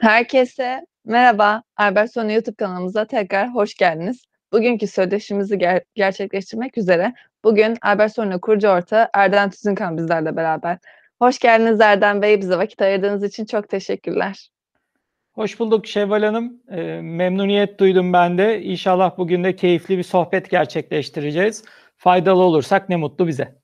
Herkese 0.00 0.86
merhaba. 1.04 1.62
Albertsonu 1.76 2.32
YouTube 2.32 2.56
kanalımıza 2.56 3.04
tekrar 3.04 3.54
hoş 3.54 3.74
geldiniz. 3.74 4.24
Bugünkü 4.52 4.86
söyleşimizi 4.86 5.54
ger- 5.54 5.84
gerçekleştirmek 5.94 6.78
üzere 6.78 7.14
bugün 7.44 7.76
Albertsonu 7.82 8.40
kurucu 8.40 8.68
ortağı 8.68 9.08
Erdem 9.14 9.50
Tüzünkan 9.50 9.96
bizlerle 9.96 10.36
beraber. 10.36 10.78
Hoş 11.18 11.38
geldiniz 11.38 11.80
Erdem 11.80 12.22
Bey. 12.22 12.40
Bize 12.40 12.56
vakit 12.56 12.82
ayırdığınız 12.82 13.22
için 13.22 13.44
çok 13.44 13.68
teşekkürler. 13.68 14.48
Hoş 15.32 15.60
bulduk 15.60 15.86
Şevval 15.86 16.22
Hanım. 16.22 16.62
E, 16.70 16.82
memnuniyet 17.00 17.80
duydum 17.80 18.12
ben 18.12 18.38
de. 18.38 18.62
İnşallah 18.62 19.18
bugün 19.18 19.44
de 19.44 19.56
keyifli 19.56 19.98
bir 19.98 20.02
sohbet 20.02 20.50
gerçekleştireceğiz. 20.50 21.64
Faydalı 21.96 22.42
olursak 22.42 22.88
ne 22.88 22.96
mutlu 22.96 23.26
bize. 23.26 23.58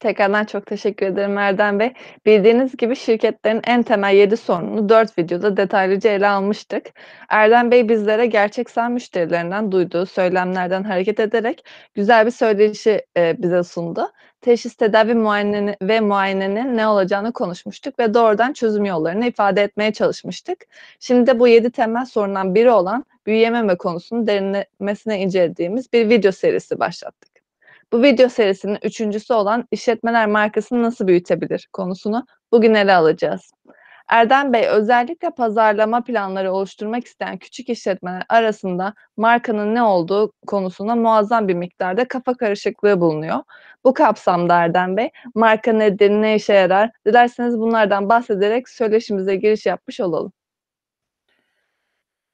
Tekrardan 0.00 0.44
çok 0.44 0.66
teşekkür 0.66 1.06
ederim 1.06 1.38
Erdem 1.38 1.78
Bey. 1.78 1.92
Bildiğiniz 2.26 2.76
gibi 2.76 2.96
şirketlerin 2.96 3.60
en 3.66 3.82
temel 3.82 4.14
7 4.14 4.36
sorununu 4.36 4.88
4 4.88 5.18
videoda 5.18 5.56
detaylıca 5.56 6.10
ele 6.10 6.28
almıştık. 6.28 6.86
Erdem 7.28 7.70
Bey 7.70 7.88
bizlere 7.88 8.26
gerçek 8.26 8.70
sağ 8.70 8.88
müşterilerinden 8.88 9.72
duyduğu 9.72 10.06
söylemlerden 10.06 10.82
hareket 10.82 11.20
ederek 11.20 11.64
güzel 11.94 12.26
bir 12.26 12.30
söyleşi 12.30 13.06
e, 13.16 13.42
bize 13.42 13.62
sundu. 13.62 14.12
Teşhis, 14.40 14.74
tedavi 14.74 15.14
muayene 15.14 15.76
ve 15.82 16.00
muayenenin 16.00 16.76
ne 16.76 16.86
olacağını 16.86 17.32
konuşmuştuk 17.32 17.98
ve 17.98 18.14
doğrudan 18.14 18.52
çözüm 18.52 18.84
yollarını 18.84 19.26
ifade 19.26 19.62
etmeye 19.62 19.92
çalışmıştık. 19.92 20.66
Şimdi 21.00 21.26
de 21.26 21.38
bu 21.38 21.48
7 21.48 21.70
temel 21.70 22.04
sorundan 22.04 22.54
biri 22.54 22.70
olan 22.70 23.04
büyüyememe 23.26 23.76
konusunu 23.76 24.26
derinlemesine 24.26 25.20
incelediğimiz 25.20 25.92
bir 25.92 26.08
video 26.08 26.32
serisi 26.32 26.78
başlattık. 26.80 27.33
Bu 27.92 28.02
video 28.02 28.28
serisinin 28.28 28.78
üçüncüsü 28.82 29.34
olan 29.34 29.68
işletmeler 29.70 30.26
markasını 30.26 30.82
nasıl 30.82 31.06
büyütebilir 31.06 31.68
konusunu 31.72 32.26
bugün 32.52 32.74
ele 32.74 32.94
alacağız. 32.94 33.50
Erdem 34.08 34.52
Bey 34.52 34.68
özellikle 34.68 35.30
pazarlama 35.30 36.04
planları 36.04 36.52
oluşturmak 36.52 37.06
isteyen 37.06 37.38
küçük 37.38 37.68
işletmeler 37.68 38.22
arasında 38.28 38.94
markanın 39.16 39.74
ne 39.74 39.82
olduğu 39.82 40.32
konusunda 40.46 40.94
muazzam 40.96 41.48
bir 41.48 41.54
miktarda 41.54 42.08
kafa 42.08 42.34
karışıklığı 42.34 43.00
bulunuyor. 43.00 43.38
Bu 43.84 43.94
kapsamda 43.94 44.54
Erdem 44.54 44.96
Bey 44.96 45.10
marka 45.34 45.72
nedir, 45.72 46.10
ne 46.10 46.34
işe 46.34 46.52
yarar? 46.52 46.90
Dilerseniz 47.06 47.58
bunlardan 47.58 48.08
bahsederek 48.08 48.68
söyleşimize 48.68 49.36
giriş 49.36 49.66
yapmış 49.66 50.00
olalım. 50.00 50.32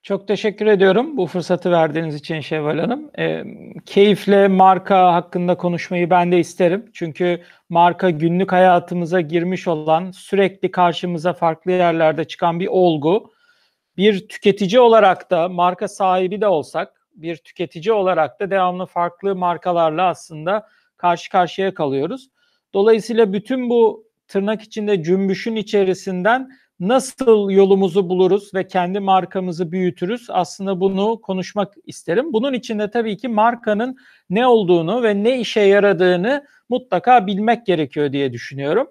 Çok 0.03 0.29
teşekkür 0.29 0.67
ediyorum 0.67 1.17
bu 1.17 1.27
fırsatı 1.27 1.71
verdiğiniz 1.71 2.15
için 2.15 2.41
Şevval 2.41 2.79
Hanım. 2.79 3.11
E, 3.19 3.45
keyifle 3.87 4.49
marka 4.49 5.15
hakkında 5.15 5.57
konuşmayı 5.57 6.11
ben 6.11 6.33
de 6.33 6.39
isterim. 6.39 6.91
Çünkü 6.93 7.43
marka 7.69 8.11
günlük 8.11 8.53
hayatımıza 8.53 9.21
girmiş 9.21 9.69
olan, 9.69 10.11
sürekli 10.11 10.71
karşımıza 10.71 11.33
farklı 11.33 11.73
yerlerde 11.73 12.25
çıkan 12.25 12.61
bir 12.61 12.67
olgu. 12.67 13.33
Bir 13.97 14.29
tüketici 14.29 14.81
olarak 14.81 15.31
da 15.31 15.49
marka 15.49 15.89
sahibi 15.89 16.41
de 16.41 16.47
olsak, 16.47 17.07
bir 17.15 17.37
tüketici 17.37 17.93
olarak 17.93 18.41
da 18.41 18.51
devamlı 18.51 18.87
farklı 18.87 19.37
markalarla 19.37 20.09
aslında 20.09 20.67
karşı 20.97 21.31
karşıya 21.31 21.75
kalıyoruz. 21.75 22.29
Dolayısıyla 22.75 23.33
bütün 23.33 23.71
bu 23.71 24.05
tırnak 24.29 24.63
içinde 24.63 25.03
cümbüşün 25.03 25.57
içerisinden 25.57 26.51
nasıl 26.81 27.51
yolumuzu 27.51 28.09
buluruz 28.09 28.55
ve 28.55 28.67
kendi 28.67 29.01
markamızı 29.01 29.73
büyütürüz? 29.73 30.27
Aslında 30.31 30.81
bunu 30.81 31.21
konuşmak 31.21 31.75
isterim. 31.87 32.33
Bunun 32.33 32.53
için 32.53 32.79
de 32.79 32.91
tabii 32.91 33.17
ki 33.17 33.29
markanın 33.29 33.97
ne 34.31 34.47
olduğunu 34.47 35.03
ve 35.03 35.23
ne 35.23 35.41
işe 35.41 35.61
yaradığını 35.61 36.47
mutlaka 36.69 37.27
bilmek 37.27 37.67
gerekiyor 37.67 38.13
diye 38.13 38.33
düşünüyorum. 38.33 38.91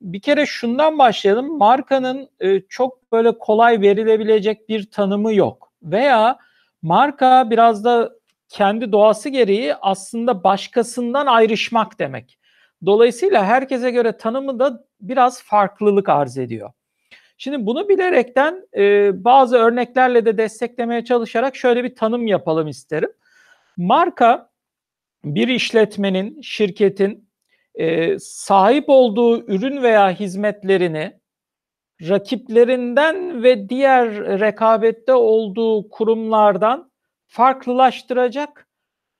Bir 0.00 0.20
kere 0.20 0.46
şundan 0.46 0.98
başlayalım. 0.98 1.58
Markanın 1.58 2.28
e, 2.40 2.60
çok 2.60 3.12
böyle 3.12 3.38
kolay 3.38 3.80
verilebilecek 3.80 4.68
bir 4.68 4.90
tanımı 4.90 5.34
yok. 5.34 5.72
Veya 5.82 6.38
marka 6.82 7.50
biraz 7.50 7.84
da 7.84 8.12
kendi 8.48 8.92
doğası 8.92 9.28
gereği 9.28 9.74
aslında 9.74 10.44
başkasından 10.44 11.26
ayrışmak 11.26 11.98
demek. 11.98 12.38
Dolayısıyla 12.86 13.44
herkese 13.44 13.90
göre 13.90 14.16
tanımı 14.16 14.58
da 14.58 14.84
biraz 15.00 15.42
farklılık 15.42 16.08
arz 16.08 16.38
ediyor. 16.38 16.70
Şimdi 17.44 17.66
bunu 17.66 17.88
bilerekten 17.88 18.68
e, 18.76 19.10
bazı 19.24 19.56
örneklerle 19.56 20.26
de 20.26 20.38
desteklemeye 20.38 21.04
çalışarak 21.04 21.56
şöyle 21.56 21.84
bir 21.84 21.94
tanım 21.94 22.26
yapalım 22.26 22.68
isterim. 22.68 23.12
Marka 23.76 24.50
bir 25.24 25.48
işletmenin, 25.48 26.40
şirketin 26.40 27.30
e, 27.74 28.18
sahip 28.18 28.84
olduğu 28.88 29.46
ürün 29.46 29.82
veya 29.82 30.10
hizmetlerini 30.10 31.20
rakiplerinden 32.02 33.42
ve 33.42 33.68
diğer 33.68 34.40
rekabette 34.40 35.14
olduğu 35.14 35.88
kurumlardan 35.88 36.90
farklılaştıracak 37.26 38.68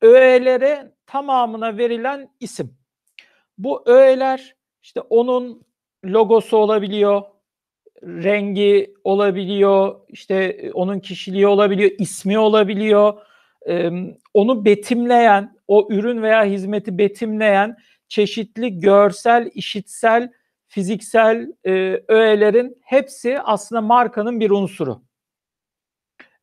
öğelere 0.02 0.92
tamamına 1.06 1.78
verilen 1.78 2.28
isim. 2.40 2.76
Bu 3.58 3.82
öğeler 3.86 4.54
işte 4.82 5.00
onun 5.00 5.66
logosu 6.04 6.56
olabiliyor, 6.56 7.33
rengi 8.06 8.94
olabiliyor, 9.04 10.00
işte 10.08 10.34
e, 10.34 10.72
onun 10.72 11.00
kişiliği 11.00 11.46
olabiliyor, 11.46 11.90
ismi 11.98 12.38
olabiliyor. 12.38 13.14
Ee, 13.68 13.90
onu 14.34 14.64
betimleyen, 14.64 15.56
o 15.68 15.88
ürün 15.90 16.22
veya 16.22 16.44
hizmeti 16.44 16.98
betimleyen 16.98 17.76
çeşitli 18.08 18.80
görsel, 18.80 19.50
işitsel, 19.54 20.32
fiziksel 20.68 21.52
e, 21.66 22.02
öğelerin 22.08 22.78
hepsi 22.82 23.40
aslında 23.40 23.80
markanın 23.80 24.40
bir 24.40 24.50
unsuru. 24.50 25.02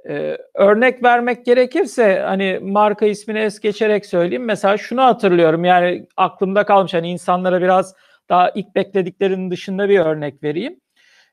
Ee, 0.10 0.38
örnek 0.54 1.04
vermek 1.04 1.46
gerekirse 1.46 2.20
hani 2.20 2.60
marka 2.62 3.06
ismini 3.06 3.40
es 3.40 3.60
geçerek 3.60 4.06
söyleyeyim. 4.06 4.46
Mesela 4.46 4.78
şunu 4.78 5.02
hatırlıyorum 5.02 5.66
yani 5.66 6.08
aklımda 6.18 6.66
kalmış 6.66 6.94
hani 6.94 7.10
insanlara 7.10 7.62
biraz 7.62 7.96
daha 8.30 8.50
ilk 8.50 8.76
beklediklerinin 8.76 9.52
dışında 9.52 9.90
bir 9.90 10.00
örnek 10.00 10.44
vereyim. 10.44 10.80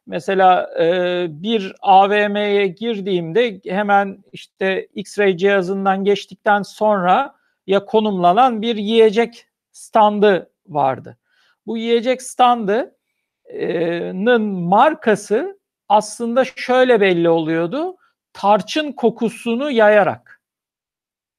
Mesela 0.08 0.70
e, 0.80 1.26
bir 1.30 1.74
AVM'ye 1.80 2.66
girdiğimde 2.66 3.60
hemen 3.64 4.24
işte 4.32 4.88
X-ray 4.94 5.36
cihazından 5.36 6.04
geçtikten 6.04 6.62
sonra 6.62 7.34
ya 7.66 7.84
konumlanan 7.84 8.62
bir 8.62 8.76
yiyecek 8.76 9.46
standı 9.72 10.50
vardı. 10.66 11.18
Bu 11.66 11.78
yiyecek 11.78 12.22
standının 12.22 12.92
markası 14.42 15.60
aslında 15.88 16.44
şöyle 16.44 17.00
belli 17.00 17.28
oluyordu. 17.28 17.96
Tarçın 18.32 18.92
kokusunu 18.92 19.70
yayarak. 19.70 20.42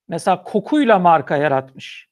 Mesela 0.08 0.44
kokuyla 0.44 1.00
marka 1.00 1.38
yaratmış. 1.38 2.09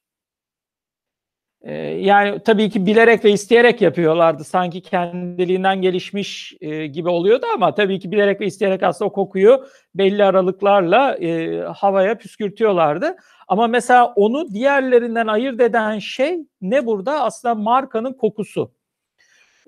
Ee, 1.62 1.74
yani 1.76 2.40
tabii 2.44 2.70
ki 2.70 2.86
bilerek 2.86 3.24
ve 3.24 3.30
isteyerek 3.30 3.80
yapıyorlardı. 3.82 4.44
Sanki 4.44 4.80
kendiliğinden 4.80 5.82
gelişmiş 5.82 6.56
e, 6.60 6.86
gibi 6.86 7.08
oluyordu 7.08 7.46
ama 7.54 7.74
tabii 7.74 7.98
ki 8.00 8.12
bilerek 8.12 8.40
ve 8.40 8.46
isteyerek 8.46 8.82
aslında 8.82 9.08
o 9.08 9.12
kokuyu 9.12 9.64
belli 9.94 10.24
aralıklarla 10.24 11.16
e, 11.16 11.60
havaya 11.60 12.18
püskürtüyorlardı. 12.18 13.16
Ama 13.48 13.66
mesela 13.66 14.12
onu 14.16 14.50
diğerlerinden 14.52 15.26
ayırt 15.26 15.60
eden 15.60 15.98
şey 15.98 16.38
ne 16.60 16.86
burada? 16.86 17.22
Aslında 17.22 17.54
markanın 17.54 18.12
kokusu. 18.12 18.72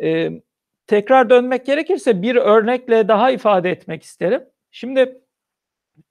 E, 0.03 0.31
tekrar 0.87 1.31
dönmek 1.31 1.67
gerekirse 1.67 2.23
bir 2.23 2.37
örnekle 2.37 3.09
daha 3.09 3.31
ifade 3.31 3.71
etmek 3.71 4.03
isterim. 4.03 4.43
Şimdi 4.71 5.21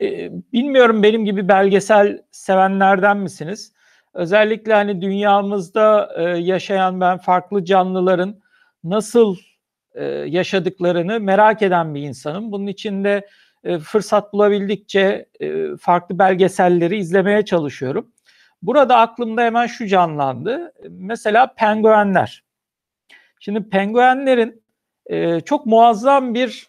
e, 0.01 0.31
bilmiyorum 0.53 1.03
benim 1.03 1.25
gibi 1.25 1.47
belgesel 1.47 2.21
sevenlerden 2.31 3.17
misiniz? 3.17 3.73
Özellikle 4.13 4.73
hani 4.73 5.01
dünyamızda 5.01 6.09
e, 6.17 6.23
yaşayan 6.23 7.01
ben 7.01 7.17
farklı 7.17 7.65
canlıların 7.65 8.39
nasıl 8.83 9.37
e, 9.93 10.03
yaşadıklarını 10.05 11.19
merak 11.19 11.61
eden 11.61 11.95
bir 11.95 12.01
insanım. 12.01 12.51
Bunun 12.51 12.67
için 12.67 13.03
de 13.03 13.27
e, 13.63 13.79
fırsat 13.79 14.33
bulabildikçe 14.33 15.25
e, 15.39 15.77
farklı 15.77 16.19
belgeselleri 16.19 16.97
izlemeye 16.97 17.45
çalışıyorum. 17.45 18.11
Burada 18.61 18.97
aklımda 18.97 19.41
hemen 19.41 19.67
şu 19.67 19.87
canlandı. 19.87 20.73
Mesela 20.89 21.53
penguenler. 21.53 22.43
Şimdi 23.39 23.69
penguenlerin 23.69 24.63
e, 25.05 25.41
çok 25.41 25.65
muazzam 25.65 26.33
bir 26.33 26.67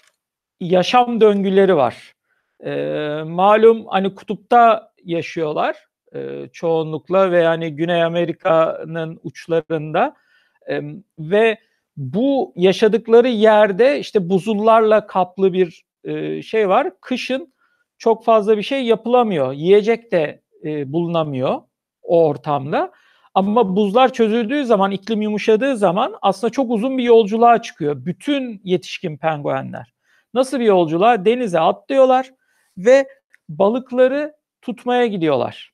yaşam 0.61 1.21
döngüleri 1.21 1.77
var. 1.77 2.15
E, 2.65 2.73
malum 3.23 3.87
hani 3.87 4.15
kutupta 4.15 4.93
yaşıyorlar 5.05 5.90
e, 6.15 6.49
çoğunlukla 6.53 7.33
ve 7.33 7.43
yani 7.43 7.77
Güney 7.77 8.03
Amerika'nın 8.03 9.21
uçlarında 9.23 10.15
e, 10.71 10.81
ve 11.19 11.59
bu 11.97 12.53
yaşadıkları 12.57 13.29
yerde 13.29 13.99
işte 14.01 14.31
buzullarla 14.31 15.07
kaplı 15.07 15.53
bir 15.53 15.85
e, 16.05 16.43
şey 16.43 16.69
var. 16.69 16.91
Kışın 17.01 17.53
çok 17.99 18.25
fazla 18.25 18.57
bir 18.57 18.63
şey 18.63 18.85
yapılamıyor. 18.85 19.53
Yiyecek 19.53 20.13
de 20.13 20.43
e, 20.65 20.93
bulunamıyor 20.93 21.61
o 22.03 22.27
ortamda. 22.27 22.93
Ama 23.35 23.77
buzlar 23.77 24.13
çözüldüğü 24.13 24.65
zaman, 24.65 24.91
iklim 24.91 25.23
yumuşadığı 25.23 25.77
zaman 25.77 26.15
aslında 26.23 26.51
çok 26.51 26.71
uzun 26.71 26.99
bir 26.99 27.03
yolculuğa 27.03 27.63
çıkıyor. 27.63 28.05
Bütün 28.05 28.61
yetişkin 28.65 29.17
penguenler. 29.17 29.93
Nasıl 30.35 30.61
bir 30.61 30.65
yolculuğa? 30.65 31.25
Denize 31.25 31.61
atlıyorlar 31.61 32.31
ve 32.77 33.09
balıkları 33.49 34.35
tutmaya 34.63 35.07
gidiyorlar. 35.07 35.70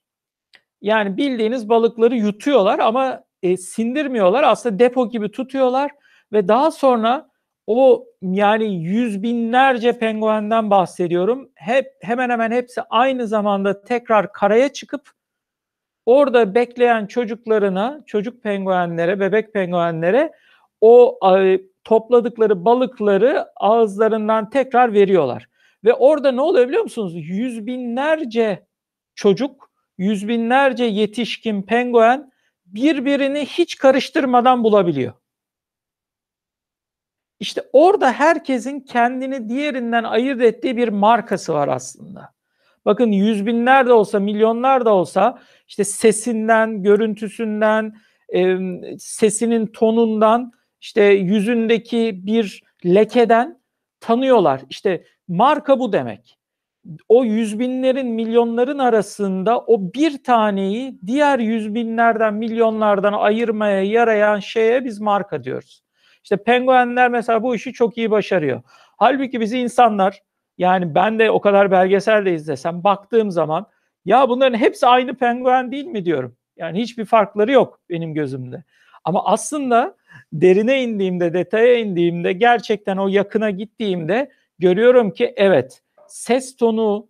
Yani 0.87 1.17
bildiğiniz 1.17 1.69
balıkları 1.69 2.15
yutuyorlar 2.15 2.79
ama 2.79 3.23
e, 3.43 3.57
sindirmiyorlar. 3.57 4.43
Aslında 4.43 4.79
depo 4.79 5.09
gibi 5.09 5.31
tutuyorlar 5.31 5.91
ve 6.33 6.47
daha 6.47 6.71
sonra 6.71 7.29
o 7.67 8.05
yani 8.21 8.75
yüz 8.75 9.23
binlerce 9.23 9.99
penguenden 9.99 10.69
bahsediyorum. 10.69 11.49
Hep 11.55 11.87
hemen 12.01 12.29
hemen 12.29 12.51
hepsi 12.51 12.81
aynı 12.81 13.27
zamanda 13.27 13.83
tekrar 13.83 14.33
karaya 14.33 14.73
çıkıp 14.73 15.11
orada 16.05 16.55
bekleyen 16.55 17.05
çocuklarına, 17.05 18.03
çocuk 18.05 18.43
penguenlere, 18.43 19.19
bebek 19.19 19.53
penguenlere 19.53 20.31
o 20.81 21.19
e, 21.37 21.61
topladıkları 21.83 22.65
balıkları 22.65 23.45
ağızlarından 23.55 24.49
tekrar 24.49 24.93
veriyorlar. 24.93 25.47
Ve 25.83 25.93
orada 25.93 26.31
ne 26.31 26.41
oluyor 26.41 26.67
biliyor 26.67 26.83
musunuz? 26.83 27.13
Yüz 27.15 27.65
binlerce 27.65 28.67
çocuk, 29.15 29.66
yüz 29.97 30.27
binlerce 30.27 30.83
yetişkin 30.83 31.61
penguen 31.61 32.31
birbirini 32.65 33.45
hiç 33.45 33.75
karıştırmadan 33.75 34.63
bulabiliyor. 34.63 35.13
İşte 37.39 37.61
orada 37.73 38.11
herkesin 38.11 38.79
kendini 38.79 39.49
diğerinden 39.49 40.03
ayırt 40.03 40.41
ettiği 40.41 40.77
bir 40.77 40.87
markası 40.87 41.53
var 41.53 41.67
aslında. 41.67 42.33
Bakın 42.85 43.11
yüz 43.11 43.45
binler 43.45 43.87
de 43.87 43.93
olsa, 43.93 44.19
milyonlar 44.19 44.85
da 44.85 44.93
olsa 44.93 45.41
işte 45.67 45.83
sesinden, 45.83 46.83
görüntüsünden, 46.83 47.95
e, 48.33 48.57
sesinin 48.99 49.67
tonundan, 49.67 50.51
işte 50.81 51.03
yüzündeki 51.03 52.19
bir 52.25 52.63
lekeden 52.85 53.61
tanıyorlar. 53.99 54.61
İşte 54.69 55.03
marka 55.27 55.79
bu 55.79 55.93
demek. 55.93 56.36
O 57.09 57.23
yüz 57.23 57.59
binlerin, 57.59 58.07
milyonların 58.07 58.79
arasında 58.79 59.59
o 59.59 59.93
bir 59.93 60.23
taneyi 60.23 60.99
diğer 61.07 61.39
yüz 61.39 61.75
binlerden, 61.75 62.33
milyonlardan 62.33 63.13
ayırmaya 63.13 63.83
yarayan 63.83 64.39
şeye 64.39 64.85
biz 64.85 64.99
marka 64.99 65.43
diyoruz. 65.43 65.83
İşte 66.23 66.37
penguenler 66.37 67.09
mesela 67.09 67.43
bu 67.43 67.55
işi 67.55 67.73
çok 67.73 67.97
iyi 67.97 68.11
başarıyor. 68.11 68.61
Halbuki 68.97 69.41
bizi 69.41 69.59
insanlar 69.59 70.21
yani 70.57 70.95
ben 70.95 71.19
de 71.19 71.31
o 71.31 71.41
kadar 71.41 71.71
belgesel 71.71 72.25
de 72.25 72.33
izlesem 72.33 72.83
baktığım 72.83 73.31
zaman 73.31 73.67
ya 74.05 74.29
bunların 74.29 74.57
hepsi 74.57 74.87
aynı 74.87 75.15
penguen 75.15 75.71
değil 75.71 75.85
mi 75.85 76.05
diyorum. 76.05 76.35
Yani 76.57 76.81
hiçbir 76.81 77.05
farkları 77.05 77.51
yok 77.51 77.79
benim 77.89 78.13
gözümde. 78.13 78.63
Ama 79.03 79.25
aslında 79.25 79.95
derine 80.33 80.83
indiğimde, 80.83 81.33
detaya 81.33 81.75
indiğimde, 81.75 82.33
gerçekten 82.33 82.97
o 82.97 83.07
yakına 83.07 83.49
gittiğimde 83.49 84.31
görüyorum 84.59 85.11
ki 85.11 85.33
evet 85.35 85.81
ses 86.09 86.55
tonu, 86.55 87.07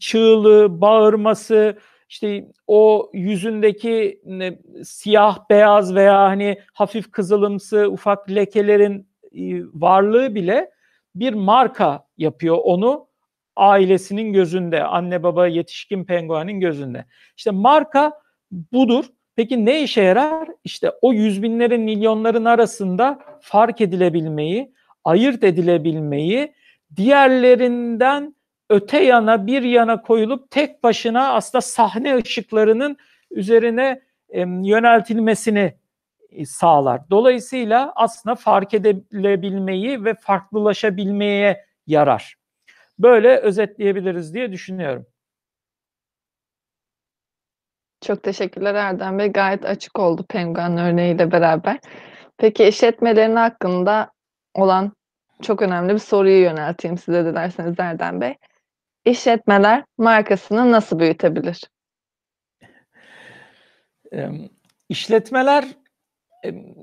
çığlığı, 0.00 0.80
bağırması, 0.80 1.78
işte 2.08 2.48
o 2.66 3.10
yüzündeki 3.12 4.20
ne, 4.24 4.58
siyah 4.84 5.38
beyaz 5.50 5.94
veya 5.94 6.18
hani 6.18 6.58
hafif 6.72 7.10
kızılımsı 7.10 7.88
ufak 7.90 8.30
lekelerin 8.30 9.08
e, 9.32 9.62
varlığı 9.74 10.34
bile 10.34 10.70
bir 11.14 11.32
marka 11.32 12.06
yapıyor 12.18 12.58
onu 12.64 13.06
ailesinin 13.56 14.32
gözünde, 14.32 14.84
anne 14.84 15.22
baba 15.22 15.46
yetişkin 15.46 16.04
penguenin 16.04 16.60
gözünde. 16.60 17.04
İşte 17.36 17.50
marka 17.50 18.12
budur. 18.50 19.04
Peki 19.36 19.64
ne 19.64 19.82
işe 19.82 20.02
yarar? 20.02 20.48
İşte 20.64 20.92
o 21.02 21.12
yüz 21.12 21.42
binlerin, 21.42 21.80
milyonların 21.80 22.44
arasında 22.44 23.18
fark 23.40 23.80
edilebilmeyi, 23.80 24.72
ayırt 25.04 25.44
edilebilmeyi, 25.44 26.54
diğerlerinden 26.96 28.36
öte 28.70 29.04
yana 29.04 29.46
bir 29.46 29.62
yana 29.62 30.02
koyulup 30.02 30.50
tek 30.50 30.82
başına 30.82 31.32
aslında 31.32 31.62
sahne 31.62 32.16
ışıklarının 32.16 32.96
üzerine 33.30 34.02
e, 34.28 34.40
yöneltilmesini 34.40 35.74
sağlar. 36.46 37.00
Dolayısıyla 37.10 37.92
aslında 37.96 38.34
fark 38.34 38.74
edilebilmeyi 38.74 40.04
ve 40.04 40.14
farklılaşabilmeye 40.14 41.64
yarar. 41.86 42.34
Böyle 42.98 43.36
özetleyebiliriz 43.36 44.34
diye 44.34 44.52
düşünüyorum. 44.52 45.06
Çok 48.00 48.22
teşekkürler 48.22 48.74
Erdem 48.74 49.18
Bey. 49.18 49.28
Gayet 49.28 49.64
açık 49.64 49.98
oldu 49.98 50.24
penguen 50.28 50.78
örneğiyle 50.78 51.32
beraber. 51.32 51.78
Peki 52.38 52.64
işletmelerin 52.64 53.36
hakkında 53.36 54.10
olan 54.54 54.92
çok 55.42 55.62
önemli 55.62 55.94
bir 55.94 55.98
soruyu 55.98 56.42
yönelteyim 56.42 56.98
size 56.98 57.24
de 57.24 57.34
derseniz 57.34 57.80
Erdem 57.80 58.20
Bey. 58.20 58.34
İşletmeler 59.04 59.84
markasını 59.98 60.72
nasıl 60.72 60.98
büyütebilir? 60.98 61.60
İşletmeler 64.88 65.64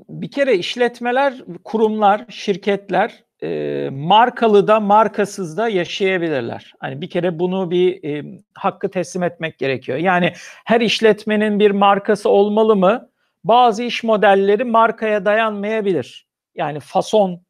bir 0.09 0.31
kere 0.31 0.56
işletmeler, 0.57 1.33
kurumlar, 1.63 2.25
şirketler 2.29 3.23
e, 3.44 3.89
markalı 3.91 4.67
da 4.67 4.79
markasız 4.79 5.57
da 5.57 5.69
yaşayabilirler. 5.69 6.73
Hani 6.79 7.01
bir 7.01 7.09
kere 7.09 7.39
bunu 7.39 7.71
bir 7.71 8.25
hakkı 8.53 8.91
teslim 8.91 9.23
etmek 9.23 9.57
gerekiyor. 9.57 9.97
Yani 9.97 10.33
her 10.65 10.81
işletmenin 10.81 11.59
bir 11.59 11.71
markası 11.71 12.29
olmalı 12.29 12.75
mı? 12.75 13.09
Bazı 13.44 13.83
iş 13.83 14.03
modelleri 14.03 14.63
markaya 14.63 15.25
dayanmayabilir. 15.25 16.27
Yani 16.55 16.79
fason 16.79 17.41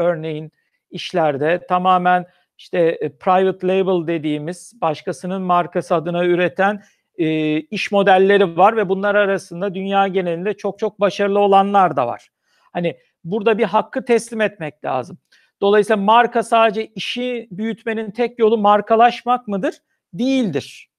örneğin 0.00 0.52
işlerde 0.90 1.66
tamamen 1.68 2.26
işte 2.58 2.78
e, 2.78 3.08
private 3.08 3.68
label 3.68 4.06
dediğimiz 4.06 4.72
başkasının 4.80 5.42
markası 5.42 5.94
adına 5.94 6.24
üreten 6.24 6.82
e, 7.18 7.56
iş 7.60 7.92
modelleri 7.92 8.56
var 8.56 8.76
ve 8.76 8.88
bunlar 8.88 9.14
arasında 9.14 9.74
dünya 9.74 10.08
genelinde 10.08 10.54
çok 10.54 10.78
çok 10.78 11.00
başarılı 11.00 11.38
olanlar 11.38 11.96
da 11.96 12.06
var. 12.06 12.28
Hani 12.72 12.96
burada 13.24 13.58
bir 13.58 13.64
hakkı 13.64 14.04
teslim 14.04 14.40
etmek 14.40 14.84
lazım. 14.84 15.18
Dolayısıyla 15.60 15.96
marka 15.96 16.42
sadece 16.42 16.86
işi 16.86 17.48
büyütmenin 17.50 18.10
tek 18.10 18.38
yolu 18.38 18.58
markalaşmak 18.58 19.48
mıdır? 19.48 19.74
Değildir. 20.14 20.90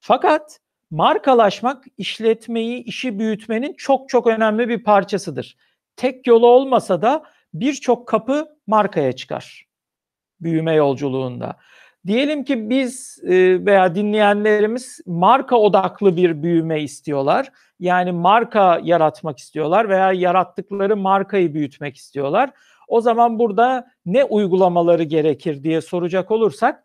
Fakat 0.00 0.60
markalaşmak 0.90 1.84
işletmeyi, 1.98 2.84
işi 2.84 3.18
büyütmenin 3.18 3.74
çok 3.74 4.08
çok 4.08 4.26
önemli 4.26 4.68
bir 4.68 4.84
parçasıdır. 4.84 5.56
Tek 5.96 6.26
yolu 6.26 6.46
olmasa 6.46 7.02
da 7.02 7.22
birçok 7.54 8.08
kapı 8.08 8.48
markaya 8.66 9.12
çıkar 9.12 9.66
büyüme 10.40 10.74
yolculuğunda. 10.74 11.56
Diyelim 12.06 12.44
ki 12.44 12.70
biz 12.70 13.18
e, 13.24 13.66
veya 13.66 13.94
dinleyenlerimiz 13.94 15.00
marka 15.06 15.56
odaklı 15.56 16.16
bir 16.16 16.42
büyüme 16.42 16.82
istiyorlar. 16.82 17.52
Yani 17.80 18.12
marka 18.12 18.80
yaratmak 18.84 19.38
istiyorlar 19.38 19.88
veya 19.88 20.12
yarattıkları 20.12 20.96
markayı 20.96 21.54
büyütmek 21.54 21.96
istiyorlar. 21.96 22.50
O 22.88 23.00
zaman 23.00 23.38
burada 23.38 23.86
ne 24.06 24.24
uygulamaları 24.24 25.02
gerekir 25.02 25.62
diye 25.62 25.80
soracak 25.80 26.30
olursak 26.30 26.84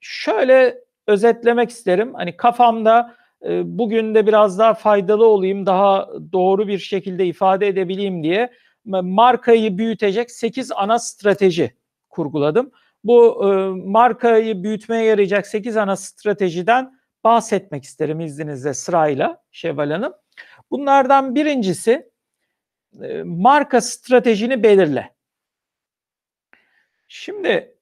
şöyle 0.00 0.78
özetlemek 1.06 1.70
isterim. 1.70 2.14
Hani 2.14 2.36
kafamda 2.36 3.14
e, 3.44 3.78
bugün 3.78 4.14
de 4.14 4.26
biraz 4.26 4.58
daha 4.58 4.74
faydalı 4.74 5.26
olayım, 5.26 5.66
daha 5.66 6.08
doğru 6.32 6.68
bir 6.68 6.78
şekilde 6.78 7.26
ifade 7.26 7.66
edebileyim 7.66 8.22
diye 8.22 8.50
markayı 8.88 9.78
büyütecek 9.78 10.30
8 10.30 10.72
ana 10.72 10.98
strateji 10.98 11.74
kurguladım. 12.08 12.70
Bu 13.04 13.44
e, 13.44 13.48
markayı 13.90 14.62
büyütmeye 14.62 15.04
yarayacak 15.04 15.46
8 15.46 15.76
ana 15.76 15.96
stratejiden 15.96 16.98
bahsetmek 17.24 17.84
isterim 17.84 18.20
izninizle 18.20 18.74
sırayla 18.74 19.42
Şevval 19.50 19.90
Hanım. 19.90 20.12
Bunlardan 20.70 21.34
birincisi 21.34 22.10
e, 23.02 23.22
marka 23.22 23.80
stratejini 23.80 24.62
belirle. 24.62 25.14
Şimdi 27.08 27.78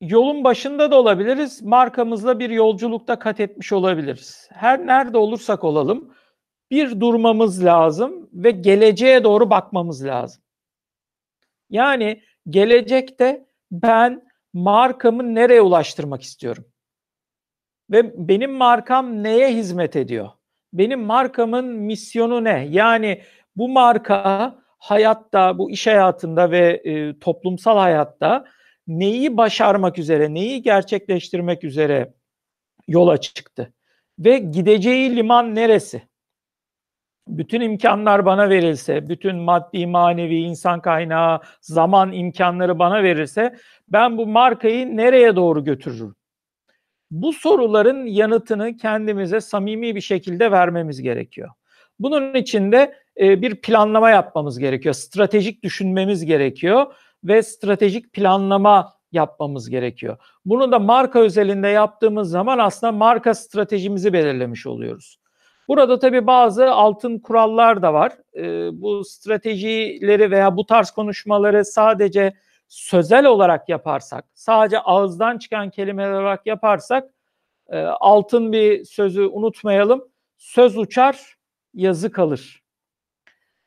yolun 0.00 0.44
başında 0.44 0.90
da 0.90 0.96
olabiliriz. 0.96 1.62
Markamızla 1.62 2.38
bir 2.38 2.50
yolculukta 2.50 3.18
kat 3.18 3.40
etmiş 3.40 3.72
olabiliriz. 3.72 4.48
Her 4.52 4.86
nerede 4.86 5.18
olursak 5.18 5.64
olalım 5.64 6.14
bir 6.70 7.00
durmamız 7.00 7.64
lazım 7.64 8.28
ve 8.32 8.50
geleceğe 8.50 9.24
doğru 9.24 9.50
bakmamız 9.50 10.04
lazım. 10.04 10.43
Yani 11.70 12.22
gelecekte 12.50 13.46
ben 13.72 14.22
markamı 14.52 15.34
nereye 15.34 15.60
ulaştırmak 15.60 16.22
istiyorum? 16.22 16.64
Ve 17.90 18.28
benim 18.28 18.52
markam 18.52 19.22
neye 19.22 19.54
hizmet 19.56 19.96
ediyor? 19.96 20.28
Benim 20.72 21.00
markamın 21.00 21.66
misyonu 21.66 22.44
ne? 22.44 22.66
Yani 22.70 23.22
bu 23.56 23.68
marka 23.68 24.54
hayatta, 24.78 25.58
bu 25.58 25.70
iş 25.70 25.86
hayatında 25.86 26.50
ve 26.50 26.82
e, 26.84 27.18
toplumsal 27.18 27.78
hayatta 27.78 28.44
neyi 28.86 29.36
başarmak 29.36 29.98
üzere, 29.98 30.34
neyi 30.34 30.62
gerçekleştirmek 30.62 31.64
üzere 31.64 32.14
yola 32.88 33.16
çıktı? 33.16 33.72
Ve 34.18 34.38
gideceği 34.38 35.16
liman 35.16 35.54
neresi? 35.54 36.02
Bütün 37.28 37.60
imkanlar 37.60 38.26
bana 38.26 38.50
verilse, 38.50 39.08
bütün 39.08 39.36
maddi, 39.36 39.86
manevi, 39.86 40.36
insan 40.36 40.80
kaynağı, 40.80 41.40
zaman 41.60 42.12
imkanları 42.12 42.78
bana 42.78 43.02
verirse 43.02 43.56
ben 43.88 44.18
bu 44.18 44.26
markayı 44.26 44.96
nereye 44.96 45.36
doğru 45.36 45.64
götürürüm? 45.64 46.14
Bu 47.10 47.32
soruların 47.32 48.06
yanıtını 48.06 48.76
kendimize 48.76 49.40
samimi 49.40 49.94
bir 49.94 50.00
şekilde 50.00 50.50
vermemiz 50.50 51.02
gerekiyor. 51.02 51.50
Bunun 51.98 52.34
için 52.34 52.72
de 52.72 52.94
e, 53.20 53.42
bir 53.42 53.60
planlama 53.60 54.10
yapmamız 54.10 54.58
gerekiyor. 54.58 54.94
Stratejik 54.94 55.64
düşünmemiz 55.64 56.24
gerekiyor 56.24 56.94
ve 57.24 57.42
stratejik 57.42 58.12
planlama 58.12 58.92
yapmamız 59.12 59.70
gerekiyor. 59.70 60.16
Bunu 60.44 60.72
da 60.72 60.78
marka 60.78 61.20
özelinde 61.20 61.68
yaptığımız 61.68 62.30
zaman 62.30 62.58
aslında 62.58 62.92
marka 62.92 63.34
stratejimizi 63.34 64.12
belirlemiş 64.12 64.66
oluyoruz. 64.66 65.18
Burada 65.68 65.98
tabii 65.98 66.26
bazı 66.26 66.70
altın 66.70 67.18
kurallar 67.18 67.82
da 67.82 67.92
var. 67.92 68.12
E, 68.36 68.42
bu 68.80 69.04
stratejileri 69.04 70.30
veya 70.30 70.56
bu 70.56 70.66
tarz 70.66 70.90
konuşmaları 70.90 71.64
sadece 71.64 72.34
sözel 72.68 73.26
olarak 73.26 73.68
yaparsak, 73.68 74.24
sadece 74.34 74.80
ağızdan 74.80 75.38
çıkan 75.38 75.70
kelimeler 75.70 76.12
olarak 76.12 76.46
yaparsak 76.46 77.10
e, 77.68 77.78
altın 77.80 78.52
bir 78.52 78.84
sözü 78.84 79.26
unutmayalım. 79.26 80.04
Söz 80.38 80.78
uçar, 80.78 81.36
yazı 81.74 82.12
kalır. 82.12 82.62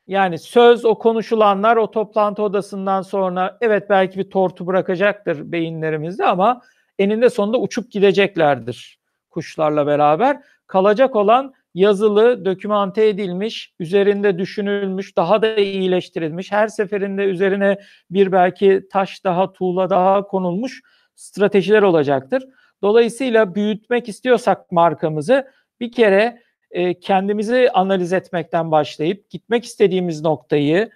Yani 0.06 0.38
söz 0.38 0.84
o 0.84 0.98
konuşulanlar 0.98 1.76
o 1.76 1.90
toplantı 1.90 2.42
odasından 2.42 3.02
sonra 3.02 3.58
evet 3.60 3.90
belki 3.90 4.18
bir 4.18 4.30
tortu 4.30 4.66
bırakacaktır 4.66 5.52
beyinlerimizde 5.52 6.24
ama 6.24 6.62
eninde 6.98 7.30
sonunda 7.30 7.58
uçup 7.58 7.90
gideceklerdir 7.90 8.98
kuşlarla 9.30 9.86
beraber. 9.86 10.40
Kalacak 10.66 11.16
olan 11.16 11.54
yazılı, 11.74 12.44
dokümante 12.44 13.08
edilmiş, 13.08 13.72
üzerinde 13.80 14.38
düşünülmüş, 14.38 15.16
daha 15.16 15.42
da 15.42 15.56
iyileştirilmiş, 15.56 16.52
her 16.52 16.68
seferinde 16.68 17.24
üzerine 17.24 17.78
bir 18.10 18.32
belki 18.32 18.82
taş 18.92 19.24
daha, 19.24 19.52
tuğla 19.52 19.90
daha 19.90 20.22
konulmuş 20.22 20.82
stratejiler 21.14 21.82
olacaktır. 21.82 22.44
Dolayısıyla 22.82 23.54
büyütmek 23.54 24.08
istiyorsak 24.08 24.72
markamızı 24.72 25.46
bir 25.80 25.92
kere 25.92 26.42
e, 26.70 27.00
kendimizi 27.00 27.70
analiz 27.74 28.12
etmekten 28.12 28.70
başlayıp 28.70 29.30
gitmek 29.30 29.64
istediğimiz 29.64 30.22
noktayı, 30.22 30.90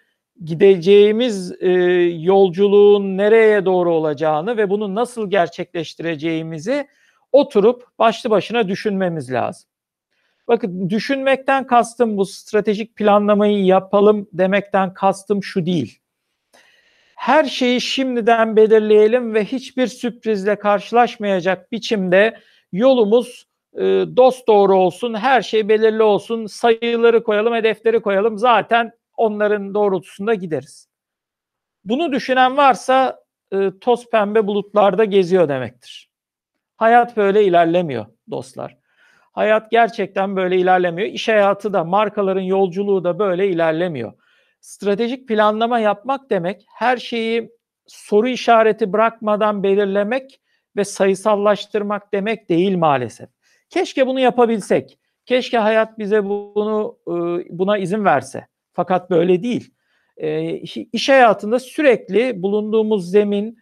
gideceğimiz 0.44 1.52
e, 1.62 1.70
yolculuğun 2.20 3.16
nereye 3.18 3.64
doğru 3.64 3.94
olacağını 3.94 4.56
ve 4.56 4.70
bunu 4.70 4.94
nasıl 4.94 5.30
gerçekleştireceğimizi 5.30 6.88
oturup 7.32 7.84
başlı 7.98 8.30
başına 8.30 8.68
düşünmemiz 8.68 9.32
lazım. 9.32 9.71
Bakın 10.48 10.90
düşünmekten 10.90 11.66
kastım 11.66 12.16
bu 12.16 12.26
stratejik 12.26 12.96
planlamayı 12.96 13.64
yapalım 13.64 14.28
demekten 14.32 14.94
kastım 14.94 15.42
şu 15.42 15.66
değil. 15.66 15.98
Her 17.16 17.44
şeyi 17.44 17.80
şimdiden 17.80 18.56
belirleyelim 18.56 19.34
ve 19.34 19.44
hiçbir 19.44 19.86
sürprizle 19.86 20.58
karşılaşmayacak 20.58 21.72
biçimde 21.72 22.38
yolumuz 22.72 23.46
e, 23.74 23.82
dost 24.16 24.48
doğru 24.48 24.76
olsun, 24.76 25.14
her 25.14 25.42
şey 25.42 25.68
belirli 25.68 26.02
olsun, 26.02 26.46
sayıları 26.46 27.24
koyalım, 27.24 27.54
hedefleri 27.54 28.02
koyalım. 28.02 28.38
Zaten 28.38 28.92
onların 29.16 29.74
doğrultusunda 29.74 30.34
gideriz. 30.34 30.88
Bunu 31.84 32.12
düşünen 32.12 32.56
varsa 32.56 33.24
e, 33.52 33.70
toz 33.80 34.10
pembe 34.10 34.46
bulutlarda 34.46 35.04
geziyor 35.04 35.48
demektir. 35.48 36.10
Hayat 36.76 37.16
böyle 37.16 37.44
ilerlemiyor 37.44 38.06
dostlar. 38.30 38.81
Hayat 39.32 39.70
gerçekten 39.70 40.36
böyle 40.36 40.56
ilerlemiyor. 40.56 41.08
İş 41.08 41.28
hayatı 41.28 41.72
da, 41.72 41.84
markaların 41.84 42.40
yolculuğu 42.40 43.04
da 43.04 43.18
böyle 43.18 43.48
ilerlemiyor. 43.48 44.12
Stratejik 44.60 45.28
planlama 45.28 45.78
yapmak 45.78 46.30
demek 46.30 46.64
her 46.74 46.96
şeyi 46.96 47.50
soru 47.86 48.28
işareti 48.28 48.92
bırakmadan 48.92 49.62
belirlemek 49.62 50.40
ve 50.76 50.84
sayısallaştırmak 50.84 52.12
demek 52.12 52.48
değil 52.48 52.76
maalesef. 52.76 53.28
Keşke 53.70 54.06
bunu 54.06 54.20
yapabilsek. 54.20 54.98
Keşke 55.26 55.58
hayat 55.58 55.98
bize 55.98 56.24
bunu 56.24 56.98
buna 57.50 57.78
izin 57.78 58.04
verse. 58.04 58.46
Fakat 58.72 59.10
böyle 59.10 59.42
değil. 59.42 59.74
İş 60.92 61.08
hayatında 61.08 61.58
sürekli 61.58 62.42
bulunduğumuz 62.42 63.10
zemin, 63.10 63.58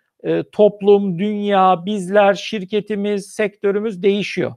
toplum, 0.52 1.18
dünya, 1.18 1.86
bizler, 1.86 2.34
şirketimiz, 2.34 3.26
sektörümüz 3.30 4.02
değişiyor. 4.02 4.52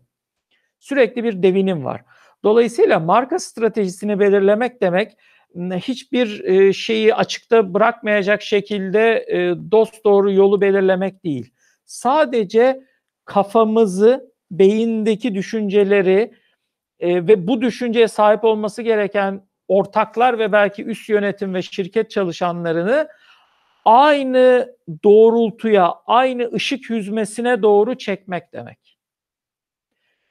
Sürekli 0.83 1.23
bir 1.23 1.43
devinim 1.43 1.85
var. 1.85 2.01
Dolayısıyla 2.43 2.99
marka 2.99 3.39
stratejisini 3.39 4.19
belirlemek 4.19 4.81
demek 4.81 5.11
hiçbir 5.57 6.43
şeyi 6.73 7.15
açıkta 7.15 7.73
bırakmayacak 7.73 8.41
şekilde 8.41 9.25
dost 9.71 10.05
doğru 10.05 10.31
yolu 10.31 10.61
belirlemek 10.61 11.23
değil. 11.23 11.53
Sadece 11.85 12.83
kafamızı, 13.25 14.33
beyindeki 14.51 15.35
düşünceleri 15.35 16.33
ve 17.01 17.47
bu 17.47 17.61
düşünceye 17.61 18.07
sahip 18.07 18.43
olması 18.43 18.81
gereken 18.81 19.41
ortaklar 19.67 20.39
ve 20.39 20.51
belki 20.51 20.83
üst 20.85 21.09
yönetim 21.09 21.53
ve 21.53 21.61
şirket 21.61 22.11
çalışanlarını 22.11 23.07
aynı 23.85 24.75
doğrultuya, 25.03 25.93
aynı 26.05 26.51
ışık 26.53 26.89
yüzmesine 26.89 27.61
doğru 27.61 27.97
çekmek 27.97 28.53
demek. 28.53 28.82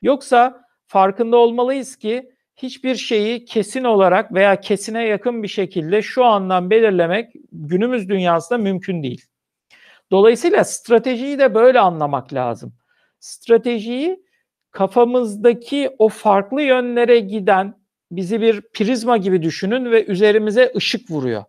Yoksa 0.02 0.64
farkında 0.87 1.37
olmalıyız 1.37 1.97
ki 1.97 2.32
hiçbir 2.56 2.94
şeyi 2.94 3.44
kesin 3.44 3.85
olarak 3.85 4.35
veya 4.35 4.61
kesine 4.61 5.06
yakın 5.06 5.42
bir 5.42 5.49
şekilde 5.49 6.02
şu 6.02 6.25
andan 6.25 6.71
belirlemek 6.71 7.32
günümüz 7.52 8.09
dünyasında 8.09 8.59
mümkün 8.59 9.02
değil. 9.02 9.25
Dolayısıyla 10.11 10.64
stratejiyi 10.64 11.38
de 11.38 11.54
böyle 11.54 11.80
anlamak 11.80 12.35
lazım. 12.35 12.75
Stratejiyi 13.21 14.25
kafamızdaki 14.71 15.90
o 15.99 16.09
farklı 16.09 16.62
yönlere 16.62 17.18
giden 17.18 17.82
bizi 18.11 18.40
bir 18.40 18.61
prizma 18.61 19.16
gibi 19.16 19.42
düşünün 19.42 19.90
ve 19.90 20.04
üzerimize 20.04 20.73
ışık 20.76 21.11
vuruyor. 21.11 21.44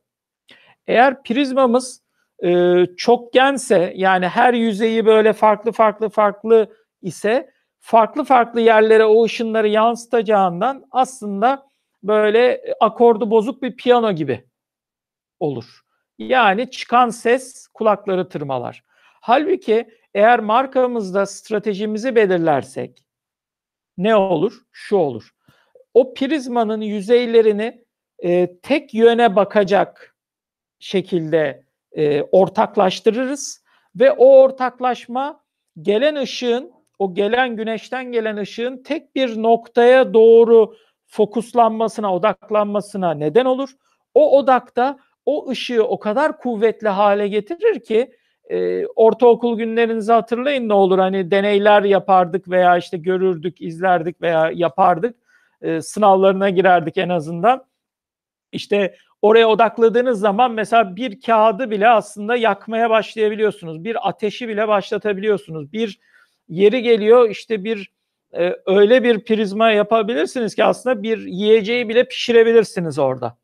Eğer 0.88 1.24
prizmamız 1.24 2.04
e, 2.44 2.84
çokgense 2.98 3.94
yani 3.96 4.28
her 4.28 4.54
yüzeyi 4.54 5.06
böyle 5.06 5.34
farklı 5.34 5.72
farklı 5.72 6.10
farklı 6.10 6.76
ise 7.02 7.53
farklı 7.84 8.24
farklı 8.24 8.62
yerlere 8.62 9.06
o 9.06 9.24
ışınları 9.24 9.68
yansıtacağından 9.68 10.86
aslında 10.92 11.68
böyle 12.04 12.62
akordu 12.80 13.32
bozuk 13.32 13.62
bir 13.62 13.76
piyano 13.76 14.12
gibi 14.12 14.46
olur. 15.40 15.82
Yani 16.18 16.72
çıkan 16.72 17.10
ses 17.10 17.68
kulakları 17.68 18.30
tırmalar. 18.30 18.84
Halbuki 19.22 19.90
eğer 20.14 20.40
markamızda 20.40 21.26
stratejimizi 21.26 22.16
belirlersek 22.16 23.06
ne 23.98 24.16
olur? 24.16 24.54
Şu 24.72 24.96
olur. 24.96 25.30
O 25.94 26.14
prizmanın 26.14 26.82
yüzeylerini 26.82 27.86
e, 28.20 28.60
tek 28.62 28.94
yöne 28.94 29.36
bakacak 29.36 30.18
şekilde 30.80 31.66
e, 31.92 32.22
ortaklaştırırız 32.22 33.64
ve 33.96 34.12
o 34.12 34.42
ortaklaşma 34.42 35.44
gelen 35.82 36.16
ışığın 36.16 36.73
o 37.00 37.14
gelen 37.14 37.56
güneşten 37.56 38.12
gelen 38.12 38.38
ışığın 38.38 38.84
tek 38.84 39.16
bir 39.16 39.44
noktaya 39.44 40.14
doğru 40.14 40.76
fokuslanmasına, 41.08 42.16
odaklanmasına 42.16 43.14
neden 43.14 43.46
olur. 43.46 43.70
O 44.14 44.40
odakta 44.40 44.98
o 45.26 45.50
ışığı 45.50 45.84
o 45.84 46.00
kadar 46.00 46.38
kuvvetli 46.38 46.88
hale 46.88 47.28
getirir 47.28 47.80
ki 47.80 48.12
e, 48.50 48.86
ortaokul 48.86 49.58
günlerinizi 49.58 50.12
hatırlayın 50.12 50.70
ne 50.70 50.74
olur 50.74 51.00
hani 51.00 51.32
deneyler 51.32 51.84
yapardık 51.84 52.50
veya 52.50 52.78
işte 52.78 52.98
görürdük, 52.98 53.62
izlerdik 53.62 54.22
veya 54.22 54.52
yapardık. 54.54 55.16
E, 55.62 55.82
sınavlarına 55.82 56.50
girerdik 56.50 56.98
en 56.98 57.10
azından. 57.10 57.66
İşte 58.52 58.96
oraya 59.22 59.50
odakladığınız 59.50 60.20
zaman 60.20 60.52
mesela 60.52 60.96
bir 60.96 61.22
kağıdı 61.22 61.72
bile 61.72 61.90
aslında 61.90 62.36
yakmaya 62.36 62.90
başlayabiliyorsunuz. 62.90 63.84
Bir 63.84 64.10
ateşi 64.10 64.48
bile 64.48 64.68
başlatabiliyorsunuz. 64.68 65.74
Bir 65.74 66.00
yeri 66.48 66.82
geliyor 66.82 67.30
işte 67.30 67.64
bir 67.64 67.94
e, 68.38 68.56
öyle 68.66 69.04
bir 69.04 69.24
prizma 69.24 69.72
yapabilirsiniz 69.72 70.56
ki 70.56 70.64
aslında 70.64 71.04
bir 71.04 71.18
yiyeceği 71.18 71.90
bile 71.90 72.08
pişirebilirsiniz 72.08 73.00
orada. 73.00 73.38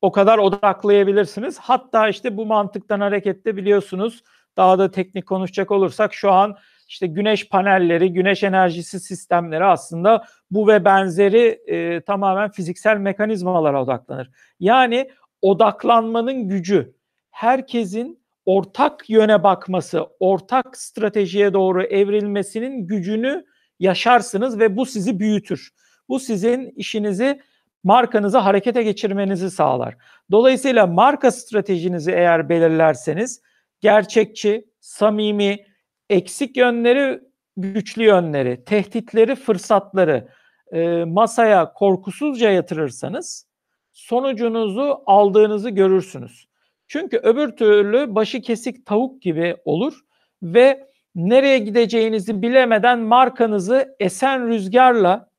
O 0.00 0.12
kadar 0.12 0.38
odaklayabilirsiniz. 0.38 1.58
Hatta 1.58 2.08
işte 2.08 2.36
bu 2.36 2.46
mantıktan 2.46 3.00
hareketle 3.00 3.56
biliyorsunuz 3.56 4.22
daha 4.56 4.78
da 4.78 4.90
teknik 4.90 5.26
konuşacak 5.26 5.70
olursak 5.70 6.14
şu 6.14 6.32
an 6.32 6.56
işte 6.88 7.06
güneş 7.06 7.48
panelleri, 7.48 8.12
güneş 8.12 8.42
enerjisi 8.42 9.00
sistemleri 9.00 9.64
aslında 9.64 10.24
bu 10.50 10.68
ve 10.68 10.84
benzeri 10.84 11.60
e, 11.66 12.00
tamamen 12.00 12.50
fiziksel 12.50 12.96
mekanizmalara 12.96 13.82
odaklanır. 13.82 14.30
Yani 14.60 15.10
odaklanmanın 15.42 16.48
gücü 16.48 16.94
herkesin 17.30 18.21
ortak 18.46 19.10
yöne 19.10 19.42
bakması, 19.42 20.06
ortak 20.20 20.76
stratejiye 20.76 21.52
doğru 21.52 21.82
evrilmesinin 21.82 22.86
gücünü 22.86 23.44
yaşarsınız 23.80 24.58
ve 24.58 24.76
bu 24.76 24.86
sizi 24.86 25.18
büyütür. 25.18 25.70
Bu 26.08 26.20
sizin 26.20 26.70
işinizi 26.76 27.40
markanızı 27.84 28.38
harekete 28.38 28.82
geçirmenizi 28.82 29.50
sağlar. 29.50 29.96
Dolayısıyla 30.30 30.86
marka 30.86 31.30
stratejinizi 31.30 32.10
eğer 32.10 32.48
belirlerseniz 32.48 33.42
gerçekçi, 33.80 34.64
samimi, 34.80 35.66
eksik 36.10 36.56
yönleri, 36.56 37.20
güçlü 37.56 38.04
yönleri, 38.04 38.64
tehditleri, 38.64 39.34
fırsatları 39.34 40.28
e, 40.72 41.04
masaya 41.04 41.72
korkusuzca 41.72 42.50
yatırırsanız 42.50 43.46
sonucunuzu 43.92 45.02
aldığınızı 45.06 45.70
görürsünüz. 45.70 46.51
Çünkü 46.92 47.16
öbür 47.16 47.56
türlü 47.56 48.14
başı 48.14 48.40
kesik 48.40 48.86
tavuk 48.86 49.22
gibi 49.22 49.56
olur 49.64 50.00
ve 50.42 50.88
nereye 51.14 51.58
gideceğinizi 51.58 52.42
bilemeden 52.42 52.98
markanızı 52.98 53.96
esen 54.00 54.48
rüzgarla 54.48 55.30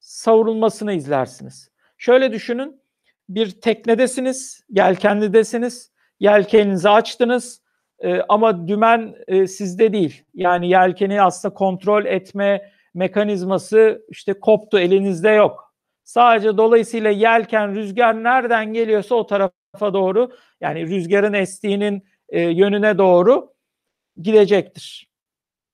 savrulmasını 0.00 0.92
izlersiniz. 0.92 1.70
Şöyle 1.98 2.32
düşünün, 2.32 2.80
bir 3.28 3.50
teknedesiniz, 3.50 4.64
yelkenlidesiniz, 4.68 5.92
yelkeninizi 6.20 6.88
açtınız 6.88 7.62
e, 7.98 8.20
ama 8.28 8.68
dümen 8.68 9.14
e, 9.26 9.46
sizde 9.46 9.92
değil. 9.92 10.24
Yani 10.34 10.68
yelkeni 10.68 11.22
aslında 11.22 11.54
kontrol 11.54 12.04
etme 12.04 12.72
mekanizması 12.94 14.02
işte 14.08 14.32
koptu, 14.32 14.78
elinizde 14.78 15.30
yok. 15.30 15.74
Sadece 16.04 16.56
dolayısıyla 16.56 17.10
yelken, 17.10 17.74
rüzgar 17.74 18.24
nereden 18.24 18.72
geliyorsa 18.72 19.14
o 19.14 19.26
tarafa 19.26 19.61
doğru, 19.80 20.32
yani 20.60 20.86
rüzgarın 20.86 21.32
estiğinin 21.32 22.04
e, 22.28 22.40
yönüne 22.40 22.98
doğru 22.98 23.52
gidecektir 24.22 25.12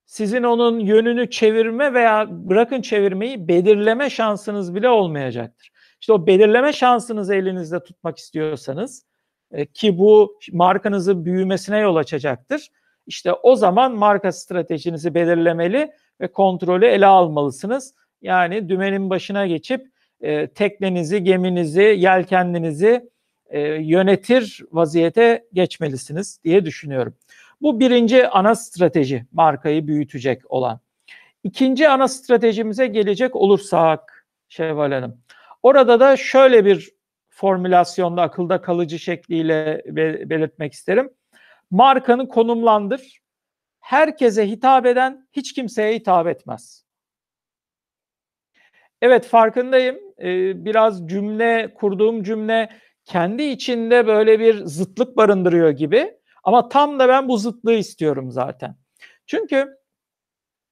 sizin 0.08 0.42
onun 0.42 0.78
yönünü 0.78 1.30
çevirme 1.30 1.94
veya 1.94 2.26
bırakın 2.30 2.80
çevirmeyi 2.82 3.48
belirleme 3.48 4.10
şansınız 4.10 4.74
bile 4.74 4.88
olmayacaktır. 4.88 5.70
İşte 6.00 6.12
o 6.12 6.26
belirleme 6.26 6.72
şansınızı 6.72 7.34
elinizde 7.34 7.82
tutmak 7.82 8.18
istiyorsanız 8.18 9.06
e, 9.52 9.66
ki 9.66 9.98
bu 9.98 10.38
markanızı 10.52 11.24
büyümesine 11.24 11.78
yol 11.78 11.96
açacaktır. 11.96 12.68
İşte 13.06 13.32
o 13.32 13.56
zaman 13.56 13.94
marka 13.96 14.32
stratejinizi 14.32 15.14
belirlemeli 15.14 15.92
ve 16.20 16.32
kontrolü 16.32 16.86
ele 16.86 17.06
almalısınız. 17.06 17.94
Yani 18.22 18.68
dümenin 18.68 19.10
başına 19.10 19.46
geçip 19.46 19.86
e, 20.20 20.48
teknenizi, 20.48 21.24
geminizi, 21.24 21.82
yelkenlinizi 21.82 23.10
e, 23.48 23.60
yönetir 23.60 24.64
vaziyete 24.72 25.44
geçmelisiniz 25.52 26.40
diye 26.44 26.64
düşünüyorum. 26.64 27.14
Bu 27.60 27.80
birinci 27.80 28.28
ana 28.28 28.54
strateji 28.54 29.26
markayı 29.32 29.86
büyütecek 29.86 30.50
olan. 30.50 30.80
İkinci 31.44 31.88
ana 31.88 32.08
stratejimize 32.08 32.86
gelecek 32.86 33.36
olursak 33.36 34.26
Şevval 34.48 34.92
Hanım. 34.92 35.20
Orada 35.62 36.00
da 36.00 36.16
şöyle 36.16 36.64
bir 36.64 36.90
formülasyonda 37.30 38.22
akılda 38.22 38.60
kalıcı 38.60 38.98
şekliyle 38.98 39.82
belirtmek 40.30 40.72
isterim. 40.72 41.10
Markanı 41.70 42.28
konumlandır. 42.28 43.20
Herkese 43.80 44.48
hitap 44.48 44.86
eden 44.86 45.28
hiç 45.32 45.52
kimseye 45.54 45.94
hitap 45.94 46.26
etmez. 46.26 46.84
Evet 49.02 49.26
farkındayım. 49.26 49.98
Ee, 50.18 50.64
biraz 50.64 51.08
cümle 51.08 51.74
kurduğum 51.74 52.22
cümle 52.22 52.68
kendi 53.08 53.42
içinde 53.42 54.06
böyle 54.06 54.40
bir 54.40 54.64
zıtlık 54.64 55.16
barındırıyor 55.16 55.70
gibi. 55.70 56.14
Ama 56.44 56.68
tam 56.68 56.98
da 56.98 57.08
ben 57.08 57.28
bu 57.28 57.38
zıtlığı 57.38 57.74
istiyorum 57.74 58.30
zaten. 58.30 58.76
Çünkü 59.26 59.78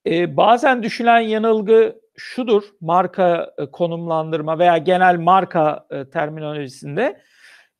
e, 0.07 0.37
bazen 0.37 0.83
düşünen 0.83 1.21
yanılgı 1.21 2.01
şudur 2.17 2.63
marka 2.81 3.55
e, 3.59 3.71
konumlandırma 3.71 4.59
veya 4.59 4.79
genel 4.79 5.17
marka 5.17 5.87
e, 5.91 6.11
terminolojisinde. 6.11 7.21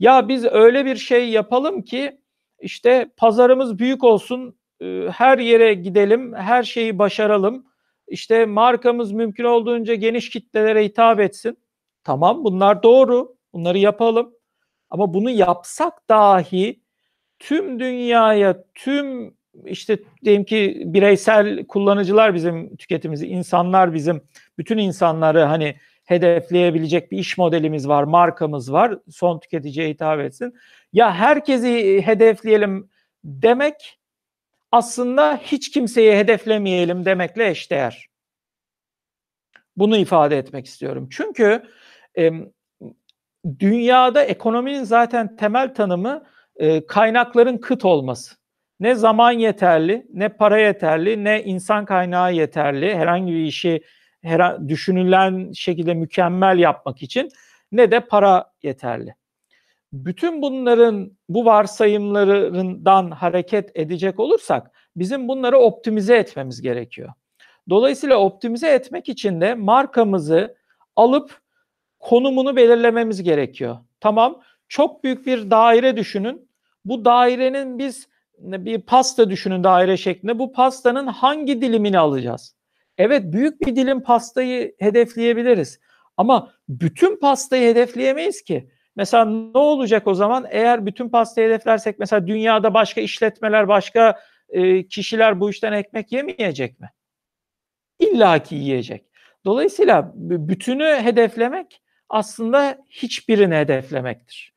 Ya 0.01 0.29
biz 0.29 0.45
öyle 0.45 0.85
bir 0.85 0.97
şey 0.97 1.29
yapalım 1.29 1.83
ki 1.83 2.21
işte 2.61 3.11
pazarımız 3.17 3.79
büyük 3.79 4.05
olsun, 4.05 4.59
e, 4.81 5.09
her 5.13 5.39
yere 5.39 5.75
gidelim, 5.75 6.35
her 6.35 6.63
şeyi 6.63 6.99
başaralım. 6.99 7.67
İşte 8.09 8.47
markamız 8.47 9.13
mümkün 9.13 9.45
olduğunca 9.45 9.95
geniş 9.95 10.31
kitlelere 10.31 10.85
hitap 10.85 11.21
etsin. 11.21 11.59
Tamam 12.05 12.45
bunlar 12.45 12.83
doğru. 12.83 13.37
Bunları 13.53 13.79
yapalım. 13.79 14.36
Ama 14.91 15.15
bunu 15.15 15.31
yapsak 15.31 16.09
dahi 16.09 16.81
tüm 17.39 17.81
dünyaya, 17.81 18.65
tüm 18.75 19.35
işte 19.65 19.99
diyelim 20.25 20.45
ki 20.45 20.83
bireysel 20.87 21.67
kullanıcılar 21.67 22.35
bizim 22.35 22.77
tüketimizi, 22.77 23.27
insanlar 23.27 23.95
bizim, 23.95 24.23
bütün 24.59 24.79
insanları 24.79 25.41
hani 25.43 25.77
hedefleyebilecek 26.05 27.13
bir 27.13 27.19
iş 27.19 27.39
modelimiz 27.39 27.89
var, 27.89 28.03
markamız 28.03 28.73
var, 28.73 28.99
son 29.11 29.39
tüketiciye 29.39 29.89
hitap 29.89 30.21
etsin. 30.21 30.55
Ya 30.93 31.15
herkesi 31.15 32.03
hedefleyelim 32.07 32.91
demek 33.25 33.99
aslında 34.73 35.37
hiç 35.37 35.71
kimseyi 35.71 36.17
hedeflemeyelim 36.17 37.05
demekle 37.05 37.49
eşdeğer. 37.49 38.09
Bunu 39.77 39.97
ifade 39.97 40.39
etmek 40.39 40.67
istiyorum. 40.67 41.09
Çünkü 41.13 41.63
dünyada 43.59 44.25
ekonominin 44.25 44.85
zaten 44.85 45.37
temel 45.37 45.75
tanımı 45.75 46.25
e, 46.57 46.87
kaynakların 46.87 47.59
kıt 47.59 47.85
olması. 47.85 48.37
Ne 48.81 48.95
zaman 48.95 49.33
yeterli, 49.33 50.07
ne 50.13 50.29
para 50.29 50.59
yeterli, 50.59 51.25
ne 51.25 51.43
insan 51.43 51.85
kaynağı 51.85 52.35
yeterli 52.35 52.95
herhangi 52.95 53.33
bir 53.33 53.45
işi 53.45 53.83
her, 54.23 54.69
düşünülen 54.69 55.53
şekilde 55.53 55.95
mükemmel 55.95 56.59
yapmak 56.59 57.03
için 57.03 57.29
ne 57.73 57.91
de 57.91 58.01
para 58.01 58.53
yeterli. 58.63 59.15
Bütün 59.93 60.43
bunların 60.43 61.13
bu 61.29 61.45
varsayımlarından 61.45 63.11
hareket 63.11 63.71
edecek 63.75 64.21
olursak 64.21 64.71
bizim 64.97 65.29
bunları 65.29 65.59
optimize 65.59 66.17
etmemiz 66.17 66.63
gerekiyor. 66.63 67.13
Dolayısıyla 67.71 68.17
optimize 68.17 68.69
etmek 68.69 69.09
için 69.09 69.41
de 69.41 69.55
markamızı 69.55 70.57
alıp 70.97 71.41
konumunu 72.07 72.57
belirlememiz 72.57 73.23
gerekiyor. 73.23 73.77
Tamam, 74.01 74.43
çok 74.69 75.05
büyük 75.05 75.27
bir 75.27 75.51
daire 75.51 75.97
düşünün 75.97 76.49
bu 76.85 77.05
dairenin 77.05 77.79
biz 77.79 78.09
bir 78.39 78.81
pasta 78.81 79.31
düşünün 79.31 79.65
daire 79.65 79.97
şeklinde. 79.97 80.39
Bu 80.39 80.53
pastanın 80.53 81.07
hangi 81.07 81.61
dilimini 81.61 81.99
alacağız? 81.99 82.57
Evet 82.99 83.23
büyük 83.25 83.61
bir 83.61 83.77
dilim 83.77 84.03
pastayı 84.03 84.75
hedefleyebiliriz. 84.79 85.81
Ama 86.17 86.53
bütün 86.69 87.21
pastayı 87.21 87.71
hedefleyemeyiz 87.71 88.43
ki. 88.43 88.71
Mesela 88.97 89.25
ne 89.25 89.59
olacak 89.59 90.07
o 90.07 90.15
zaman 90.15 90.47
eğer 90.51 90.87
bütün 90.87 91.09
pastayı 91.09 91.49
hedeflersek 91.49 91.99
mesela 91.99 92.27
dünyada 92.27 92.75
başka 92.75 93.01
işletmeler, 93.01 93.69
başka 93.69 94.21
e, 94.49 94.89
kişiler 94.89 95.41
bu 95.41 95.51
işten 95.51 95.73
ekmek 95.73 96.13
yemeyecek 96.13 96.81
mi? 96.81 96.91
İlla 97.99 98.43
ki 98.43 98.55
yiyecek. 98.55 99.05
Dolayısıyla 99.45 100.13
bütünü 100.15 100.85
hedeflemek 100.85 101.83
aslında 102.09 102.79
hiçbirini 102.91 103.55
hedeflemektir. 103.55 104.55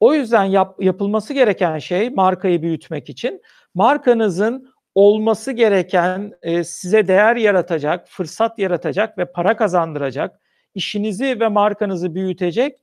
O 0.00 0.14
yüzden 0.14 0.44
yap, 0.44 0.82
yapılması 0.82 1.34
gereken 1.34 1.78
şey 1.78 2.10
markayı 2.10 2.62
büyütmek 2.62 3.08
için 3.08 3.42
markanızın 3.74 4.68
olması 4.94 5.52
gereken 5.52 6.32
e, 6.42 6.64
size 6.64 7.08
değer 7.08 7.36
yaratacak, 7.36 8.08
fırsat 8.08 8.58
yaratacak 8.58 9.18
ve 9.18 9.32
para 9.32 9.56
kazandıracak, 9.56 10.40
işinizi 10.74 11.40
ve 11.40 11.48
markanızı 11.48 12.14
büyütecek 12.14 12.78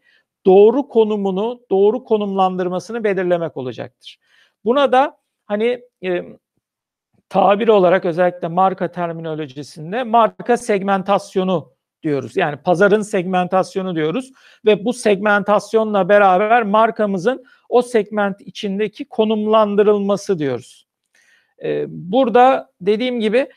doğru 0.46 0.88
konumunu, 0.88 1.62
doğru 1.72 2.04
konumlandırmasını 2.04 3.04
belirlemek 3.04 3.58
olacaktır. 3.58 4.20
Buna 4.66 4.92
da 4.92 5.18
hani 5.46 5.82
e, 6.04 6.24
tabir 7.30 7.68
olarak 7.68 8.06
özellikle 8.06 8.48
marka 8.48 8.92
terminolojisinde 8.92 10.04
marka 10.04 10.58
segmentasyonu 10.58 11.75
diyoruz. 12.06 12.38
Yani 12.38 12.58
pazarın 12.58 13.02
segmentasyonu 13.02 13.96
diyoruz 13.96 14.32
ve 14.66 14.86
bu 14.86 14.94
segmentasyonla 14.94 16.10
beraber 16.10 16.64
markamızın 16.64 17.46
o 17.70 17.82
segment 17.82 18.42
içindeki 18.42 19.06
konumlandırılması 19.06 20.40
diyoruz. 20.40 20.88
Ee, 21.64 21.86
burada 21.88 22.72
dediğim 22.82 23.20
gibi 23.20 23.48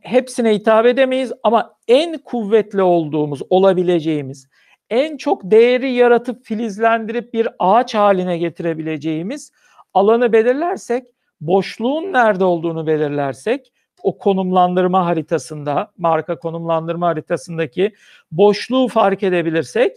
hepsine 0.00 0.54
hitap 0.54 0.86
edemeyiz 0.86 1.32
ama 1.42 1.74
en 1.88 2.18
kuvvetli 2.18 2.82
olduğumuz, 2.82 3.42
olabileceğimiz, 3.50 4.48
en 4.90 5.16
çok 5.16 5.50
değeri 5.50 5.92
yaratıp 5.92 6.44
filizlendirip 6.44 7.34
bir 7.34 7.48
ağaç 7.58 7.94
haline 7.94 8.38
getirebileceğimiz 8.38 9.52
alanı 9.94 10.32
belirlersek, 10.32 11.04
boşluğun 11.40 12.12
nerede 12.12 12.44
olduğunu 12.44 12.86
belirlersek 12.86 13.72
o 14.02 14.18
konumlandırma 14.18 15.06
haritasında, 15.06 15.92
marka 15.98 16.38
konumlandırma 16.38 17.06
haritasındaki 17.06 17.94
boşluğu 18.32 18.88
fark 18.88 19.22
edebilirsek 19.22 19.96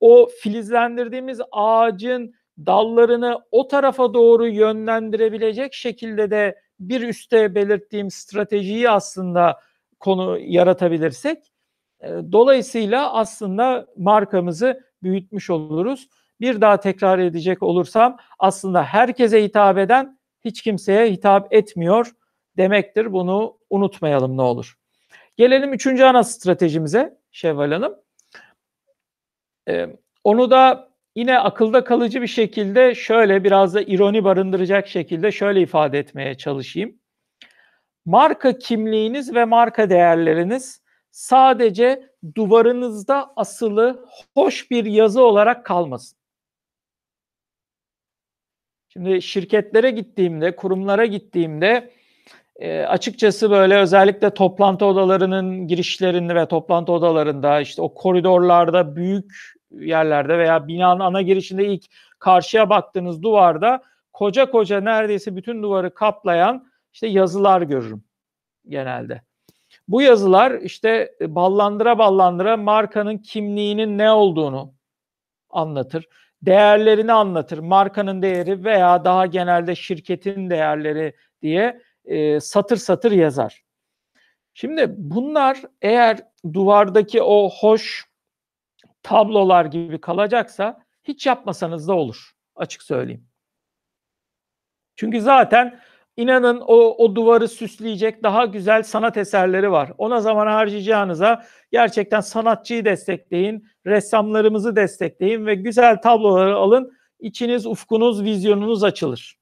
o 0.00 0.28
filizlendirdiğimiz 0.40 1.40
ağacın 1.52 2.34
dallarını 2.58 3.40
o 3.50 3.68
tarafa 3.68 4.14
doğru 4.14 4.48
yönlendirebilecek 4.48 5.74
şekilde 5.74 6.30
de 6.30 6.60
bir 6.80 7.00
üste 7.00 7.54
belirttiğim 7.54 8.10
stratejiyi 8.10 8.90
aslında 8.90 9.60
konu 10.00 10.38
yaratabilirsek 10.38 11.38
E, 12.00 12.08
dolayısıyla 12.32 13.12
aslında 13.12 13.86
markamızı 13.96 14.80
büyütmüş 15.02 15.50
oluruz. 15.50 16.08
Bir 16.40 16.60
daha 16.60 16.80
tekrar 16.80 17.18
edecek 17.18 17.62
olursam 17.62 18.16
aslında 18.38 18.82
herkese 18.82 19.44
hitap 19.44 19.78
eden 19.78 20.18
hiç 20.44 20.62
kimseye 20.62 21.10
hitap 21.10 21.54
etmiyor 21.54 22.12
demektir. 22.56 23.12
Bunu 23.12 23.58
unutmayalım 23.70 24.36
ne 24.36 24.42
olur. 24.42 24.78
Gelelim 25.36 25.72
üçüncü 25.72 26.04
ana 26.04 26.24
stratejimize 26.24 27.18
Şevval 27.30 27.72
Hanım. 27.72 27.96
Ee, 29.68 29.86
onu 30.24 30.50
da 30.50 30.88
yine 31.16 31.38
akılda 31.38 31.84
kalıcı 31.84 32.22
bir 32.22 32.26
şekilde 32.26 32.94
şöyle 32.94 33.44
biraz 33.44 33.74
da 33.74 33.82
ironi 33.82 34.24
barındıracak 34.24 34.88
şekilde 34.88 35.32
şöyle 35.32 35.60
ifade 35.60 35.98
etmeye 35.98 36.34
çalışayım. 36.34 36.98
Marka 38.04 38.58
kimliğiniz 38.58 39.34
ve 39.34 39.44
marka 39.44 39.90
değerleriniz 39.90 40.82
sadece 41.10 42.10
duvarınızda 42.34 43.32
asılı 43.36 44.06
hoş 44.34 44.70
bir 44.70 44.84
yazı 44.84 45.22
olarak 45.22 45.66
kalmasın. 45.66 46.18
Şimdi 48.88 49.22
şirketlere 49.22 49.90
gittiğimde, 49.90 50.56
kurumlara 50.56 51.06
gittiğimde 51.06 51.92
e, 52.58 52.80
açıkçası 52.80 53.50
böyle 53.50 53.76
özellikle 53.76 54.30
toplantı 54.30 54.86
odalarının 54.86 55.66
girişlerinde 55.66 56.34
ve 56.34 56.46
toplantı 56.46 56.92
odalarında 56.92 57.60
işte 57.60 57.82
o 57.82 57.94
koridorlarda 57.94 58.96
büyük 58.96 59.56
yerlerde 59.70 60.38
veya 60.38 60.68
binanın 60.68 61.00
ana 61.00 61.22
girişinde 61.22 61.66
ilk 61.66 61.84
karşıya 62.18 62.70
baktığınız 62.70 63.22
duvarda 63.22 63.82
koca 64.12 64.50
koca 64.50 64.80
neredeyse 64.80 65.36
bütün 65.36 65.62
duvarı 65.62 65.94
kaplayan 65.94 66.66
işte 66.92 67.06
yazılar 67.06 67.62
görürüm 67.62 68.04
genelde. 68.68 69.22
Bu 69.88 70.02
yazılar 70.02 70.52
işte 70.52 71.14
ballandıra 71.20 71.98
ballandıra 71.98 72.56
markanın 72.56 73.18
kimliğinin 73.18 73.98
ne 73.98 74.10
olduğunu 74.10 74.74
anlatır. 75.50 76.08
Değerlerini 76.42 77.12
anlatır. 77.12 77.58
Markanın 77.58 78.22
değeri 78.22 78.64
veya 78.64 79.04
daha 79.04 79.26
genelde 79.26 79.74
şirketin 79.74 80.50
değerleri 80.50 81.14
diye 81.42 81.80
e, 82.06 82.40
satır 82.40 82.76
satır 82.76 83.12
yazar. 83.12 83.64
Şimdi 84.54 84.94
bunlar 84.96 85.62
eğer 85.82 86.18
duvardaki 86.52 87.22
o 87.22 87.50
hoş 87.50 88.04
tablolar 89.02 89.64
gibi 89.64 90.00
kalacaksa 90.00 90.78
hiç 91.04 91.26
yapmasanız 91.26 91.88
da 91.88 91.94
olur. 91.94 92.32
Açık 92.56 92.82
söyleyeyim. 92.82 93.28
Çünkü 94.96 95.20
zaten 95.20 95.80
inanın 96.16 96.60
o, 96.60 96.74
o 96.74 97.14
duvarı 97.14 97.48
süsleyecek 97.48 98.22
daha 98.22 98.44
güzel 98.44 98.82
sanat 98.82 99.16
eserleri 99.16 99.70
var. 99.70 99.92
Ona 99.98 100.20
zaman 100.20 100.46
harcayacağınıza 100.46 101.44
gerçekten 101.72 102.20
sanatçıyı 102.20 102.84
destekleyin, 102.84 103.68
ressamlarımızı 103.86 104.76
destekleyin 104.76 105.46
ve 105.46 105.54
güzel 105.54 105.96
tabloları 106.02 106.56
alın. 106.56 106.96
İçiniz, 107.20 107.66
ufkunuz, 107.66 108.22
vizyonunuz 108.22 108.84
açılır. 108.84 109.38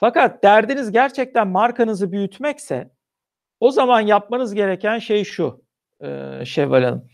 Fakat 0.00 0.42
derdiniz 0.42 0.92
gerçekten 0.92 1.48
markanızı 1.48 2.12
büyütmekse 2.12 2.90
o 3.60 3.70
zaman 3.70 4.00
yapmanız 4.00 4.54
gereken 4.54 4.98
şey 4.98 5.24
şu 5.24 5.64
e, 6.00 6.40
Şevval 6.44 6.82
Hanım. 6.82 7.08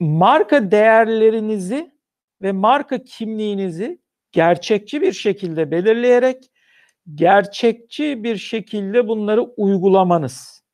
Marka 0.00 0.70
değerlerinizi 0.70 1.94
ve 2.42 2.52
marka 2.52 3.04
kimliğinizi 3.04 3.98
gerçekçi 4.32 5.00
bir 5.00 5.12
şekilde 5.12 5.70
belirleyerek 5.70 6.50
gerçekçi 7.14 8.24
bir 8.24 8.36
şekilde 8.36 9.08
bunları 9.08 9.42
uygulamanız. 9.42 10.64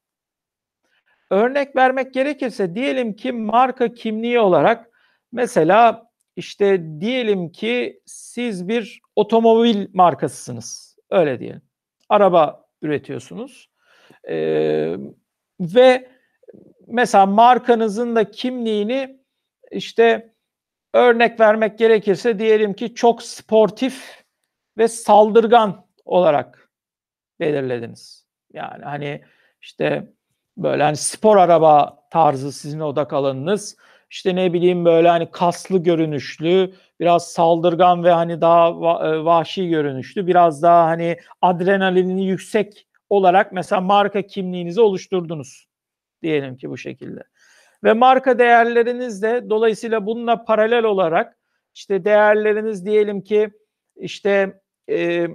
Örnek 1.31 1.77
vermek 1.77 2.15
gerekirse 2.15 2.75
diyelim 2.75 3.17
ki 3.17 3.33
marka 3.33 3.95
kimliği 3.95 4.41
olarak 4.41 4.91
mesela 5.33 6.11
işte 6.37 7.01
diyelim 7.01 7.53
ki 7.53 8.01
siz 8.07 8.69
bir 8.69 9.01
otomobil 9.17 9.87
markasısınız 9.95 10.90
Öyle 11.11 11.41
diyelim. 11.41 11.63
Araba 12.09 12.65
üretiyorsunuz. 12.83 13.71
Ee, 14.29 14.97
ve 15.61 16.11
mesela 16.87 17.27
markanızın 17.27 18.17
da 18.17 18.31
kimliğini 18.31 19.21
işte 19.71 20.35
örnek 20.95 21.41
vermek 21.41 21.79
gerekirse 21.79 22.39
diyelim 22.39 22.75
ki 22.75 22.95
çok 22.95 23.23
sportif 23.23 24.25
ve 24.79 24.89
saldırgan 24.89 25.87
olarak 26.05 26.71
belirlediniz. 27.41 28.27
Yani 28.53 28.85
hani 28.85 29.25
işte 29.61 30.13
böyle 30.57 30.83
hani 30.83 30.97
spor 30.97 31.37
araba 31.37 32.07
tarzı 32.11 32.53
sizin 32.53 32.81
odak 32.81 33.13
alanınız 33.13 33.77
işte 34.11 34.37
ne 34.37 34.53
bileyim 34.53 34.85
böyle 34.85 35.09
hani 35.09 35.31
kaslı 35.31 35.83
görünüşlü, 35.83 36.75
biraz 37.01 37.33
saldırgan 37.33 38.05
ve 38.05 38.11
hani 38.11 38.41
daha 38.41 38.69
e, 38.69 39.25
vahşi 39.25 39.69
görünüşlü, 39.69 40.27
biraz 40.27 40.63
daha 40.63 40.85
hani 40.87 41.17
adrenalini 41.43 42.27
yüksek 42.27 42.87
olarak 43.11 43.53
mesela 43.53 43.81
marka 43.81 44.23
kimliğinizi 44.23 44.81
oluşturdunuz. 44.81 45.69
Diyelim 46.23 46.57
ki 46.57 46.71
bu 46.71 46.77
şekilde. 46.77 47.21
Ve 47.85 47.93
marka 47.93 48.39
değerleriniz 48.39 49.23
de 49.23 49.51
dolayısıyla 49.51 50.07
bununla 50.07 50.45
paralel 50.45 50.85
olarak 50.85 51.39
işte 51.75 52.05
değerleriniz 52.05 52.87
diyelim 52.87 53.21
ki 53.21 53.51
işte 53.97 54.61
e, 54.91 55.27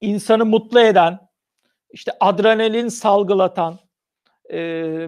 insanı 0.00 0.44
mutlu 0.44 0.80
eden, 0.80 1.18
işte 1.90 2.12
adrenalin 2.20 2.88
salgılatan, 2.88 3.78
e, 4.52 5.06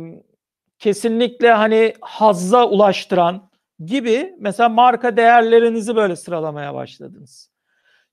kesinlikle 0.79 1.53
hani 1.53 1.95
hazza 2.01 2.69
ulaştıran 2.69 3.48
gibi 3.85 4.35
mesela 4.39 4.69
marka 4.69 5.17
değerlerinizi 5.17 5.97
böyle 5.97 6.17
sıralamaya 6.17 6.75
başladınız. 6.75 7.51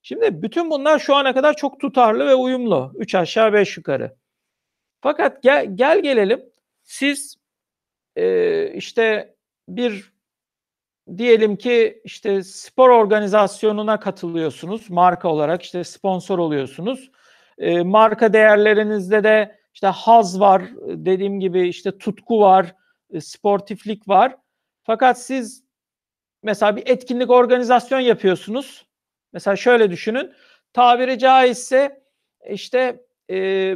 Şimdi 0.02 0.42
bütün 0.42 0.70
bunlar 0.70 1.00
şu 1.00 1.16
ana 1.16 1.34
kadar 1.34 1.54
çok 1.54 1.80
tutarlı 1.80 2.28
ve 2.28 2.36
uyumlu. 2.36 2.94
Üç 2.96 3.16
aşağı 3.16 3.54
beş 3.54 3.78
yukarı. 3.78 4.16
Fakat 5.02 5.44
gel, 5.44 5.68
gel 5.76 6.04
gelelim 6.04 6.46
siz 6.84 7.36
e, 8.16 8.68
işte 8.74 9.36
bir 9.68 10.14
diyelim 11.18 11.56
ki 11.56 12.02
işte 12.04 12.44
spor 12.44 12.90
organizasyonuna 12.90 14.00
katılıyorsunuz 14.00 14.90
marka 14.90 15.30
olarak 15.30 15.64
işte 15.64 15.84
sponsor 15.84 16.40
oluyorsunuz. 16.40 17.12
E, 17.58 17.84
marka 17.84 18.34
değerlerinizde 18.34 19.24
de 19.24 19.60
işte 19.74 19.88
haz 19.88 20.40
var, 20.40 20.64
dediğim 20.82 21.40
gibi 21.40 21.68
işte 21.68 21.98
tutku 21.98 22.40
var, 22.40 22.76
e, 23.12 23.22
sportiflik 23.22 24.08
var. 24.08 24.36
Fakat 24.86 25.22
siz 25.22 25.64
mesela 26.44 26.76
bir 26.76 26.84
etkinlik 26.88 27.30
organizasyon 27.30 28.00
yapıyorsunuz. 28.00 28.86
Mesela 29.34 29.56
şöyle 29.56 29.92
düşünün. 29.92 30.34
Tabiri 30.74 31.20
caizse 31.20 32.04
işte 32.50 33.06
e, 33.32 33.76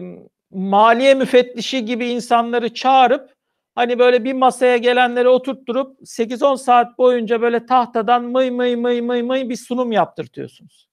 maliye 0.51 1.13
müfettişi 1.13 1.85
gibi 1.85 2.07
insanları 2.07 2.73
çağırıp 2.73 3.33
hani 3.75 3.99
böyle 3.99 4.23
bir 4.23 4.33
masaya 4.33 4.77
gelenleri 4.77 5.27
oturtturup 5.27 6.01
8-10 6.01 6.57
saat 6.57 6.97
boyunca 6.97 7.41
böyle 7.41 7.65
tahtadan 7.65 8.23
mıy 8.23 8.51
mıy 8.51 8.75
mıy 8.75 9.01
mıy 9.01 9.21
mıy 9.21 9.49
bir 9.49 9.55
sunum 9.55 9.91
yaptırtıyorsunuz. 9.91 10.89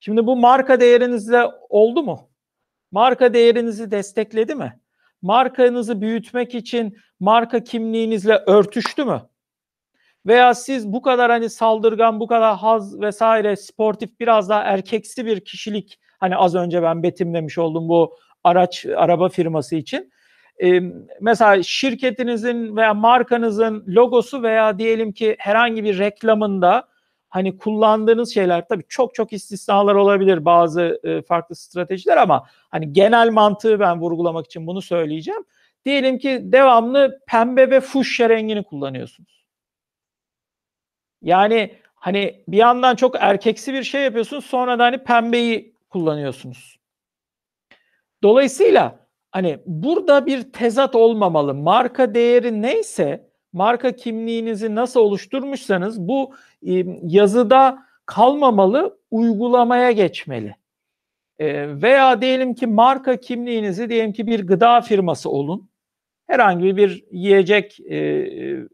Şimdi 0.00 0.26
bu 0.26 0.36
marka 0.36 0.80
değerinizde 0.80 1.50
oldu 1.68 2.02
mu? 2.02 2.30
Marka 2.90 3.34
değerinizi 3.34 3.90
destekledi 3.90 4.54
mi? 4.54 4.80
Markanızı 5.24 6.00
büyütmek 6.00 6.54
için 6.54 6.98
marka 7.20 7.64
kimliğinizle 7.64 8.42
örtüştü 8.46 9.04
mü? 9.04 9.22
Veya 10.26 10.54
siz 10.54 10.92
bu 10.92 11.02
kadar 11.02 11.30
hani 11.30 11.50
saldırgan, 11.50 12.20
bu 12.20 12.26
kadar 12.26 12.56
haz 12.56 13.00
vesaire 13.00 13.56
sportif 13.56 14.20
biraz 14.20 14.48
daha 14.48 14.62
erkeksi 14.62 15.26
bir 15.26 15.40
kişilik 15.40 15.98
hani 16.20 16.36
az 16.36 16.54
önce 16.54 16.82
ben 16.82 17.02
betimlemiş 17.02 17.58
oldum 17.58 17.88
bu 17.88 18.16
araç 18.44 18.86
araba 18.96 19.28
firması 19.28 19.76
için. 19.76 20.12
Ee, 20.62 20.80
mesela 21.20 21.62
şirketinizin 21.62 22.76
veya 22.76 22.94
markanızın 22.94 23.84
logosu 23.88 24.42
veya 24.42 24.78
diyelim 24.78 25.12
ki 25.12 25.36
herhangi 25.38 25.84
bir 25.84 25.98
reklamında 25.98 26.88
hani 27.34 27.58
kullandığınız 27.58 28.34
şeyler 28.34 28.68
tabii 28.68 28.84
çok 28.88 29.14
çok 29.14 29.32
istisnalar 29.32 29.94
olabilir 29.94 30.44
bazı 30.44 31.00
e, 31.04 31.22
farklı 31.22 31.56
stratejiler 31.56 32.16
ama 32.16 32.46
hani 32.70 32.92
genel 32.92 33.30
mantığı 33.30 33.80
ben 33.80 34.00
vurgulamak 34.00 34.46
için 34.46 34.66
bunu 34.66 34.82
söyleyeceğim. 34.82 35.44
Diyelim 35.84 36.18
ki 36.18 36.40
devamlı 36.42 37.20
pembe 37.26 37.70
ve 37.70 37.80
fuşya 37.80 38.28
rengini 38.28 38.62
kullanıyorsunuz. 38.64 39.44
Yani 41.22 41.74
hani 41.94 42.44
bir 42.48 42.56
yandan 42.56 42.96
çok 42.96 43.16
erkeksi 43.18 43.72
bir 43.72 43.82
şey 43.82 44.02
yapıyorsunuz 44.02 44.44
sonra 44.44 44.78
da 44.78 44.84
hani 44.84 44.98
pembeyi 44.98 45.76
kullanıyorsunuz. 45.90 46.78
Dolayısıyla 48.22 48.98
hani 49.30 49.58
burada 49.66 50.26
bir 50.26 50.52
tezat 50.52 50.94
olmamalı. 50.94 51.54
Marka 51.54 52.14
değeri 52.14 52.62
neyse 52.62 53.30
marka 53.54 53.96
kimliğinizi 53.96 54.74
nasıl 54.74 55.00
oluşturmuşsanız 55.00 56.00
bu 56.00 56.34
yazıda 57.02 57.84
kalmamalı, 58.06 58.98
uygulamaya 59.10 59.90
geçmeli. 59.90 60.56
E, 61.38 61.82
veya 61.82 62.20
diyelim 62.20 62.54
ki 62.54 62.66
marka 62.66 63.16
kimliğinizi 63.16 63.88
diyelim 63.88 64.12
ki 64.12 64.26
bir 64.26 64.46
gıda 64.46 64.80
firması 64.80 65.30
olun. 65.30 65.68
Herhangi 66.26 66.76
bir 66.76 67.04
yiyecek 67.10 67.80
e, 67.80 67.96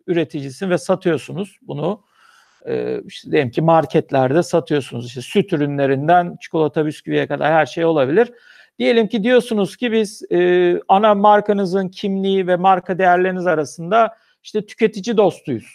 üreticisi 0.06 0.70
ve 0.70 0.78
satıyorsunuz 0.78 1.58
bunu. 1.62 2.02
E, 2.66 3.02
işte 3.06 3.30
diyelim 3.30 3.50
ki 3.50 3.62
marketlerde 3.62 4.42
satıyorsunuz. 4.42 5.06
İşte 5.06 5.20
süt 5.20 5.52
ürünlerinden 5.52 6.36
çikolata 6.40 6.86
bisküviye 6.86 7.26
kadar 7.26 7.52
her 7.52 7.66
şey 7.66 7.84
olabilir. 7.84 8.32
Diyelim 8.78 9.08
ki 9.08 9.24
diyorsunuz 9.24 9.76
ki 9.76 9.92
biz 9.92 10.22
e, 10.32 10.80
ana 10.88 11.14
markanızın 11.14 11.88
kimliği 11.88 12.46
ve 12.46 12.56
marka 12.56 12.98
değerleriniz 12.98 13.46
arasında 13.46 14.16
işte 14.42 14.66
tüketici 14.66 15.16
dostuyuz. 15.16 15.74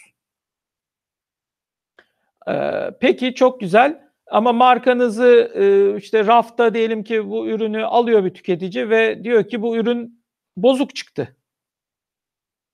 E, 2.48 2.90
peki 3.00 3.34
çok 3.34 3.60
güzel. 3.60 4.06
Ama 4.26 4.52
markanızı 4.52 5.52
e, 5.54 5.96
işte 5.98 6.26
rafta 6.26 6.74
diyelim 6.74 7.04
ki 7.04 7.30
bu 7.30 7.48
ürünü 7.48 7.84
alıyor 7.84 8.24
bir 8.24 8.34
tüketici 8.34 8.90
ve 8.90 9.24
diyor 9.24 9.48
ki 9.48 9.62
bu 9.62 9.76
ürün 9.76 10.24
bozuk 10.56 10.96
çıktı. 10.96 11.36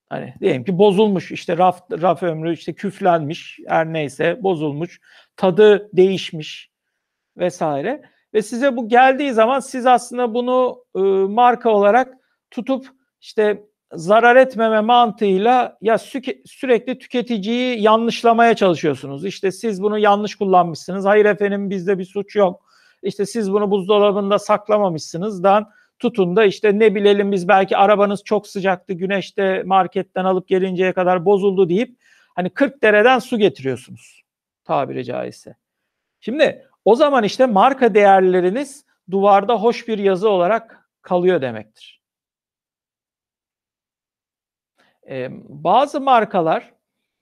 Hani 0.08 0.34
diyelim 0.40 0.64
ki 0.64 0.78
bozulmuş 0.78 1.32
işte 1.32 1.58
raf 1.58 1.92
raf 1.92 2.22
ömrü 2.22 2.54
işte 2.54 2.72
küflenmiş 2.72 3.60
her 3.68 3.92
neyse 3.92 4.42
bozulmuş 4.42 5.00
tadı 5.36 5.90
değişmiş 5.92 6.70
vesaire 7.36 8.02
ve 8.34 8.42
size 8.42 8.76
bu 8.76 8.88
geldiği 8.88 9.32
zaman 9.32 9.60
siz 9.60 9.86
aslında 9.86 10.34
bunu 10.34 10.84
e, 10.96 11.00
marka 11.32 11.70
olarak 11.70 12.14
tutup 12.50 12.86
işte 13.20 13.62
zarar 13.92 14.36
etmeme 14.36 14.80
mantığıyla 14.80 15.76
ya 15.80 15.94
sü- 15.94 16.46
sürekli 16.46 16.98
tüketiciyi 16.98 17.82
yanlışlamaya 17.82 18.54
çalışıyorsunuz. 18.54 19.24
İşte 19.24 19.52
siz 19.52 19.82
bunu 19.82 19.98
yanlış 19.98 20.34
kullanmışsınız. 20.34 21.04
Hayır 21.04 21.24
efendim 21.24 21.70
bizde 21.70 21.98
bir 21.98 22.04
suç 22.04 22.36
yok. 22.36 22.66
İşte 23.02 23.26
siz 23.26 23.52
bunu 23.52 23.70
buzdolabında 23.70 24.38
saklamamışsınız. 24.38 25.42
Dan 25.42 25.70
tutun 25.98 26.36
da 26.36 26.44
işte 26.44 26.78
ne 26.78 26.94
bilelim 26.94 27.32
biz 27.32 27.48
belki 27.48 27.76
arabanız 27.76 28.24
çok 28.24 28.46
sıcaktı 28.46 28.92
güneşte 28.92 29.62
marketten 29.62 30.24
alıp 30.24 30.48
gelinceye 30.48 30.92
kadar 30.92 31.24
bozuldu 31.24 31.68
deyip 31.68 31.96
hani 32.34 32.50
40 32.50 32.82
dereden 32.82 33.18
su 33.18 33.38
getiriyorsunuz 33.38 34.22
tabiri 34.64 35.04
caizse. 35.04 35.56
Şimdi 36.20 36.66
o 36.84 36.96
zaman 36.96 37.24
işte 37.24 37.46
marka 37.46 37.94
değerleriniz 37.94 38.84
duvarda 39.10 39.54
hoş 39.54 39.88
bir 39.88 39.98
yazı 39.98 40.28
olarak 40.28 40.88
kalıyor 41.02 41.40
demektir. 41.40 42.01
Ee, 45.10 45.28
bazı 45.48 46.00
markalar 46.00 46.72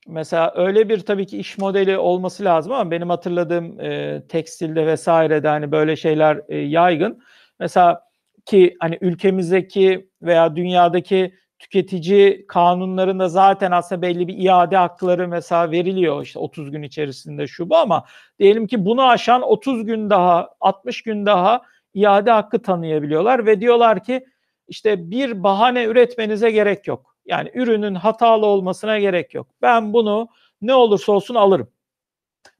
mesela 0.08 0.52
öyle 0.56 0.88
bir 0.88 1.00
tabii 1.00 1.26
ki 1.26 1.38
iş 1.38 1.58
modeli 1.58 1.98
olması 1.98 2.44
lazım 2.44 2.72
ama 2.72 2.90
benim 2.90 3.10
hatırladığım 3.10 3.80
e, 3.80 4.22
tekstilde 4.28 4.86
vesairede 4.86 5.48
hani 5.48 5.72
böyle 5.72 5.96
şeyler 5.96 6.40
e, 6.48 6.56
yaygın. 6.58 7.22
Mesela 7.60 8.02
ki 8.46 8.76
hani 8.80 8.98
ülkemizdeki 9.00 10.10
veya 10.22 10.56
dünyadaki 10.56 11.34
tüketici 11.58 12.46
kanunlarında 12.48 13.28
zaten 13.28 13.70
aslında 13.70 14.02
belli 14.02 14.28
bir 14.28 14.38
iade 14.38 14.76
hakları 14.76 15.28
mesela 15.28 15.70
veriliyor 15.70 16.22
işte 16.22 16.38
30 16.38 16.70
gün 16.70 16.82
içerisinde 16.82 17.46
şu 17.46 17.70
bu 17.70 17.76
ama 17.76 18.04
diyelim 18.38 18.66
ki 18.66 18.84
bunu 18.84 19.08
aşan 19.08 19.42
30 19.42 19.84
gün 19.84 20.10
daha 20.10 20.48
60 20.60 21.02
gün 21.02 21.26
daha 21.26 21.62
iade 21.94 22.30
hakkı 22.30 22.62
tanıyabiliyorlar 22.62 23.46
ve 23.46 23.60
diyorlar 23.60 24.04
ki 24.04 24.26
işte 24.68 25.10
bir 25.10 25.42
bahane 25.42 25.84
üretmenize 25.84 26.50
gerek 26.50 26.86
yok. 26.86 27.09
Yani 27.30 27.50
ürünün 27.54 27.94
hatalı 27.94 28.46
olmasına 28.46 28.98
gerek 28.98 29.34
yok. 29.34 29.46
Ben 29.62 29.92
bunu 29.92 30.28
ne 30.62 30.74
olursa 30.74 31.12
olsun 31.12 31.34
alırım. 31.34 31.68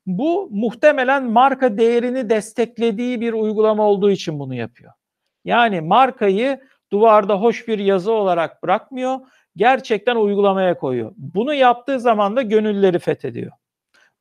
Bu 0.06 0.48
muhtemelen 0.52 1.30
marka 1.30 1.78
değerini 1.78 2.30
desteklediği 2.30 3.20
bir 3.20 3.32
uygulama 3.32 3.82
olduğu 3.82 4.10
için 4.10 4.38
bunu 4.38 4.54
yapıyor. 4.54 4.92
Yani 5.44 5.80
markayı 5.80 6.60
duvarda 6.92 7.40
hoş 7.40 7.68
bir 7.68 7.78
yazı 7.78 8.12
olarak 8.12 8.62
bırakmıyor. 8.62 9.18
Gerçekten 9.56 10.16
uygulamaya 10.16 10.78
koyuyor. 10.78 11.12
Bunu 11.16 11.54
yaptığı 11.54 12.00
zaman 12.00 12.36
da 12.36 12.42
gönülleri 12.42 12.98
fethediyor. 12.98 13.52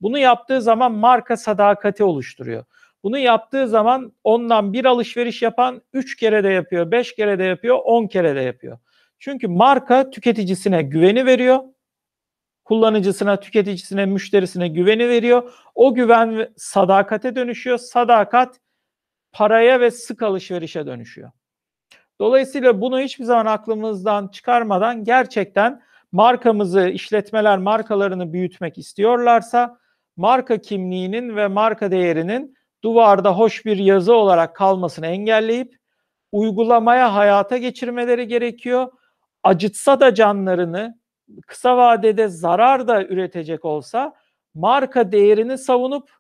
Bunu 0.02 0.18
yaptığı 0.18 0.62
zaman 0.62 0.92
marka 0.92 1.38
sadakati 1.38 2.04
oluşturuyor. 2.04 2.66
Bunu 3.04 3.18
yaptığı 3.18 3.68
zaman 3.68 4.14
ondan 4.24 4.74
bir 4.74 4.86
alışveriş 4.86 5.42
yapan 5.42 5.82
3 5.94 6.16
kere 6.16 6.44
de 6.44 6.50
yapıyor, 6.50 6.92
5 6.92 7.16
kere 7.16 7.40
de 7.40 7.44
yapıyor, 7.44 7.80
10 7.84 8.08
kere 8.08 8.36
de 8.36 8.42
yapıyor. 8.42 8.78
Çünkü 9.20 9.48
marka 9.48 10.10
tüketicisine 10.10 10.82
güveni 10.82 11.26
veriyor. 11.26 11.60
Kullanıcısına, 12.66 13.40
tüketicisine, 13.40 14.06
müşterisine 14.06 14.68
güveni 14.68 15.10
veriyor. 15.10 15.54
O 15.76 15.94
güven 15.94 16.54
sadakate 16.58 17.36
dönüşüyor. 17.36 17.78
Sadakat 17.78 18.60
paraya 19.32 19.80
ve 19.80 19.92
sık 19.92 20.22
alışverişe 20.22 20.86
dönüşüyor. 20.86 21.32
Dolayısıyla 22.20 22.82
bunu 22.82 23.00
hiçbir 23.00 23.24
zaman 23.24 23.46
aklımızdan 23.46 24.28
çıkarmadan 24.28 25.04
gerçekten 25.04 25.82
markamızı, 26.12 26.90
işletmeler 26.90 27.58
markalarını 27.58 28.34
büyütmek 28.34 28.78
istiyorlarsa 28.78 29.80
marka 30.18 30.58
kimliğinin 30.58 31.36
ve 31.36 31.48
marka 31.48 31.92
değerinin 31.92 32.58
duvarda 32.84 33.38
hoş 33.38 33.66
bir 33.66 33.78
yazı 33.78 34.14
olarak 34.14 34.56
kalmasını 34.56 35.08
engelleyip 35.08 35.76
uygulamaya 36.32 37.16
hayata 37.16 37.58
geçirmeleri 37.58 38.28
gerekiyor. 38.28 38.92
Acıtsa 39.44 40.00
da 40.00 40.14
canlarını 40.14 41.00
kısa 41.48 41.78
vadede 41.78 42.28
zarar 42.28 42.88
da 42.88 43.04
üretecek 43.04 43.66
olsa 43.66 44.16
marka 44.54 45.12
değerini 45.12 45.58
savunup 45.58 46.12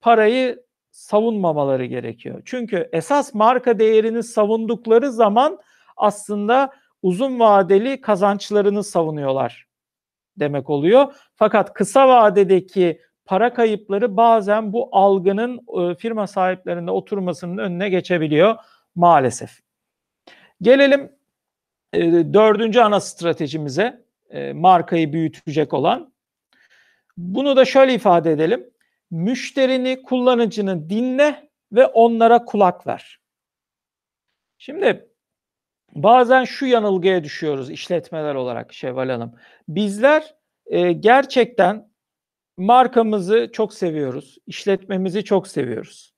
parayı 0.00 0.64
savunmamaları 0.90 1.84
gerekiyor. 1.84 2.42
Çünkü 2.44 2.88
esas 2.92 3.34
marka 3.34 3.78
değerini 3.78 4.22
savundukları 4.22 5.12
zaman 5.12 5.58
aslında 5.96 6.72
uzun 7.02 7.40
vadeli 7.40 8.00
kazançlarını 8.00 8.84
savunuyorlar 8.84 9.66
demek 10.36 10.70
oluyor. 10.70 11.14
Fakat 11.34 11.72
kısa 11.72 12.08
vadedeki 12.08 13.00
para 13.24 13.54
kayıpları 13.54 14.16
bazen 14.16 14.72
bu 14.72 14.88
algının 14.92 15.60
e, 15.78 15.94
firma 15.94 16.26
sahiplerinde 16.26 16.90
oturmasının 16.90 17.58
önüne 17.58 17.88
geçebiliyor 17.88 18.56
maalesef. 18.94 19.58
Gelelim 20.62 21.17
e, 21.92 22.00
dördüncü 22.12 22.80
ana 22.80 23.00
stratejimize 23.00 24.04
e, 24.30 24.52
markayı 24.52 25.12
büyütecek 25.12 25.74
olan. 25.74 26.12
Bunu 27.16 27.56
da 27.56 27.64
şöyle 27.64 27.94
ifade 27.94 28.32
edelim 28.32 28.70
müşterini, 29.10 30.02
kullanıcını 30.02 30.90
dinle 30.90 31.50
ve 31.72 31.86
onlara 31.86 32.44
kulak 32.44 32.86
ver. 32.86 33.20
Şimdi 34.58 35.08
bazen 35.94 36.44
şu 36.44 36.66
yanılgıya 36.66 37.24
düşüyoruz 37.24 37.70
işletmeler 37.70 38.34
olarak 38.34 38.72
Şevval 38.72 39.08
Hanım. 39.08 39.34
Bizler 39.68 40.34
e, 40.66 40.92
gerçekten 40.92 41.88
markamızı 42.56 43.50
çok 43.52 43.74
seviyoruz, 43.74 44.38
işletmemizi 44.46 45.24
çok 45.24 45.48
seviyoruz. 45.48 46.14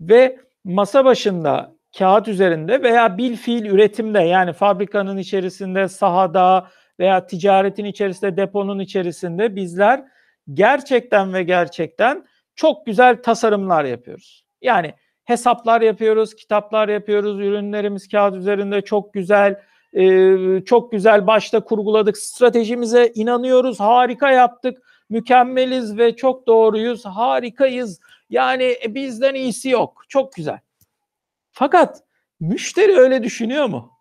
Ve 0.00 0.40
masa 0.64 1.04
başında, 1.04 1.76
kağıt 1.98 2.28
üzerinde 2.28 2.82
veya 2.82 3.18
bil 3.18 3.36
fiil 3.36 3.66
üretimde 3.66 4.20
yani 4.20 4.52
fabrikanın 4.52 5.16
içerisinde, 5.16 5.88
sahada 5.88 6.68
veya 6.98 7.26
ticaretin 7.26 7.84
içerisinde, 7.84 8.36
deponun 8.36 8.78
içerisinde 8.78 9.56
bizler 9.56 10.04
gerçekten 10.52 11.34
ve 11.34 11.42
gerçekten 11.42 12.26
çok 12.54 12.86
güzel 12.86 13.22
tasarımlar 13.22 13.84
yapıyoruz. 13.84 14.44
Yani 14.62 14.94
hesaplar 15.24 15.80
yapıyoruz, 15.80 16.34
kitaplar 16.34 16.88
yapıyoruz, 16.88 17.40
ürünlerimiz 17.40 18.08
kağıt 18.08 18.36
üzerinde 18.36 18.80
çok 18.80 19.14
güzel, 19.14 19.60
e, 19.92 20.36
çok 20.64 20.92
güzel 20.92 21.26
başta 21.26 21.60
kurguladık, 21.60 22.18
stratejimize 22.18 23.12
inanıyoruz, 23.14 23.80
harika 23.80 24.30
yaptık, 24.30 24.78
mükemmeliz 25.10 25.98
ve 25.98 26.16
çok 26.16 26.46
doğruyuz, 26.46 27.04
harikayız. 27.04 28.00
Yani 28.30 28.76
e, 28.84 28.94
bizden 28.94 29.34
iyisi 29.34 29.68
yok, 29.68 30.04
çok 30.08 30.32
güzel. 30.32 30.58
Fakat 31.52 32.02
müşteri 32.40 32.96
öyle 32.96 33.22
düşünüyor 33.22 33.66
mu? 33.66 33.92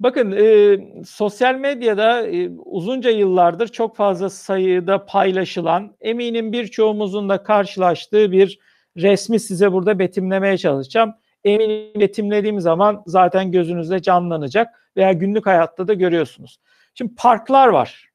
Bakın 0.00 0.32
e, 0.32 0.76
sosyal 1.04 1.54
medyada 1.54 2.26
e, 2.26 2.50
uzunca 2.50 3.10
yıllardır 3.10 3.68
çok 3.68 3.96
fazla 3.96 4.30
sayıda 4.30 5.06
paylaşılan, 5.06 5.96
eminim 6.00 6.52
birçoğumuzun 6.52 7.28
da 7.28 7.42
karşılaştığı 7.42 8.32
bir 8.32 8.58
resmi 8.96 9.40
size 9.40 9.72
burada 9.72 9.98
betimlemeye 9.98 10.58
çalışacağım. 10.58 11.14
Eminim 11.44 12.00
betimlediğim 12.00 12.60
zaman 12.60 13.02
zaten 13.06 13.52
gözünüzde 13.52 14.02
canlanacak 14.02 14.90
veya 14.96 15.12
günlük 15.12 15.46
hayatta 15.46 15.88
da 15.88 15.94
görüyorsunuz. 15.94 16.60
Şimdi 16.94 17.14
parklar 17.14 17.68
var. 17.68 18.08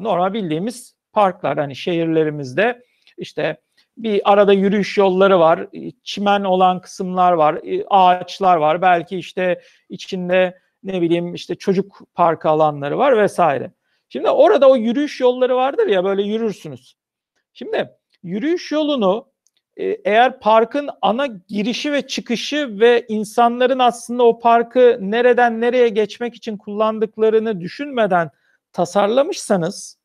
Normal 0.00 0.32
bildiğimiz 0.32 0.94
parklar 1.12 1.58
hani 1.58 1.76
şehirlerimizde 1.76 2.82
işte 3.18 3.56
bir 3.96 4.32
arada 4.32 4.52
yürüyüş 4.52 4.98
yolları 4.98 5.40
var, 5.40 5.66
çimen 6.02 6.44
olan 6.44 6.80
kısımlar 6.80 7.32
var, 7.32 7.60
ağaçlar 7.90 8.56
var. 8.56 8.82
Belki 8.82 9.16
işte 9.16 9.60
içinde 9.88 10.58
ne 10.82 11.02
bileyim 11.02 11.34
işte 11.34 11.54
çocuk 11.54 12.00
parkı 12.14 12.48
alanları 12.48 12.98
var 12.98 13.18
vesaire. 13.18 13.72
Şimdi 14.08 14.30
orada 14.30 14.70
o 14.70 14.76
yürüyüş 14.76 15.20
yolları 15.20 15.56
vardır 15.56 15.86
ya 15.86 16.04
böyle 16.04 16.22
yürürsünüz. 16.22 16.96
Şimdi 17.52 17.90
yürüyüş 18.22 18.72
yolunu 18.72 19.26
e, 19.76 19.84
eğer 19.84 20.40
parkın 20.40 20.88
ana 21.02 21.26
girişi 21.26 21.92
ve 21.92 22.06
çıkışı 22.06 22.80
ve 22.80 23.06
insanların 23.08 23.78
aslında 23.78 24.22
o 24.22 24.38
parkı 24.38 24.98
nereden 25.00 25.60
nereye 25.60 25.88
geçmek 25.88 26.34
için 26.34 26.56
kullandıklarını 26.56 27.60
düşünmeden 27.60 28.30
tasarlamışsanız 28.72 29.98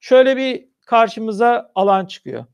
şöyle 0.00 0.36
bir 0.36 0.68
karşımıza 0.86 1.72
alan 1.74 2.06
çıkıyor. 2.06 2.44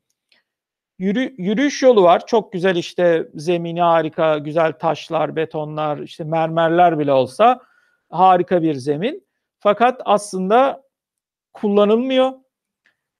Yürü, 1.02 1.34
yürüyüş 1.38 1.82
yolu 1.82 2.02
var. 2.02 2.26
Çok 2.26 2.52
güzel 2.52 2.76
işte 2.76 3.28
zemini 3.34 3.82
harika, 3.82 4.38
güzel 4.38 4.72
taşlar, 4.72 5.36
betonlar, 5.36 5.98
işte 5.98 6.24
mermerler 6.24 6.98
bile 6.98 7.12
olsa 7.12 7.60
harika 8.10 8.62
bir 8.62 8.74
zemin. 8.74 9.26
Fakat 9.58 10.00
aslında 10.04 10.82
kullanılmıyor. 11.52 12.32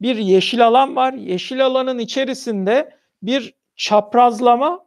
Bir 0.00 0.16
yeşil 0.16 0.66
alan 0.66 0.96
var. 0.96 1.12
Yeşil 1.12 1.66
alanın 1.66 1.98
içerisinde 1.98 2.96
bir 3.22 3.54
çaprazlama, 3.76 4.86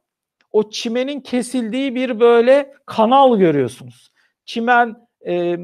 o 0.52 0.70
çimenin 0.70 1.20
kesildiği 1.20 1.96
bir 1.96 2.20
böyle 2.20 2.74
kanal 2.86 3.38
görüyorsunuz. 3.38 4.12
Çimen 4.46 5.05
e, 5.28 5.58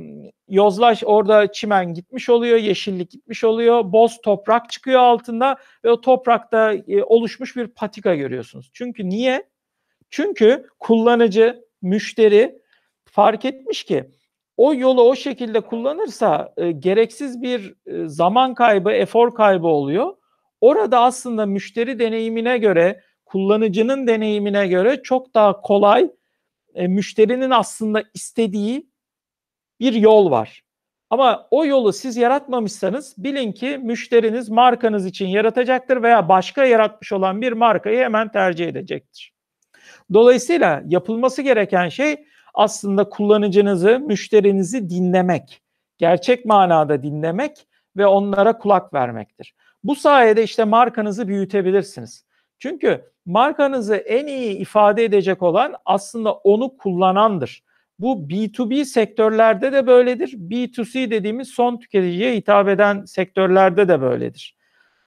yozlaş 0.47 1.04
orada 1.06 1.52
çimen 1.52 1.93
gitmiş 1.93 2.30
oluyor, 2.30 2.58
yeşillik 2.58 3.12
gitmiş 3.12 3.43
oluyor, 3.43 3.91
boz 3.91 4.21
toprak 4.21 4.69
çıkıyor 4.69 5.00
altında 5.00 5.58
ve 5.84 5.91
o 5.91 6.02
toprakta 6.02 6.74
e, 6.74 7.04
oluşmuş 7.04 7.56
bir 7.56 7.67
patika 7.67 8.15
görüyorsunuz. 8.15 8.69
Çünkü 8.74 9.10
niye? 9.10 9.43
Çünkü 10.10 10.67
kullanıcı, 10.80 11.65
müşteri 11.82 12.62
fark 13.06 13.45
etmiş 13.45 13.84
ki 13.84 14.12
o 14.58 14.74
yolu 14.74 15.04
o 15.04 15.15
şekilde 15.15 15.62
kullanırsa 15.62 16.54
e, 16.58 16.71
gereksiz 16.71 17.41
bir 17.41 17.74
e, 17.86 18.08
zaman 18.08 18.54
kaybı, 18.54 18.91
efor 18.91 19.36
kaybı 19.36 19.67
oluyor. 19.67 20.15
Orada 20.62 21.00
aslında 21.00 21.45
müşteri 21.45 22.00
deneyimine 22.00 22.58
göre, 22.58 23.02
kullanıcının 23.26 24.08
deneyimine 24.08 24.67
göre 24.67 25.02
çok 25.04 25.34
daha 25.34 25.62
kolay 25.62 26.12
e, 26.76 26.88
müşterinin 26.88 27.50
aslında 27.50 28.04
istediği 28.13 28.90
bir 29.82 29.94
yol 29.94 30.32
var. 30.32 30.62
Ama 31.10 31.48
o 31.52 31.65
yolu 31.65 31.94
siz 31.94 32.17
yaratmamışsanız 32.17 33.15
bilin 33.17 33.52
ki 33.52 33.78
müşteriniz 33.78 34.50
markanız 34.50 35.06
için 35.06 35.28
yaratacaktır 35.28 36.04
veya 36.04 36.30
başka 36.30 36.65
yaratmış 36.65 37.12
olan 37.12 37.41
bir 37.41 37.52
markayı 37.52 38.04
hemen 38.04 38.32
tercih 38.32 38.67
edecektir. 38.67 39.34
Dolayısıyla 40.13 40.84
yapılması 40.88 41.41
gereken 41.41 41.89
şey 41.89 42.26
aslında 42.54 43.10
kullanıcınızı, 43.10 44.00
müşterinizi 44.00 44.89
dinlemek. 44.89 45.62
Gerçek 45.98 46.46
manada 46.46 47.04
dinlemek 47.04 47.67
ve 47.98 48.06
onlara 48.06 48.58
kulak 48.58 48.94
vermektir. 48.94 49.56
Bu 49.84 49.96
sayede 49.96 50.44
işte 50.44 50.63
markanızı 50.63 51.28
büyütebilirsiniz. 51.28 52.26
Çünkü 52.60 53.12
markanızı 53.26 53.96
en 53.96 54.28
iyi 54.28 54.58
ifade 54.58 55.04
edecek 55.04 55.41
olan 55.41 55.76
aslında 55.86 56.34
onu 56.34 56.78
kullanandır. 56.78 57.63
Bu 58.01 58.29
B2B 58.29 58.85
sektörlerde 58.85 59.73
de 59.73 59.87
böyledir. 59.87 60.31
B2C 60.31 61.11
dediğimiz 61.11 61.47
son 61.47 61.77
tüketiciye 61.77 62.35
hitap 62.35 62.67
eden 62.67 63.05
sektörlerde 63.05 63.87
de 63.87 64.01
böyledir. 64.01 64.57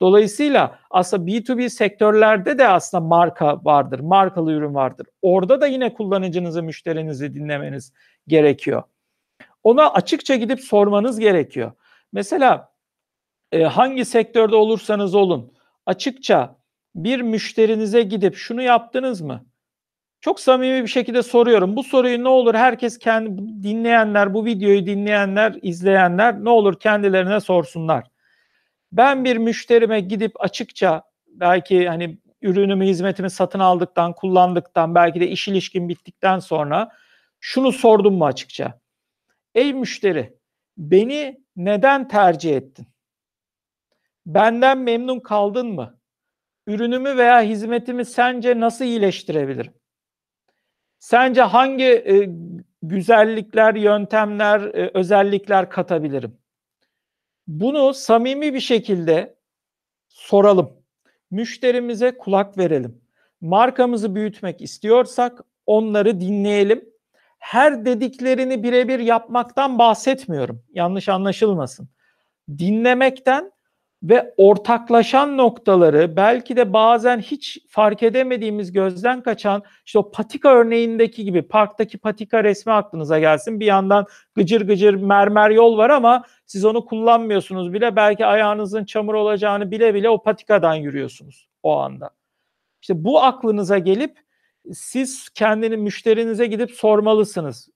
Dolayısıyla 0.01 0.79
aslında 0.89 1.31
B2B 1.31 1.69
sektörlerde 1.69 2.57
de 2.57 2.67
aslında 2.67 3.03
marka 3.03 3.65
vardır, 3.65 3.99
markalı 3.99 4.51
ürün 4.51 4.75
vardır. 4.75 5.07
Orada 5.21 5.61
da 5.61 5.67
yine 5.67 5.93
kullanıcınızı, 5.93 6.63
müşterinizi 6.63 7.33
dinlemeniz 7.33 7.93
gerekiyor. 8.27 8.83
Ona 9.63 9.89
açıkça 9.89 10.35
gidip 10.35 10.61
sormanız 10.61 11.19
gerekiyor. 11.19 11.71
Mesela 12.13 12.73
e, 13.51 13.63
hangi 13.63 14.05
sektörde 14.05 14.55
olursanız 14.55 15.15
olun, 15.15 15.53
açıkça 15.85 16.57
bir 16.95 17.21
müşterinize 17.21 18.01
gidip 18.01 18.35
şunu 18.35 18.61
yaptınız 18.61 19.21
mı? 19.21 19.45
Çok 20.25 20.39
samimi 20.39 20.83
bir 20.83 20.87
şekilde 20.87 21.23
soruyorum. 21.23 21.75
Bu 21.75 21.83
soruyu 21.83 22.23
ne 22.23 22.27
olur 22.27 22.55
herkes 22.55 22.99
kendi 22.99 23.63
dinleyenler, 23.63 24.33
bu 24.33 24.45
videoyu 24.45 24.85
dinleyenler, 24.85 25.59
izleyenler 25.61 26.43
ne 26.43 26.49
olur 26.49 26.79
kendilerine 26.79 27.39
sorsunlar. 27.39 28.07
Ben 28.91 29.25
bir 29.25 29.37
müşterime 29.37 29.99
gidip 29.99 30.43
açıkça 30.43 31.03
belki 31.27 31.87
hani 31.87 32.17
ürünümü, 32.41 32.85
hizmetimi 32.85 33.29
satın 33.29 33.59
aldıktan, 33.59 34.13
kullandıktan, 34.13 34.95
belki 34.95 35.19
de 35.19 35.27
iş 35.27 35.47
ilişkin 35.47 35.89
bittikten 35.89 36.39
sonra 36.39 36.89
şunu 37.39 37.71
sordum 37.71 38.13
mu 38.13 38.25
açıkça? 38.25 38.79
Ey 39.55 39.73
müşteri, 39.73 40.37
beni 40.77 41.39
neden 41.55 42.07
tercih 42.07 42.55
ettin? 42.55 42.87
Benden 44.25 44.77
memnun 44.77 45.19
kaldın 45.19 45.67
mı? 45.67 45.99
Ürünümü 46.67 47.17
veya 47.17 47.41
hizmetimi 47.41 48.05
sence 48.05 48.59
nasıl 48.59 48.85
iyileştirebilirim? 48.85 49.73
Sence 51.05 51.41
hangi 51.41 51.83
e, 51.83 52.29
güzellikler, 52.81 53.75
yöntemler, 53.75 54.59
e, 54.61 54.91
özellikler 54.93 55.69
katabilirim? 55.69 56.37
Bunu 57.47 57.93
samimi 57.93 58.53
bir 58.53 58.59
şekilde 58.59 59.35
soralım. 60.07 60.73
Müşterimize 61.31 62.17
kulak 62.17 62.57
verelim. 62.57 63.01
Markamızı 63.41 64.15
büyütmek 64.15 64.61
istiyorsak 64.61 65.41
onları 65.65 66.19
dinleyelim. 66.19 66.89
Her 67.39 67.85
dediklerini 67.85 68.63
birebir 68.63 68.99
yapmaktan 68.99 69.79
bahsetmiyorum. 69.79 70.63
Yanlış 70.73 71.09
anlaşılmasın. 71.09 71.89
Dinlemekten 72.57 73.51
ve 74.09 74.33
ortaklaşan 74.37 75.37
noktaları 75.37 76.15
belki 76.15 76.55
de 76.55 76.73
bazen 76.73 77.19
hiç 77.19 77.59
fark 77.69 78.03
edemediğimiz 78.03 78.71
gözden 78.71 79.21
kaçan 79.21 79.63
işte 79.85 79.99
o 79.99 80.11
patika 80.11 80.49
örneğindeki 80.49 81.25
gibi 81.25 81.41
parktaki 81.41 81.97
patika 81.97 82.43
resmi 82.43 82.73
aklınıza 82.73 83.19
gelsin. 83.19 83.59
Bir 83.59 83.65
yandan 83.65 84.05
gıcır 84.35 84.67
gıcır 84.67 84.93
mermer 84.93 85.49
yol 85.49 85.77
var 85.77 85.89
ama 85.89 86.23
siz 86.45 86.65
onu 86.65 86.85
kullanmıyorsunuz 86.85 87.73
bile 87.73 87.95
belki 87.95 88.25
ayağınızın 88.25 88.85
çamur 88.85 89.13
olacağını 89.13 89.71
bile 89.71 89.93
bile 89.93 90.09
o 90.09 90.23
patikadan 90.23 90.75
yürüyorsunuz 90.75 91.49
o 91.63 91.77
anda. 91.77 92.09
İşte 92.81 93.03
bu 93.03 93.23
aklınıza 93.23 93.77
gelip 93.77 94.19
siz 94.73 95.29
kendini 95.29 95.77
müşterinize 95.77 96.45
gidip 96.45 96.71
sormalısınız. 96.71 97.69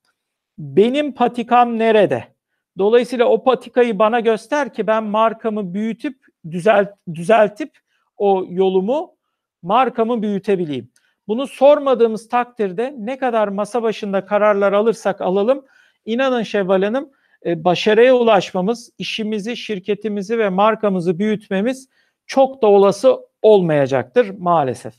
Benim 0.57 1.13
patikam 1.13 1.79
nerede? 1.79 2.38
Dolayısıyla 2.79 3.25
o 3.25 3.43
patikayı 3.43 3.99
bana 3.99 4.19
göster 4.19 4.73
ki 4.73 4.87
ben 4.87 5.03
markamı 5.03 5.73
büyütüp 5.73 6.17
düzelt, 6.51 6.89
düzeltip 7.13 7.77
o 8.17 8.45
yolumu 8.49 9.15
markamı 9.61 10.21
büyütebileyim. 10.21 10.91
Bunu 11.27 11.47
sormadığımız 11.47 12.29
takdirde 12.29 12.95
ne 12.97 13.17
kadar 13.17 13.47
masa 13.47 13.83
başında 13.83 14.25
kararlar 14.25 14.73
alırsak 14.73 15.21
alalım 15.21 15.65
inanın 16.05 16.43
Şevval 16.43 16.83
Hanım 16.83 17.11
e, 17.45 17.63
başarıya 17.63 18.15
ulaşmamız, 18.15 18.91
işimizi, 18.97 19.57
şirketimizi 19.57 20.39
ve 20.39 20.49
markamızı 20.49 21.19
büyütmemiz 21.19 21.89
çok 22.25 22.61
da 22.61 22.67
olası 22.67 23.19
olmayacaktır 23.41 24.29
maalesef. 24.29 24.93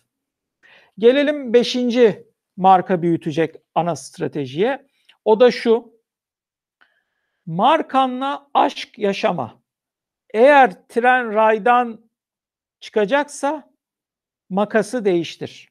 Gelelim 0.99 1.53
beşinci 1.53 2.27
marka 2.57 3.03
büyütecek 3.03 3.55
ana 3.75 3.97
stratejiye. 3.97 4.87
O 5.25 5.41
da 5.41 5.51
şu, 5.51 5.93
markanla 7.47 8.51
aşk 8.55 8.99
yaşama. 8.99 9.63
Eğer 10.35 10.89
tren 10.89 11.35
raydan 11.35 12.11
çıkacaksa 12.81 13.71
makası 14.51 15.05
değiştir. 15.05 15.71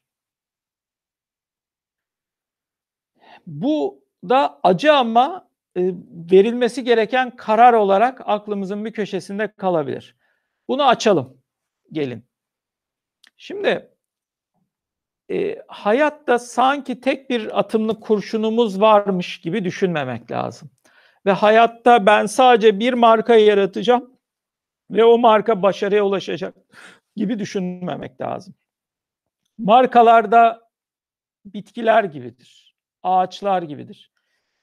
Bu 3.46 4.04
da 4.28 4.60
acı 4.62 4.94
ama 4.94 5.50
e, 5.76 5.80
verilmesi 6.32 6.84
gereken 6.84 7.36
karar 7.36 7.72
olarak 7.72 8.20
aklımızın 8.24 8.84
bir 8.84 8.92
köşesinde 8.92 9.52
kalabilir. 9.52 10.16
Bunu 10.68 10.86
açalım. 10.86 11.42
Gelin. 11.92 12.24
Şimdi 13.36 13.90
e, 15.30 15.62
hayatta 15.68 16.38
sanki 16.38 17.00
tek 17.00 17.30
bir 17.30 17.58
atımlık 17.58 18.02
kurşunumuz 18.02 18.80
varmış 18.80 19.40
gibi 19.40 19.64
düşünmemek 19.64 20.30
lazım 20.30 20.70
ve 21.26 21.32
hayatta 21.32 22.06
ben 22.06 22.26
sadece 22.26 22.80
bir 22.80 22.92
markayı 22.92 23.46
yaratacağım 23.46 24.10
ve 24.90 25.04
o 25.04 25.18
marka 25.18 25.62
başarıya 25.62 26.04
ulaşacak 26.04 26.54
gibi 27.16 27.38
düşünmemek 27.38 28.20
lazım. 28.20 28.54
Markalarda 29.58 30.70
bitkiler 31.44 32.04
gibidir, 32.04 32.76
ağaçlar 33.02 33.62
gibidir. 33.62 34.12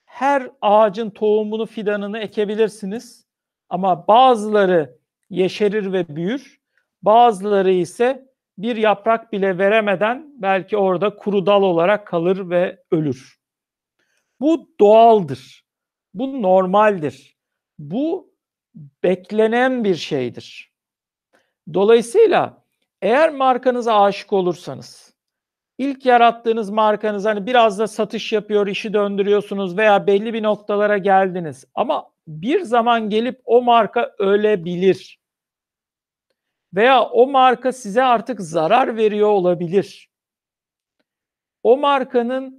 Her 0.06 0.52
ağacın 0.62 1.10
tohumunu, 1.10 1.66
fidanını 1.66 2.20
ekebilirsiniz 2.20 3.28
ama 3.70 4.08
bazıları 4.08 4.98
yeşerir 5.30 5.94
ve 5.94 6.16
büyür, 6.16 6.62
bazıları 7.02 7.72
ise 7.72 8.28
bir 8.58 8.76
yaprak 8.76 9.32
bile 9.32 9.58
veremeden 9.58 10.34
belki 10.38 10.78
orada 10.78 11.16
kuru 11.16 11.46
dal 11.46 11.62
olarak 11.62 12.08
kalır 12.08 12.50
ve 12.50 12.84
ölür. 12.92 13.38
Bu 14.40 14.70
doğaldır. 14.80 15.67
Bu 16.20 16.42
normaldir. 16.42 17.38
Bu 17.80 18.34
beklenen 19.04 19.84
bir 19.84 19.96
şeydir. 19.96 20.72
Dolayısıyla 21.74 22.68
Eğer 23.02 23.34
markanıza 23.34 24.02
aşık 24.02 24.34
olursanız, 24.34 25.14
ilk 25.78 26.06
yarattığınız 26.06 26.70
markanız 26.70 27.26
hani 27.26 27.46
biraz 27.46 27.80
da 27.80 27.88
satış 27.88 28.34
yapıyor, 28.34 28.68
işi 28.68 28.94
döndürüyorsunuz 28.94 29.78
veya 29.78 30.08
belli 30.08 30.34
bir 30.34 30.44
noktalara 30.44 30.98
geldiniz 30.98 31.66
ama 31.76 32.10
bir 32.28 32.62
zaman 32.62 33.10
gelip 33.10 33.42
o 33.46 33.62
marka 33.62 34.16
ölebilir. 34.20 35.20
Veya 36.74 37.04
o 37.04 37.28
marka 37.28 37.72
size 37.72 38.04
artık 38.04 38.42
zarar 38.42 38.98
veriyor 38.98 39.30
olabilir. 39.30 40.10
O 41.64 41.78
markanın 41.78 42.57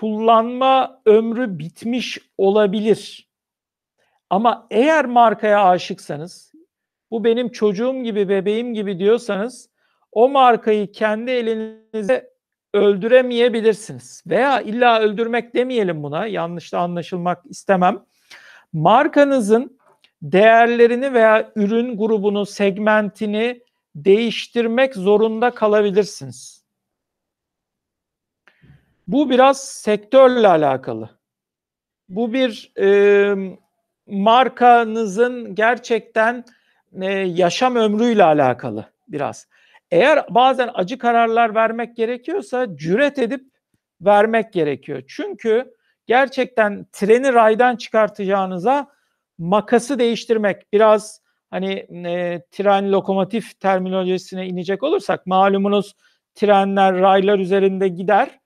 kullanma 0.00 1.00
ömrü 1.06 1.58
bitmiş 1.58 2.18
olabilir. 2.38 3.28
Ama 4.30 4.66
eğer 4.70 5.04
markaya 5.04 5.64
aşıksanız, 5.64 6.52
bu 7.10 7.24
benim 7.24 7.48
çocuğum 7.48 8.02
gibi, 8.02 8.28
bebeğim 8.28 8.74
gibi 8.74 8.98
diyorsanız 8.98 9.70
o 10.12 10.28
markayı 10.28 10.92
kendi 10.92 11.30
elinize 11.30 12.30
öldüremeyebilirsiniz. 12.74 14.22
Veya 14.26 14.60
illa 14.60 15.00
öldürmek 15.00 15.54
demeyelim 15.54 16.02
buna. 16.02 16.26
Yanlış 16.26 16.72
da 16.72 16.78
anlaşılmak 16.78 17.42
istemem. 17.46 18.04
Markanızın 18.72 19.78
değerlerini 20.22 21.14
veya 21.14 21.52
ürün 21.56 21.96
grubunu, 21.98 22.46
segmentini 22.46 23.60
değiştirmek 23.94 24.94
zorunda 24.94 25.50
kalabilirsiniz. 25.50 26.63
Bu 29.08 29.30
biraz 29.30 29.64
sektörle 29.64 30.48
alakalı. 30.48 31.10
Bu 32.08 32.32
bir 32.32 32.72
e, 32.80 33.34
markanızın 34.06 35.54
gerçekten 35.54 36.44
e, 37.02 37.06
yaşam 37.14 37.76
ömrüyle 37.76 38.24
alakalı 38.24 38.92
biraz. 39.08 39.48
Eğer 39.90 40.26
bazen 40.30 40.70
acı 40.74 40.98
kararlar 40.98 41.54
vermek 41.54 41.96
gerekiyorsa 41.96 42.76
cüret 42.76 43.18
edip 43.18 43.44
vermek 44.00 44.52
gerekiyor. 44.52 45.02
Çünkü 45.08 45.74
gerçekten 46.06 46.86
treni 46.92 47.32
raydan 47.32 47.76
çıkartacağınıza 47.76 48.86
makası 49.38 49.98
değiştirmek 49.98 50.72
biraz 50.72 51.20
hani 51.50 51.72
e, 52.06 52.42
tren 52.50 52.92
lokomotif 52.92 53.60
terminolojisine 53.60 54.46
inecek 54.46 54.82
olursak 54.82 55.26
malumunuz 55.26 55.94
trenler 56.34 56.94
raylar 56.94 57.38
üzerinde 57.38 57.88
gider 57.88 58.40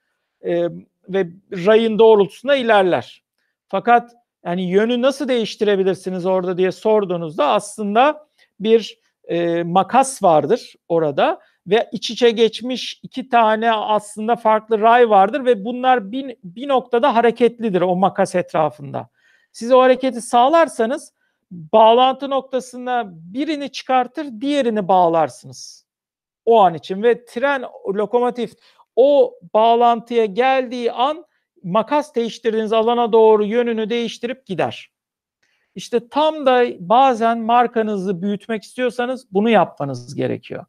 e, 0.44 0.68
ve 1.08 1.28
rayın 1.52 1.98
doğrultusuna 1.98 2.56
ilerler. 2.56 3.22
Fakat 3.68 4.12
yani 4.44 4.70
yönü 4.70 5.02
nasıl 5.02 5.28
değiştirebilirsiniz 5.28 6.26
orada 6.26 6.58
diye 6.58 6.72
sorduğunuzda 6.72 7.48
aslında 7.48 8.28
bir 8.60 8.98
e, 9.24 9.62
makas 9.62 10.22
vardır 10.22 10.74
orada 10.88 11.40
ve 11.66 11.88
iç 11.92 12.10
içe 12.10 12.30
geçmiş 12.30 13.00
iki 13.02 13.28
tane 13.28 13.72
aslında 13.72 14.36
farklı 14.36 14.80
ray 14.80 15.10
vardır 15.10 15.44
ve 15.44 15.64
bunlar 15.64 16.12
bir, 16.12 16.36
bir 16.44 16.68
noktada 16.68 17.14
hareketlidir 17.14 17.80
o 17.80 17.96
makas 17.96 18.34
etrafında. 18.34 19.08
Siz 19.52 19.72
o 19.72 19.80
hareketi 19.80 20.20
sağlarsanız 20.20 21.12
bağlantı 21.50 22.30
noktasına 22.30 23.04
birini 23.06 23.72
çıkartır 23.72 24.26
diğerini 24.40 24.88
bağlarsınız 24.88 25.88
o 26.48 26.60
an 26.60 26.74
için 26.74 27.02
ve 27.02 27.24
tren 27.24 27.64
lokomotif 27.94 28.52
o 29.00 29.34
bağlantıya 29.54 30.24
geldiği 30.24 30.92
an 30.92 31.24
makas 31.62 32.14
değiştirdiğiniz 32.14 32.72
alana 32.72 33.12
doğru 33.12 33.44
yönünü 33.44 33.90
değiştirip 33.90 34.46
gider. 34.46 34.90
İşte 35.74 36.08
tam 36.08 36.46
da 36.46 36.64
bazen 36.78 37.38
markanızı 37.38 38.22
büyütmek 38.22 38.62
istiyorsanız 38.62 39.32
bunu 39.32 39.50
yapmanız 39.50 40.14
gerekiyor. 40.14 40.64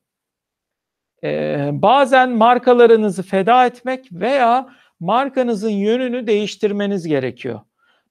Ee, 1.24 1.70
bazen 1.74 2.30
markalarınızı 2.30 3.24
feda 3.24 3.66
etmek 3.66 4.12
veya 4.12 4.70
markanızın 5.00 5.70
yönünü 5.70 6.28
değiştirmeniz 6.28 7.08
gerekiyor. 7.08 7.60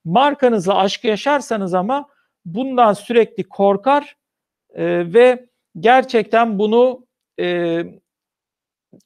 Markanızı 0.04 0.74
aşk 0.74 1.04
yaşarsanız 1.04 1.74
ama 1.74 2.08
bundan 2.44 2.92
sürekli 2.92 3.48
korkar 3.48 4.16
e, 4.70 5.12
ve 5.14 5.46
gerçekten 5.80 6.58
bunu 6.58 7.06
e, 7.40 7.80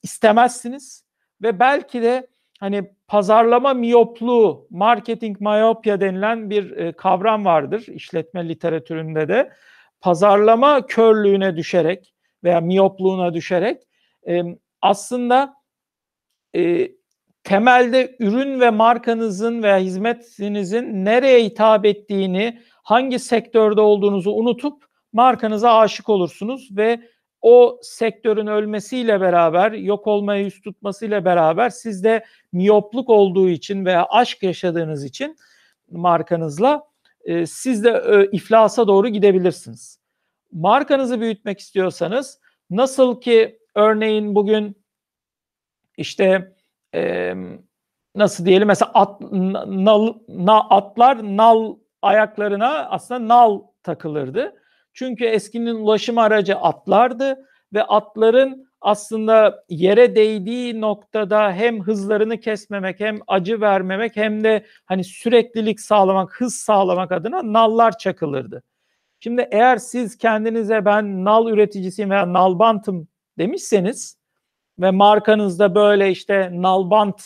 istemezsiniz 0.02 1.01
ve 1.42 1.58
belki 1.58 2.02
de 2.02 2.26
hani 2.60 2.90
pazarlama 3.08 3.74
miyopluğu, 3.74 4.66
marketing 4.70 5.40
myopia 5.40 6.00
denilen 6.00 6.50
bir 6.50 6.76
e, 6.76 6.92
kavram 6.92 7.44
vardır 7.44 7.86
işletme 7.88 8.48
literatüründe 8.48 9.28
de. 9.28 9.52
Pazarlama 10.00 10.86
körlüğüne 10.86 11.56
düşerek 11.56 12.14
veya 12.44 12.60
miyopluğuna 12.60 13.34
düşerek 13.34 13.82
aslında 14.82 15.54
e, 16.56 16.92
temelde 17.44 18.16
ürün 18.18 18.60
ve 18.60 18.70
markanızın 18.70 19.62
veya 19.62 19.78
hizmetinizin 19.78 21.04
nereye 21.04 21.44
hitap 21.44 21.84
ettiğini, 21.84 22.60
hangi 22.82 23.18
sektörde 23.18 23.80
olduğunuzu 23.80 24.30
unutup 24.30 24.84
markanıza 25.12 25.78
aşık 25.78 26.08
olursunuz 26.08 26.68
ve 26.76 27.00
o 27.42 27.78
sektörün 27.82 28.46
ölmesiyle 28.46 29.20
beraber, 29.20 29.72
yok 29.72 30.06
olmaya 30.06 30.42
yüz 30.42 30.60
tutmasıyla 30.60 31.24
beraber 31.24 31.70
sizde 31.70 32.24
miyopluk 32.52 33.10
olduğu 33.10 33.48
için 33.48 33.84
veya 33.84 34.06
aşk 34.10 34.42
yaşadığınız 34.42 35.04
için 35.04 35.36
markanızla 35.90 36.82
e, 37.24 37.46
siz 37.46 37.84
de 37.84 38.02
e, 38.08 38.36
iflasa 38.36 38.86
doğru 38.86 39.08
gidebilirsiniz. 39.08 40.00
Markanızı 40.52 41.20
büyütmek 41.20 41.58
istiyorsanız 41.60 42.40
nasıl 42.70 43.20
ki 43.20 43.58
örneğin 43.74 44.34
bugün 44.34 44.76
işte 45.96 46.54
e, 46.94 47.34
nasıl 48.14 48.44
diyelim 48.44 48.68
mesela 48.68 48.90
at, 48.94 49.20
nal, 49.66 50.14
na, 50.28 50.60
atlar 50.60 51.36
nal 51.36 51.76
ayaklarına 52.02 52.88
aslında 52.88 53.28
nal 53.28 53.62
takılırdı. 53.82 54.61
Çünkü 54.92 55.24
eskinin 55.24 55.74
ulaşım 55.74 56.18
aracı 56.18 56.56
atlardı 56.56 57.46
ve 57.72 57.82
atların 57.82 58.72
aslında 58.80 59.64
yere 59.68 60.16
değdiği 60.16 60.80
noktada 60.80 61.52
hem 61.52 61.80
hızlarını 61.80 62.40
kesmemek 62.40 63.00
hem 63.00 63.18
acı 63.26 63.60
vermemek 63.60 64.16
hem 64.16 64.44
de 64.44 64.66
hani 64.84 65.04
süreklilik 65.04 65.80
sağlamak, 65.80 66.40
hız 66.40 66.54
sağlamak 66.54 67.12
adına 67.12 67.52
nallar 67.52 67.98
çakılırdı. 67.98 68.62
Şimdi 69.20 69.48
eğer 69.50 69.76
siz 69.76 70.18
kendinize 70.18 70.84
ben 70.84 71.24
nal 71.24 71.50
üreticisiyim 71.50 72.10
veya 72.10 72.32
nalbantım 72.32 73.08
demişseniz 73.38 74.18
ve 74.78 74.90
markanızda 74.90 75.74
böyle 75.74 76.10
işte 76.10 76.50
nalbant 76.52 77.22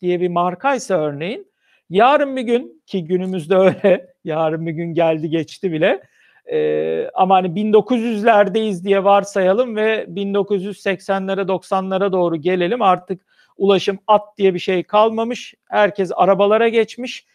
diye 0.00 0.20
bir 0.20 0.28
markaysa 0.28 0.94
örneğin 0.94 1.52
yarın 1.90 2.36
bir 2.36 2.42
gün 2.42 2.82
ki 2.86 3.04
günümüzde 3.04 3.56
öyle 3.56 4.14
yarın 4.24 4.66
bir 4.66 4.72
gün 4.72 4.94
geldi 4.94 5.30
geçti 5.30 5.72
bile 5.72 6.02
ee, 6.52 7.10
ama 7.14 7.34
hani 7.36 7.48
1900'lerdeyiz 7.48 8.84
diye 8.84 9.04
varsayalım 9.04 9.76
ve 9.76 10.04
1980'lere 10.04 11.40
90'lara 11.40 12.12
doğru 12.12 12.36
gelelim. 12.36 12.82
Artık 12.82 13.26
ulaşım 13.56 13.98
at 14.06 14.38
diye 14.38 14.54
bir 14.54 14.58
şey 14.58 14.82
kalmamış. 14.82 15.54
Herkes 15.68 16.10
arabalara 16.16 16.68
geçmiş. 16.68 17.26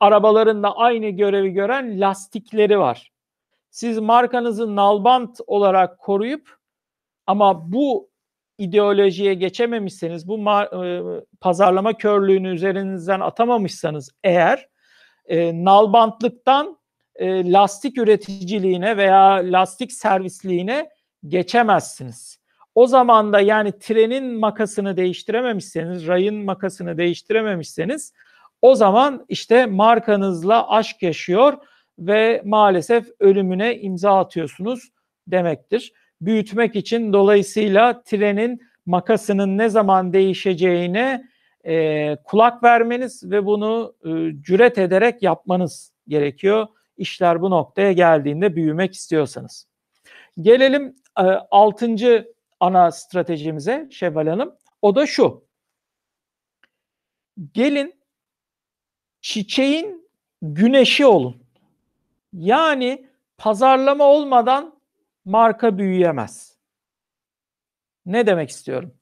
Arabaların 0.00 0.62
da 0.62 0.76
aynı 0.76 1.08
görevi 1.08 1.50
gören 1.50 2.00
lastikleri 2.00 2.78
var. 2.78 3.12
Siz 3.70 3.98
markanızı 3.98 4.76
nalbant 4.76 5.40
olarak 5.46 5.98
koruyup 5.98 6.56
ama 7.26 7.72
bu 7.72 8.08
ideolojiye 8.58 9.34
geçememişseniz, 9.34 10.28
bu 10.28 10.50
e, 10.84 11.02
pazarlama 11.40 11.96
körlüğünü 11.96 12.48
üzerinizden 12.54 13.20
atamamışsanız 13.20 14.10
eğer 14.24 14.68
e, 15.26 15.64
nalbantlıktan 15.64 16.77
e, 17.18 17.52
lastik 17.52 17.98
üreticiliğine 17.98 18.96
veya 18.96 19.34
lastik 19.34 19.92
servisliğine 19.92 20.90
geçemezsiniz. 21.28 22.38
O 22.74 22.86
zaman 22.86 23.32
da 23.32 23.40
yani 23.40 23.78
trenin 23.78 24.38
makasını 24.38 24.96
değiştirememişseniz, 24.96 26.06
rayın 26.06 26.44
makasını 26.44 26.98
değiştirememişseniz 26.98 28.12
o 28.62 28.74
zaman 28.74 29.24
işte 29.28 29.66
markanızla 29.66 30.70
aşk 30.70 31.02
yaşıyor 31.02 31.54
ve 31.98 32.42
maalesef 32.44 33.06
ölümüne 33.20 33.78
imza 33.78 34.18
atıyorsunuz 34.18 34.88
demektir. 35.26 35.92
Büyütmek 36.20 36.76
için 36.76 37.12
dolayısıyla 37.12 38.02
trenin 38.02 38.62
makasının 38.86 39.58
ne 39.58 39.68
zaman 39.68 40.12
değişeceğine 40.12 41.24
e, 41.64 42.16
kulak 42.24 42.62
vermeniz 42.62 43.30
ve 43.30 43.46
bunu 43.46 43.94
e, 44.04 44.08
cüret 44.42 44.78
ederek 44.78 45.22
yapmanız 45.22 45.92
gerekiyor 46.08 46.66
işler 46.98 47.42
bu 47.42 47.50
noktaya 47.50 47.92
geldiğinde 47.92 48.56
büyümek 48.56 48.94
istiyorsanız. 48.94 49.68
Gelelim 50.40 50.96
e, 51.18 51.22
altıncı 51.50 52.34
ana 52.60 52.90
stratejimize 52.90 53.88
Şevval 53.90 54.26
Hanım. 54.26 54.56
O 54.82 54.94
da 54.94 55.06
şu. 55.06 55.44
Gelin 57.54 58.00
çiçeğin 59.20 60.08
güneşi 60.42 61.06
olun. 61.06 61.42
Yani 62.32 63.08
pazarlama 63.38 64.04
olmadan 64.04 64.80
marka 65.24 65.78
büyüyemez. 65.78 66.58
Ne 68.06 68.26
demek 68.26 68.50
istiyorum? 68.50 68.94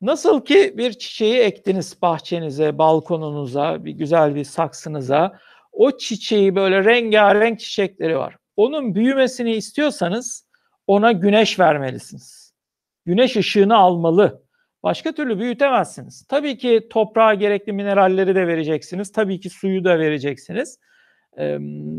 Nasıl 0.00 0.44
ki 0.44 0.74
bir 0.76 0.92
çiçeği 0.92 1.38
ektiniz 1.38 2.02
bahçenize, 2.02 2.78
balkonunuza, 2.78 3.84
bir 3.84 3.92
güzel 3.92 4.34
bir 4.34 4.44
saksınıza. 4.44 5.38
O 5.76 5.96
çiçeği 5.96 6.54
böyle 6.54 6.84
rengarenk 6.84 7.60
çiçekleri 7.60 8.18
var. 8.18 8.36
Onun 8.56 8.94
büyümesini 8.94 9.52
istiyorsanız 9.52 10.46
ona 10.86 11.12
güneş 11.12 11.58
vermelisiniz. 11.60 12.54
Güneş 13.04 13.36
ışığını 13.36 13.76
almalı. 13.76 14.42
Başka 14.82 15.12
türlü 15.12 15.38
büyütemezsiniz. 15.38 16.26
Tabii 16.28 16.58
ki 16.58 16.86
toprağa 16.90 17.34
gerekli 17.34 17.72
mineralleri 17.72 18.34
de 18.34 18.46
vereceksiniz. 18.46 19.12
Tabii 19.12 19.40
ki 19.40 19.50
suyu 19.50 19.84
da 19.84 19.98
vereceksiniz. 19.98 20.78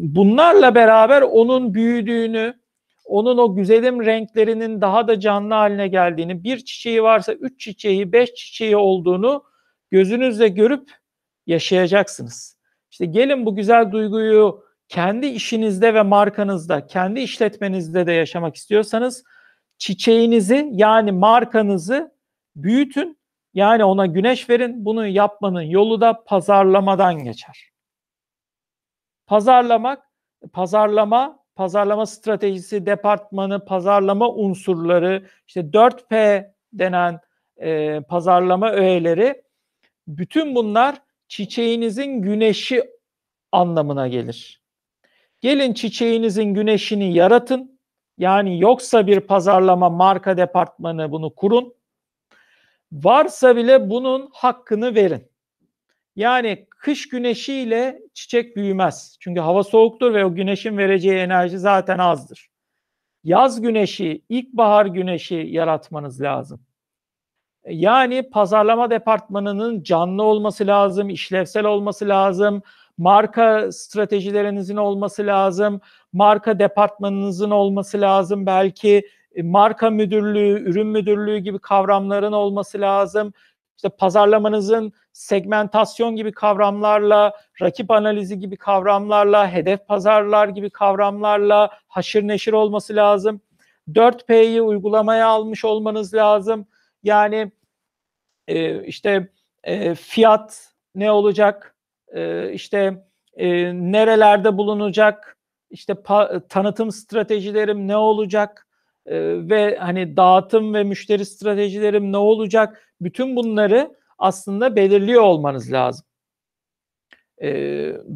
Bunlarla 0.02 0.76
beraber 0.76 1.22
onun 1.22 1.74
büyüdüğünü, 1.74 2.54
onun 3.06 3.38
o 3.38 3.56
güzelim 3.56 4.06
renklerinin 4.06 4.82
daha 4.82 5.08
da 5.08 5.20
canlı 5.20 5.54
haline 5.54 5.88
geldiğini, 5.88 6.44
bir 6.44 6.58
çiçeği 6.58 7.04
varsa 7.04 7.34
üç 7.34 7.60
çiçeği, 7.60 8.12
beş 8.12 8.34
çiçeği 8.34 8.78
olduğunu 8.78 9.44
gözünüzle 9.92 10.48
görüp 10.48 10.92
yaşayacaksınız. 11.48 12.57
İşte 12.98 13.06
gelin 13.06 13.46
bu 13.46 13.56
güzel 13.56 13.92
duyguyu 13.92 14.64
kendi 14.88 15.26
işinizde 15.26 15.94
ve 15.94 16.02
markanızda, 16.02 16.88
kendi 16.88 17.20
işletmenizde 17.20 18.08
de 18.08 18.12
yaşamak 18.12 18.56
istiyorsanız 18.56 19.24
çiçeğinizi 19.78 20.70
yani 20.72 21.12
markanızı 21.12 22.12
büyütün. 22.56 23.20
Yani 23.54 23.84
ona 23.84 24.06
güneş 24.06 24.50
verin. 24.50 24.86
Bunu 24.86 25.08
yapmanın 25.08 25.62
yolu 25.62 26.02
da 26.02 26.24
pazarlamadan 26.24 27.24
geçer. 27.24 27.70
Pazarlamak, 29.28 30.04
pazarlama, 30.54 31.40
pazarlama 31.56 32.06
stratejisi, 32.06 32.86
departmanı, 32.86 33.66
pazarlama 33.66 34.30
unsurları, 34.30 35.26
işte 35.48 35.62
4P 35.62 36.46
denen 36.74 37.20
e, 37.58 38.02
pazarlama 38.02 38.72
öğeleri, 38.72 39.44
bütün 40.08 40.56
bunlar 40.56 41.07
çiçeğinizin 41.28 42.22
güneşi 42.22 42.84
anlamına 43.52 44.08
gelir. 44.08 44.62
Gelin 45.42 45.74
çiçeğinizin 45.74 46.54
güneşini 46.54 47.14
yaratın. 47.14 47.80
Yani 48.18 48.62
yoksa 48.62 49.08
bir 49.08 49.20
pazarlama 49.20 49.90
marka 49.90 50.38
departmanı 50.38 51.12
bunu 51.12 51.36
kurun. 51.36 51.74
Varsa 52.92 53.56
bile 53.56 53.90
bunun 53.90 54.30
hakkını 54.34 54.96
verin. 54.96 55.32
Yani 56.16 56.68
kış 56.70 57.10
güneşiyle 57.10 58.00
çiçek 58.14 58.56
büyümez. 58.56 59.18
Çünkü 59.20 59.42
hava 59.42 59.64
soğuktur 59.64 60.14
ve 60.14 60.26
o 60.26 60.36
güneşin 60.36 60.78
vereceği 60.78 61.18
enerji 61.18 61.60
zaten 61.60 61.98
azdır. 61.98 62.50
Yaz 63.24 63.62
güneşi, 63.62 64.22
ilkbahar 64.30 64.86
güneşi 64.86 65.36
yaratmanız 65.36 66.22
lazım. 66.22 66.67
Yani 67.70 68.30
pazarlama 68.30 68.90
departmanının 68.90 69.84
canlı 69.84 70.24
olması 70.24 70.68
lazım, 70.68 71.10
işlevsel 71.10 71.66
olması 71.66 72.08
lazım, 72.08 72.62
marka 72.98 73.72
stratejilerinizin 73.72 74.78
olması 74.78 75.26
lazım, 75.28 75.82
marka 76.14 76.60
departmanınızın 76.60 77.52
olması 77.52 78.02
lazım, 78.02 78.46
belki 78.46 79.08
e, 79.36 79.44
marka 79.44 79.90
müdürlüğü, 79.90 80.70
ürün 80.70 80.88
müdürlüğü 80.88 81.38
gibi 81.38 81.60
kavramların 81.60 82.32
olması 82.32 82.82
lazım. 82.82 83.34
İşte 83.78 83.90
pazarlamanızın 83.90 84.94
segmentasyon 85.14 86.16
gibi 86.16 86.32
kavramlarla, 86.32 87.34
rakip 87.62 87.92
analizi 87.92 88.40
gibi 88.40 88.58
kavramlarla, 88.58 89.52
hedef 89.52 89.88
pazarlar 89.88 90.48
gibi 90.48 90.70
kavramlarla 90.70 91.70
haşır 91.88 92.28
neşir 92.28 92.54
olması 92.54 92.96
lazım. 92.96 93.42
4P'yi 93.90 94.62
uygulamaya 94.62 95.28
almış 95.28 95.66
olmanız 95.66 96.14
lazım. 96.14 96.68
Yani 97.04 97.52
e, 98.48 98.86
işte 98.86 99.30
e, 99.64 99.96
fiyat 99.96 100.74
ne 100.96 101.12
olacak, 101.12 101.76
e, 102.14 102.52
işte 102.54 103.04
e, 103.34 103.48
nerelerde 103.74 104.58
bulunacak, 104.58 105.38
işte 105.70 105.94
pa- 105.94 106.48
tanıtım 106.48 106.92
stratejilerim 106.92 107.88
ne 107.88 107.98
olacak? 107.98 108.68
E, 109.06 109.16
ve 109.50 109.78
hani 109.78 110.18
dağıtım 110.18 110.74
ve 110.74 110.84
müşteri 110.84 111.26
stratejilerim 111.26 112.12
ne 112.12 112.18
olacak, 112.18 112.94
bütün 113.02 113.36
bunları 113.36 113.96
aslında 114.18 114.76
belirliyor 114.76 115.22
olmanız 115.22 115.72
lazım. 115.72 116.06
E, 117.42 117.48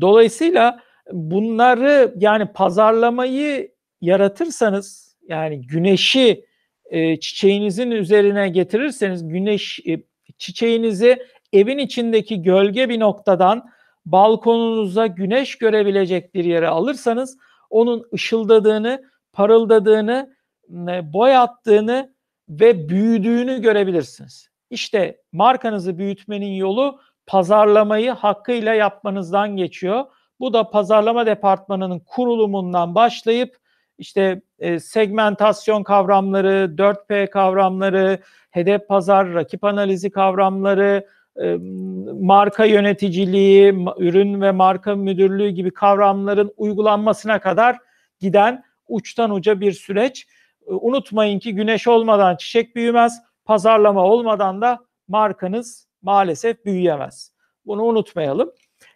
dolayısıyla 0.01 0.79
bunları 1.11 2.13
yani 2.17 2.45
pazarlamayı 2.53 3.71
yaratırsanız 4.01 5.17
yani 5.27 5.67
güneşi 5.67 6.45
e, 6.85 7.19
çiçeğinizin 7.19 7.91
üzerine 7.91 8.49
getirirseniz 8.49 9.27
güneş 9.27 9.79
e, 9.87 10.03
çiçeğinizi 10.41 11.25
evin 11.53 11.77
içindeki 11.77 12.41
gölge 12.41 12.89
bir 12.89 12.99
noktadan 12.99 13.69
balkonunuza 14.05 15.07
güneş 15.07 15.57
görebilecek 15.57 16.33
bir 16.33 16.45
yere 16.45 16.67
alırsanız 16.67 17.37
onun 17.69 18.05
ışıldadığını, 18.13 19.03
parıldadığını, 19.33 20.35
boy 21.13 21.37
attığını 21.37 22.13
ve 22.49 22.89
büyüdüğünü 22.89 23.61
görebilirsiniz. 23.61 24.49
İşte 24.69 25.21
markanızı 25.31 25.97
büyütmenin 25.97 26.53
yolu 26.53 26.99
pazarlamayı 27.27 28.11
hakkıyla 28.11 28.73
yapmanızdan 28.73 29.55
geçiyor. 29.55 30.05
Bu 30.39 30.53
da 30.53 30.69
pazarlama 30.69 31.25
departmanının 31.25 31.99
kurulumundan 31.99 32.95
başlayıp 32.95 33.60
işte 34.01 34.41
e, 34.59 34.79
segmentasyon 34.79 35.83
kavramları, 35.83 36.75
4P 36.77 37.29
kavramları, 37.29 38.19
hedef 38.51 38.87
pazar, 38.87 39.33
rakip 39.33 39.63
analizi 39.63 40.09
kavramları, 40.09 41.07
e, 41.41 41.57
marka 42.21 42.65
yöneticiliği, 42.65 43.75
ürün 43.97 44.41
ve 44.41 44.51
marka 44.51 44.95
müdürlüğü 44.95 45.49
gibi 45.49 45.71
kavramların 45.71 46.53
uygulanmasına 46.57 47.39
kadar 47.39 47.77
giden 48.19 48.63
uçtan 48.87 49.31
uca 49.31 49.59
bir 49.59 49.71
süreç. 49.71 50.27
E, 50.67 50.71
unutmayın 50.71 51.39
ki 51.39 51.55
güneş 51.55 51.87
olmadan 51.87 52.35
çiçek 52.35 52.75
büyümez, 52.75 53.21
pazarlama 53.45 54.03
olmadan 54.03 54.61
da 54.61 54.79
markanız 55.07 55.87
maalesef 56.01 56.65
büyüyemez. 56.65 57.33
Bunu 57.65 57.83
unutmayalım. 57.83 58.51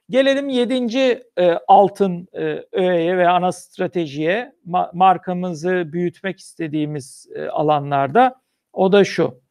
Gelelim 0.09 0.49
yedinci 0.49 1.23
e, 1.37 1.51
altın 1.67 2.27
e, 2.33 2.65
öğeye 2.71 3.17
ve 3.17 3.29
ana 3.29 3.51
stratejiye 3.51 4.55
ma- 4.67 4.97
markamızı 4.97 5.83
büyütmek 5.93 6.39
istediğimiz 6.39 7.27
e, 7.35 7.47
alanlarda. 7.47 8.41
O 8.73 8.91
da 8.91 9.03
şu. 9.03 9.41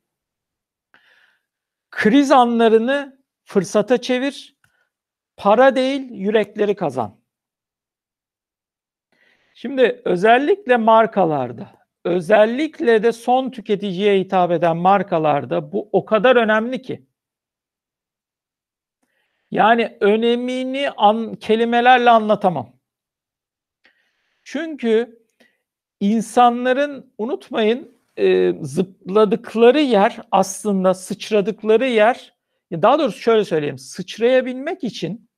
Kriz 1.90 2.30
anlarını 2.30 3.20
fırsata 3.44 4.00
çevir. 4.00 4.56
Para 5.36 5.76
değil 5.76 6.10
yürekleri 6.10 6.74
kazan. 6.74 7.20
Şimdi 9.54 10.02
özellikle 10.04 10.76
markalarda, 10.76 11.70
özellikle 12.04 13.02
de 13.02 13.12
son 13.12 13.50
tüketiciye 13.50 14.18
hitap 14.18 14.50
eden 14.50 14.76
markalarda 14.76 15.72
bu 15.72 15.88
o 15.92 16.04
kadar 16.04 16.36
önemli 16.36 16.82
ki. 16.82 17.06
Yani 19.54 19.96
önemini 20.00 20.90
an, 20.90 21.34
kelimelerle 21.34 22.10
anlatamam. 22.10 22.72
Çünkü 24.44 25.22
insanların 26.00 27.12
unutmayın 27.18 27.96
e, 28.16 28.52
zıpladıkları 28.62 29.80
yer 29.80 30.20
aslında 30.30 30.94
sıçradıkları 30.94 31.86
yer 31.86 32.34
daha 32.72 32.98
doğrusu 32.98 33.18
şöyle 33.18 33.44
söyleyeyim 33.44 33.78
sıçrayabilmek 33.78 34.84
için 34.84 35.28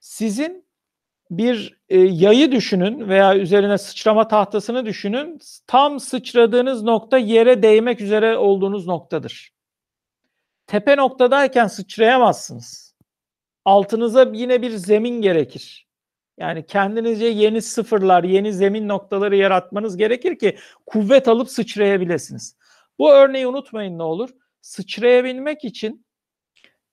sizin 0.00 0.64
bir 1.30 1.80
e, 1.88 1.98
yayı 1.98 2.52
düşünün 2.52 3.08
veya 3.08 3.36
üzerine 3.36 3.78
sıçrama 3.78 4.28
tahtasını 4.28 4.86
düşünün 4.86 5.40
tam 5.66 6.00
sıçradığınız 6.00 6.82
nokta 6.82 7.18
yere 7.18 7.62
değmek 7.62 8.00
üzere 8.00 8.36
olduğunuz 8.36 8.86
noktadır. 8.86 9.52
Tepe 10.66 10.96
noktadayken 10.96 11.66
sıçrayamazsınız. 11.66 12.83
Altınıza 13.64 14.30
yine 14.32 14.62
bir 14.62 14.70
zemin 14.70 15.22
gerekir. 15.22 15.88
Yani 16.38 16.66
kendinizce 16.66 17.26
yeni 17.26 17.62
sıfırlar, 17.62 18.24
yeni 18.24 18.52
zemin 18.52 18.88
noktaları 18.88 19.36
yaratmanız 19.36 19.96
gerekir 19.96 20.38
ki 20.38 20.58
kuvvet 20.86 21.28
alıp 21.28 21.50
sıçrayabilirsiniz. 21.50 22.56
Bu 22.98 23.12
örneği 23.12 23.46
unutmayın 23.46 23.98
ne 23.98 24.02
olur. 24.02 24.30
Sıçrayabilmek 24.60 25.64
için 25.64 26.06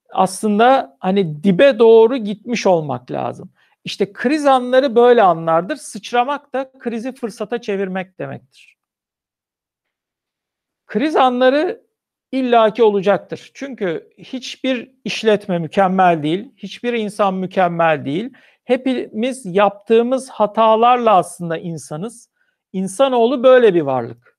aslında 0.09 0.97
hani 0.99 1.43
dibe 1.43 1.79
doğru 1.79 2.17
gitmiş 2.17 2.67
olmak 2.67 3.11
lazım. 3.11 3.51
İşte 3.83 4.13
kriz 4.13 4.45
anları 4.45 4.95
böyle 4.95 5.23
anlardır. 5.23 5.75
Sıçramak 5.75 6.53
da 6.53 6.71
krizi 6.79 7.15
fırsata 7.15 7.61
çevirmek 7.61 8.19
demektir. 8.19 8.77
Kriz 10.87 11.15
anları 11.15 11.85
illaki 12.31 12.83
olacaktır. 12.83 13.51
Çünkü 13.53 14.09
hiçbir 14.17 14.91
işletme 15.03 15.59
mükemmel 15.59 16.23
değil, 16.23 16.51
hiçbir 16.57 16.93
insan 16.93 17.33
mükemmel 17.33 18.05
değil 18.05 18.33
hepimiz 18.63 19.45
yaptığımız 19.45 20.29
hatalarla 20.29 21.15
aslında 21.15 21.57
insanız. 21.57 22.29
İnsanoğlu 22.73 23.43
böyle 23.43 23.73
bir 23.73 23.81
varlık. 23.81 24.37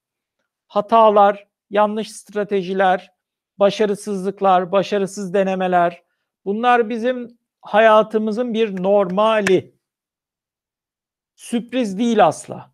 Hatalar, 0.67 1.49
yanlış 1.71 2.13
stratejiler, 2.13 3.13
başarısızlıklar, 3.59 4.73
başarısız 4.73 5.35
denemeler 5.35 6.03
bunlar 6.45 6.89
bizim 6.89 7.39
hayatımızın 7.61 8.55
bir 8.55 8.83
normali. 8.83 9.75
Sürpriz 11.37 11.99
değil 11.99 12.27
asla. 12.27 12.73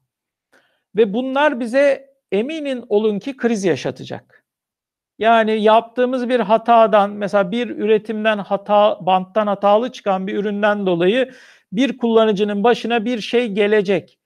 Ve 0.97 1.15
bunlar 1.15 1.61
bize 1.61 2.15
eminin 2.33 2.85
olun 2.89 3.19
ki 3.19 3.37
kriz 3.37 3.65
yaşatacak. 3.65 4.45
Yani 5.19 5.63
yaptığımız 5.63 6.29
bir 6.29 6.41
hatadan 6.41 7.11
mesela 7.11 7.51
bir 7.51 7.69
üretimden 7.71 8.39
hata 8.39 9.07
banttan 9.07 9.47
hatalı 9.47 9.93
çıkan 9.93 10.27
bir 10.27 10.35
üründen 10.37 10.87
dolayı 10.87 11.35
bir 11.73 11.99
kullanıcının 11.99 12.65
başına 12.65 13.05
bir 13.05 13.21
şey 13.21 13.49
gelecek. 13.49 14.19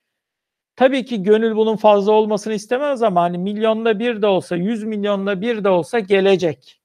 Tabii 0.76 1.04
ki 1.04 1.22
gönül 1.22 1.56
bunun 1.56 1.76
fazla 1.76 2.12
olmasını 2.12 2.54
istemez 2.54 3.02
ama 3.02 3.22
hani 3.22 3.38
milyonda 3.38 3.98
bir 3.98 4.22
de 4.22 4.26
olsa, 4.26 4.56
yüz 4.56 4.84
milyonda 4.84 5.40
bir 5.40 5.64
de 5.64 5.68
olsa 5.68 5.98
gelecek. 5.98 6.80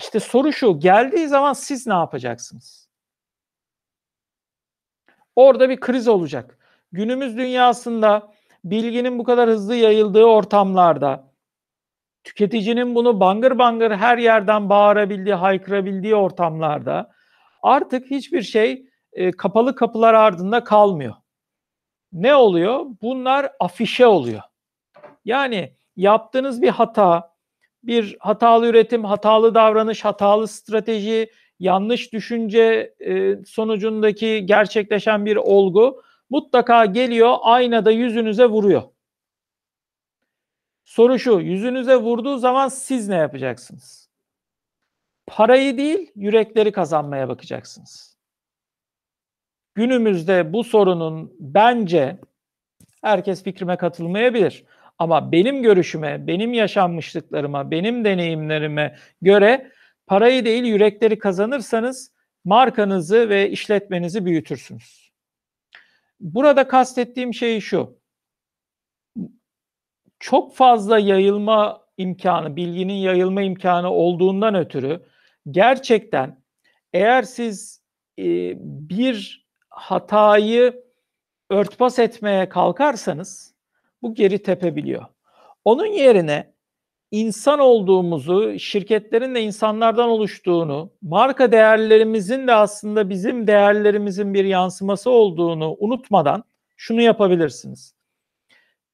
İşte 0.00 0.20
soru 0.20 0.52
şu, 0.52 0.80
geldiği 0.80 1.28
zaman 1.28 1.52
siz 1.52 1.86
ne 1.86 1.94
yapacaksınız? 1.94 2.88
Orada 5.36 5.68
bir 5.68 5.80
kriz 5.80 6.08
olacak. 6.08 6.58
Günümüz 6.92 7.36
dünyasında 7.36 8.32
bilginin 8.64 9.18
bu 9.18 9.24
kadar 9.24 9.50
hızlı 9.50 9.74
yayıldığı 9.76 10.24
ortamlarda, 10.24 11.25
tüketicinin 12.26 12.94
bunu 12.94 13.20
bangır 13.20 13.58
bangır 13.58 13.90
her 13.90 14.18
yerden 14.18 14.68
bağırabildiği, 14.68 15.34
haykırabildiği 15.34 16.14
ortamlarda 16.14 17.10
artık 17.62 18.10
hiçbir 18.10 18.42
şey 18.42 18.86
e, 19.12 19.30
kapalı 19.30 19.74
kapılar 19.74 20.14
ardında 20.14 20.64
kalmıyor. 20.64 21.14
Ne 22.12 22.34
oluyor? 22.34 22.86
Bunlar 23.02 23.52
afişe 23.60 24.06
oluyor. 24.06 24.40
Yani 25.24 25.72
yaptığınız 25.96 26.62
bir 26.62 26.68
hata, 26.68 27.34
bir 27.82 28.16
hatalı 28.18 28.66
üretim, 28.66 29.04
hatalı 29.04 29.54
davranış, 29.54 30.04
hatalı 30.04 30.48
strateji, 30.48 31.30
yanlış 31.58 32.12
düşünce 32.12 32.94
e, 33.00 33.36
sonucundaki 33.44 34.46
gerçekleşen 34.46 35.26
bir 35.26 35.36
olgu 35.36 36.02
mutlaka 36.30 36.84
geliyor 36.84 37.36
aynada 37.42 37.90
yüzünüze 37.90 38.46
vuruyor. 38.46 38.82
Soru 40.86 41.18
şu, 41.18 41.40
yüzünüze 41.40 41.96
vurduğu 41.96 42.38
zaman 42.38 42.68
siz 42.68 43.08
ne 43.08 43.14
yapacaksınız? 43.14 44.10
Parayı 45.26 45.78
değil, 45.78 46.12
yürekleri 46.16 46.72
kazanmaya 46.72 47.28
bakacaksınız. 47.28 48.16
Günümüzde 49.74 50.52
bu 50.52 50.64
sorunun 50.64 51.36
bence 51.40 52.18
herkes 53.02 53.44
fikrime 53.44 53.76
katılmayabilir. 53.76 54.64
Ama 54.98 55.32
benim 55.32 55.62
görüşüme, 55.62 56.26
benim 56.26 56.52
yaşanmışlıklarıma, 56.52 57.70
benim 57.70 58.04
deneyimlerime 58.04 58.96
göre 59.22 59.72
parayı 60.06 60.44
değil 60.44 60.64
yürekleri 60.64 61.18
kazanırsanız 61.18 62.12
markanızı 62.44 63.28
ve 63.28 63.50
işletmenizi 63.50 64.24
büyütürsünüz. 64.24 65.12
Burada 66.20 66.68
kastettiğim 66.68 67.34
şey 67.34 67.60
şu. 67.60 67.98
Çok 70.20 70.54
fazla 70.54 70.98
yayılma 70.98 71.86
imkanı, 71.96 72.56
bilginin 72.56 72.94
yayılma 72.94 73.42
imkanı 73.42 73.90
olduğundan 73.90 74.54
ötürü 74.54 75.06
gerçekten 75.50 76.42
eğer 76.92 77.22
siz 77.22 77.82
e, 78.18 78.24
bir 78.88 79.46
hatayı 79.68 80.84
örtbas 81.50 81.98
etmeye 81.98 82.48
kalkarsanız 82.48 83.54
bu 84.02 84.14
geri 84.14 84.42
tepebiliyor. 84.42 85.04
Onun 85.64 85.86
yerine 85.86 86.54
insan 87.10 87.58
olduğumuzu, 87.58 88.58
şirketlerin 88.58 89.34
de 89.34 89.42
insanlardan 89.42 90.08
oluştuğunu, 90.08 90.92
marka 91.02 91.52
değerlerimizin 91.52 92.46
de 92.46 92.52
aslında 92.52 93.10
bizim 93.10 93.46
değerlerimizin 93.46 94.34
bir 94.34 94.44
yansıması 94.44 95.10
olduğunu 95.10 95.76
unutmadan 95.78 96.44
şunu 96.76 97.00
yapabilirsiniz. 97.00 97.95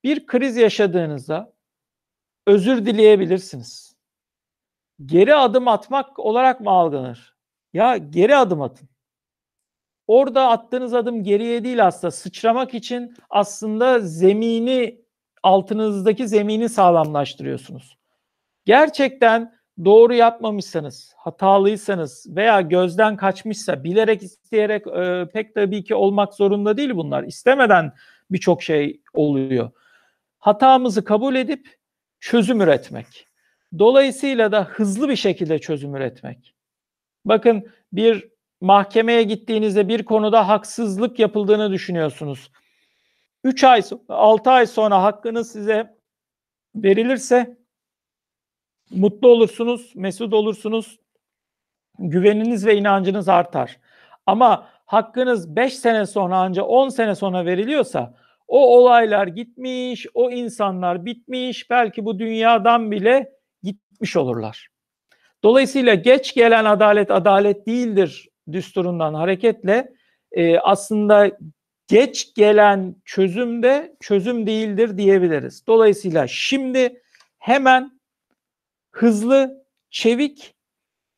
Bir 0.05 0.27
kriz 0.27 0.57
yaşadığınızda 0.57 1.53
özür 2.47 2.87
dileyebilirsiniz. 2.87 3.97
Geri 5.07 5.35
adım 5.35 5.69
atmak 5.69 6.19
olarak 6.19 6.61
mı 6.61 6.71
algılanır? 6.71 7.37
Ya 7.73 7.97
geri 7.97 8.37
adım 8.37 8.63
atın. 8.63 8.89
Orada 10.07 10.49
attığınız 10.49 10.95
adım 10.95 11.25
geriye 11.25 11.65
değil 11.65 11.87
aslında 11.87 12.11
sıçramak 12.11 12.75
için 12.75 13.15
aslında 13.31 14.01
zemini 14.01 15.03
altınızdaki 15.43 16.29
zemini 16.29 16.69
sağlamlaştırıyorsunuz. 16.69 17.99
Gerçekten 18.65 19.55
doğru 19.85 20.15
yapmamışsanız, 20.15 21.15
hatalıysanız 21.17 22.27
veya 22.37 22.61
gözden 22.61 23.17
kaçmışsa 23.17 23.85
bilerek 23.85 24.23
isteyerek 24.23 24.87
e, 24.87 25.29
pek 25.33 25.55
tabii 25.55 25.85
ki 25.85 25.95
olmak 25.95 26.35
zorunda 26.35 26.77
değil 26.77 26.95
bunlar. 26.95 27.23
İstemeden 27.23 27.93
birçok 28.31 28.63
şey 28.63 29.01
oluyor. 29.15 29.71
Hatamızı 30.43 31.05
kabul 31.05 31.35
edip 31.35 31.79
çözüm 32.21 32.61
üretmek. 32.61 33.27
Dolayısıyla 33.79 34.53
da 34.53 34.65
hızlı 34.65 35.09
bir 35.09 35.17
şekilde 35.17 35.59
çözüm 35.59 35.97
üretmek. 35.97 36.55
Bakın 37.25 37.69
bir 37.93 38.29
mahkemeye 38.61 39.23
gittiğinizde 39.23 39.89
bir 39.89 40.05
konuda 40.05 40.49
haksızlık 40.49 41.19
yapıldığını 41.19 41.73
düşünüyorsunuz. 41.73 42.51
3 43.45 43.65
ay, 43.65 43.83
6 44.09 44.51
ay 44.51 44.67
sonra 44.67 45.03
hakkınız 45.03 45.53
size 45.53 45.97
verilirse 46.75 47.57
mutlu 48.91 49.29
olursunuz, 49.29 49.93
mesut 49.95 50.35
olursunuz, 50.35 51.01
güveniniz 51.99 52.67
ve 52.67 52.77
inancınız 52.77 53.29
artar. 53.29 53.81
Ama 54.27 54.69
hakkınız 54.87 55.57
5 55.57 55.75
sene 55.75 56.07
sonra 56.07 56.37
ancak 56.37 56.69
10 56.69 56.89
sene 56.89 57.15
sonra 57.15 57.47
veriliyorsa 57.47 58.15
o 58.53 58.79
olaylar 58.79 59.27
gitmiş, 59.27 60.07
o 60.15 60.31
insanlar 60.31 61.05
bitmiş, 61.05 61.71
belki 61.71 62.05
bu 62.05 62.19
dünyadan 62.19 62.91
bile 62.91 63.33
gitmiş 63.63 64.17
olurlar. 64.17 64.69
Dolayısıyla 65.45 65.95
geç 65.95 66.35
gelen 66.35 66.65
adalet 66.65 67.11
adalet 67.11 67.67
değildir 67.67 68.29
düsturundan 68.53 69.15
hareketle 69.15 69.93
e, 70.33 70.59
aslında 70.59 71.31
geç 71.89 72.35
gelen 72.35 72.97
çözüm 73.05 73.63
de 73.63 73.97
çözüm 74.01 74.47
değildir 74.47 74.99
diyebiliriz. 74.99 75.67
Dolayısıyla 75.67 76.27
şimdi 76.27 77.03
hemen 77.39 78.01
hızlı, 78.91 79.65
çevik, 79.91 80.55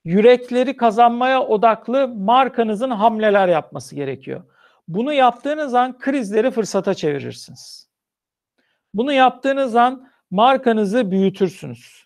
yürekleri 0.05 0.77
kazanmaya 0.77 1.43
odaklı 1.43 2.09
markanızın 2.09 2.91
hamleler 2.91 3.49
yapması 3.49 3.95
gerekiyor. 3.95 4.45
Bunu 4.89 5.13
yaptığınız 5.13 5.75
an 5.75 5.99
krizleri 5.99 6.51
fırsata 6.51 6.95
çevirirsiniz. 6.95 7.89
Bunu 8.95 9.13
yaptığınız 9.13 9.77
an 9.77 10.09
markanızı 10.31 11.11
büyütürsünüz. 11.11 12.05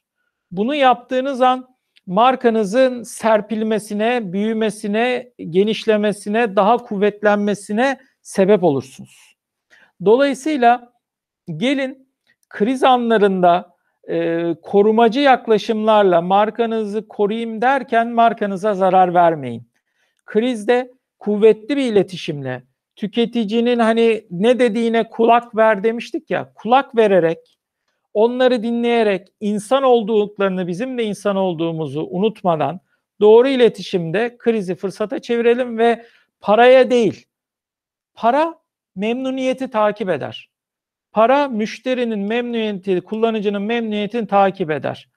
Bunu 0.51 0.75
yaptığınız 0.75 1.43
an 1.43 1.69
markanızın 2.07 3.03
serpilmesine, 3.03 4.33
büyümesine, 4.33 5.33
genişlemesine, 5.51 6.57
daha 6.57 6.77
kuvvetlenmesine 6.77 7.99
sebep 8.23 8.65
olursunuz. 8.65 9.37
Dolayısıyla 10.05 10.93
gelin 11.57 12.09
kriz 12.49 12.85
anlarında 12.85 13.77
e, 14.09 14.55
korumacı 14.63 15.21
yaklaşımlarla 15.21 16.21
markanızı 16.21 17.09
koruyayım 17.09 17.63
derken 17.63 18.09
markanıza 18.09 18.75
zarar 18.75 19.15
vermeyin. 19.15 19.69
Krizde 20.27 20.93
kuvvetli 21.19 21.77
bir 21.77 21.93
iletişimle 21.93 22.63
tüketicinin 22.97 23.79
hani 23.79 24.27
ne 24.31 24.59
dediğine 24.59 25.09
kulak 25.09 25.57
ver 25.57 25.85
demiştik 25.85 26.31
ya 26.31 26.53
kulak 26.55 26.97
vererek 26.97 27.59
onları 28.15 28.63
dinleyerek 28.63 29.29
insan 29.41 29.83
olduklarını 29.83 30.67
bizim 30.67 30.99
de 30.99 31.05
insan 31.05 31.37
olduğumuzu 31.37 32.09
unutmadan 32.11 32.81
doğru 33.21 33.49
iletişimde 33.49 34.37
krizi 34.39 34.75
fırsata 34.75 35.19
çevirelim 35.19 35.79
ve 35.79 36.05
paraya 36.41 36.91
değil 36.91 37.27
para 38.15 38.59
memnuniyeti 38.97 39.71
takip 39.71 40.09
eder. 40.09 40.51
Para 41.13 41.49
müşterinin 41.49 42.19
memnuniyeti, 42.19 43.01
kullanıcının 43.01 43.63
memnuniyetini 43.63 44.27
takip 44.27 44.71
eder. 44.71 45.09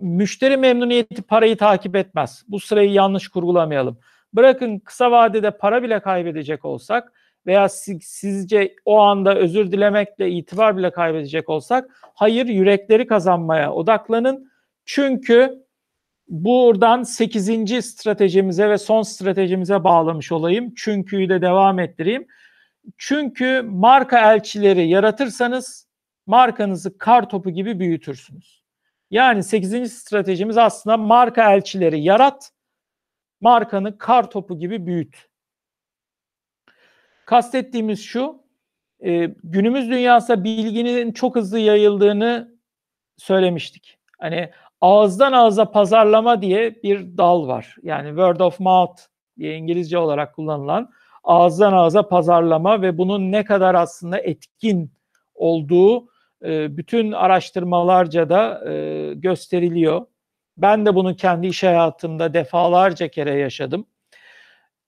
Müşteri 0.00 0.56
memnuniyeti 0.56 1.22
parayı 1.22 1.56
takip 1.56 1.96
etmez. 1.96 2.44
Bu 2.48 2.60
sırayı 2.60 2.90
yanlış 2.90 3.28
kurgulamayalım. 3.28 3.98
Bırakın 4.34 4.78
kısa 4.78 5.10
vadede 5.10 5.50
para 5.50 5.82
bile 5.82 6.00
kaybedecek 6.00 6.64
olsak 6.64 7.12
veya 7.46 7.68
sizce 8.00 8.74
o 8.84 8.98
anda 9.00 9.34
özür 9.34 9.72
dilemekle 9.72 10.30
itibar 10.30 10.76
bile 10.76 10.90
kaybedecek 10.90 11.48
olsak 11.48 11.90
hayır 12.14 12.46
yürekleri 12.46 13.06
kazanmaya 13.06 13.72
odaklanın. 13.72 14.50
Çünkü 14.84 15.64
buradan 16.28 17.02
8. 17.02 17.84
stratejimize 17.84 18.70
ve 18.70 18.78
son 18.78 19.02
stratejimize 19.02 19.84
bağlamış 19.84 20.32
olayım. 20.32 20.74
Çünkü'yü 20.76 21.28
de 21.28 21.42
devam 21.42 21.78
ettireyim. 21.78 22.26
Çünkü 22.98 23.62
marka 23.62 24.34
elçileri 24.34 24.88
yaratırsanız 24.88 25.88
markanızı 26.26 26.98
kar 26.98 27.28
topu 27.28 27.50
gibi 27.50 27.80
büyütürsünüz. 27.80 28.64
Yani 29.10 29.42
8. 29.42 29.92
stratejimiz 29.92 30.58
aslında 30.58 30.96
marka 30.96 31.54
elçileri 31.54 32.00
yarat, 32.00 32.50
markanı 33.44 33.98
kar 33.98 34.30
topu 34.30 34.58
gibi 34.58 34.86
büyüt. 34.86 35.16
Kastettiğimiz 37.26 38.00
şu, 38.00 38.42
e, 39.04 39.34
günümüz 39.44 39.90
dünyasında 39.90 40.44
bilginin 40.44 41.12
çok 41.12 41.36
hızlı 41.36 41.58
yayıldığını 41.58 42.58
söylemiştik. 43.16 43.98
Hani 44.18 44.50
ağızdan 44.80 45.32
ağza 45.32 45.70
pazarlama 45.70 46.42
diye 46.42 46.82
bir 46.82 47.16
dal 47.18 47.48
var. 47.48 47.76
Yani 47.82 48.08
word 48.08 48.40
of 48.40 48.60
mouth 48.60 49.00
diye 49.38 49.56
İngilizce 49.56 49.98
olarak 49.98 50.34
kullanılan 50.34 50.90
ağızdan 51.24 51.72
ağza 51.72 52.08
pazarlama 52.08 52.82
ve 52.82 52.98
bunun 52.98 53.32
ne 53.32 53.44
kadar 53.44 53.74
aslında 53.74 54.18
etkin 54.18 54.92
olduğu 55.34 56.06
e, 56.44 56.76
bütün 56.76 57.12
araştırmalarca 57.12 58.28
da 58.28 58.70
e, 58.70 59.14
gösteriliyor. 59.14 60.06
Ben 60.56 60.86
de 60.86 60.94
bunu 60.94 61.16
kendi 61.16 61.46
iş 61.46 61.62
hayatımda 61.62 62.34
defalarca 62.34 63.08
kere 63.08 63.34
yaşadım. 63.34 63.86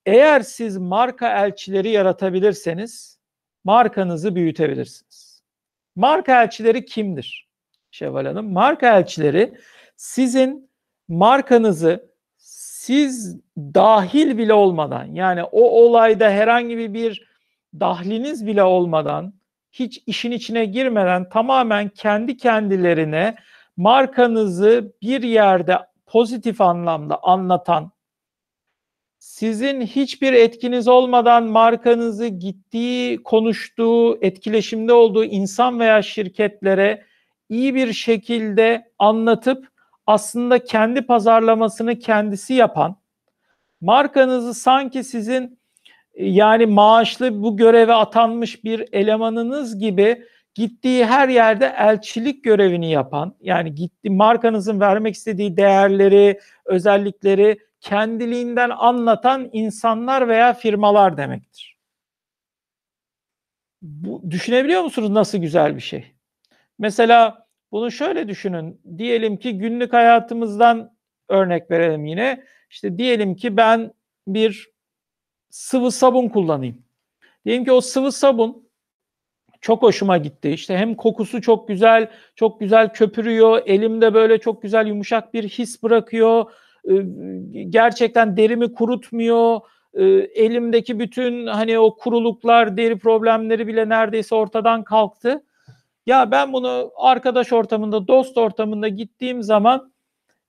Eğer 0.06 0.40
siz 0.40 0.76
marka 0.76 1.44
elçileri 1.46 1.90
yaratabilirseniz 1.90 3.18
markanızı 3.64 4.34
büyütebilirsiniz. 4.34 5.42
Marka 5.96 6.42
elçileri 6.42 6.84
kimdir? 6.84 7.48
Şevval 7.90 8.26
Hanım, 8.26 8.52
marka 8.52 8.98
elçileri 8.98 9.54
sizin 9.96 10.70
markanızı 11.08 12.10
siz 12.36 13.40
dahil 13.58 14.38
bile 14.38 14.52
olmadan 14.52 15.04
yani 15.04 15.42
o 15.42 15.60
olayda 15.60 16.30
herhangi 16.30 16.94
bir 16.94 17.28
dahliniz 17.80 18.46
bile 18.46 18.62
olmadan 18.62 19.34
hiç 19.72 20.02
işin 20.06 20.30
içine 20.30 20.64
girmeden 20.64 21.28
tamamen 21.28 21.88
kendi 21.88 22.36
kendilerine 22.36 23.36
markanızı 23.76 24.92
bir 25.02 25.22
yerde 25.22 25.78
pozitif 26.06 26.60
anlamda 26.60 27.18
anlatan 27.22 27.90
sizin 29.26 29.80
hiçbir 29.80 30.32
etkiniz 30.32 30.88
olmadan 30.88 31.44
markanızı 31.44 32.26
gittiği, 32.26 33.22
konuştuğu, 33.22 34.18
etkileşimde 34.24 34.92
olduğu 34.92 35.24
insan 35.24 35.80
veya 35.80 36.02
şirketlere 36.02 37.04
iyi 37.48 37.74
bir 37.74 37.92
şekilde 37.92 38.92
anlatıp 38.98 39.68
aslında 40.06 40.64
kendi 40.64 41.02
pazarlamasını 41.02 41.98
kendisi 41.98 42.54
yapan, 42.54 42.96
markanızı 43.80 44.54
sanki 44.54 45.04
sizin 45.04 45.58
yani 46.16 46.66
maaşlı 46.66 47.42
bu 47.42 47.56
göreve 47.56 47.94
atanmış 47.94 48.64
bir 48.64 48.88
elemanınız 48.92 49.78
gibi 49.78 50.24
gittiği 50.56 51.06
her 51.06 51.28
yerde 51.28 51.74
elçilik 51.78 52.44
görevini 52.44 52.90
yapan, 52.90 53.36
yani 53.40 53.74
gitti 53.74 54.10
markanızın 54.10 54.80
vermek 54.80 55.14
istediği 55.14 55.56
değerleri, 55.56 56.40
özellikleri 56.64 57.58
kendiliğinden 57.80 58.70
anlatan 58.70 59.50
insanlar 59.52 60.28
veya 60.28 60.54
firmalar 60.54 61.16
demektir. 61.16 61.76
Bu, 63.82 64.30
düşünebiliyor 64.30 64.82
musunuz 64.82 65.10
nasıl 65.10 65.38
güzel 65.38 65.76
bir 65.76 65.80
şey? 65.80 66.14
Mesela 66.78 67.46
bunu 67.72 67.90
şöyle 67.90 68.28
düşünün. 68.28 68.80
Diyelim 68.98 69.36
ki 69.36 69.58
günlük 69.58 69.92
hayatımızdan 69.92 70.96
örnek 71.28 71.70
verelim 71.70 72.06
yine. 72.06 72.44
İşte 72.70 72.98
diyelim 72.98 73.36
ki 73.36 73.56
ben 73.56 73.92
bir 74.26 74.70
sıvı 75.50 75.90
sabun 75.90 76.28
kullanayım. 76.28 76.84
Diyelim 77.44 77.64
ki 77.64 77.72
o 77.72 77.80
sıvı 77.80 78.12
sabun 78.12 78.65
çok 79.66 79.82
hoşuma 79.82 80.18
gitti. 80.18 80.50
İşte 80.50 80.76
hem 80.76 80.94
kokusu 80.94 81.40
çok 81.40 81.68
güzel, 81.68 82.10
çok 82.34 82.60
güzel 82.60 82.92
köpürüyor. 82.92 83.62
Elimde 83.66 84.14
böyle 84.14 84.38
çok 84.38 84.62
güzel 84.62 84.86
yumuşak 84.86 85.34
bir 85.34 85.48
his 85.48 85.82
bırakıyor. 85.82 86.52
Gerçekten 87.68 88.36
derimi 88.36 88.72
kurutmuyor. 88.72 89.60
Elimdeki 90.34 90.98
bütün 90.98 91.46
hani 91.46 91.78
o 91.78 91.96
kuruluklar, 91.96 92.76
deri 92.76 92.98
problemleri 92.98 93.66
bile 93.66 93.88
neredeyse 93.88 94.34
ortadan 94.34 94.84
kalktı. 94.84 95.44
Ya 96.06 96.30
ben 96.30 96.52
bunu 96.52 96.92
arkadaş 96.96 97.52
ortamında, 97.52 98.08
dost 98.08 98.38
ortamında 98.38 98.88
gittiğim 98.88 99.42
zaman 99.42 99.92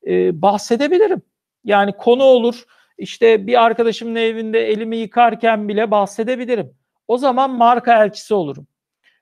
e, 0.08 0.42
bahsedebilirim. 0.42 1.22
Yani 1.64 1.92
konu 1.92 2.24
olur. 2.24 2.64
İşte 2.98 3.48
bir 3.48 3.64
arkadaşımın 3.64 4.16
evinde 4.16 4.60
elimi 4.60 4.98
yıkarken 4.98 5.68
bile 5.68 5.92
bahsedebilirim. 5.92 6.72
O 7.08 7.18
zaman 7.18 7.52
marka 7.52 8.04
elçisi 8.04 8.34
olurum. 8.34 8.68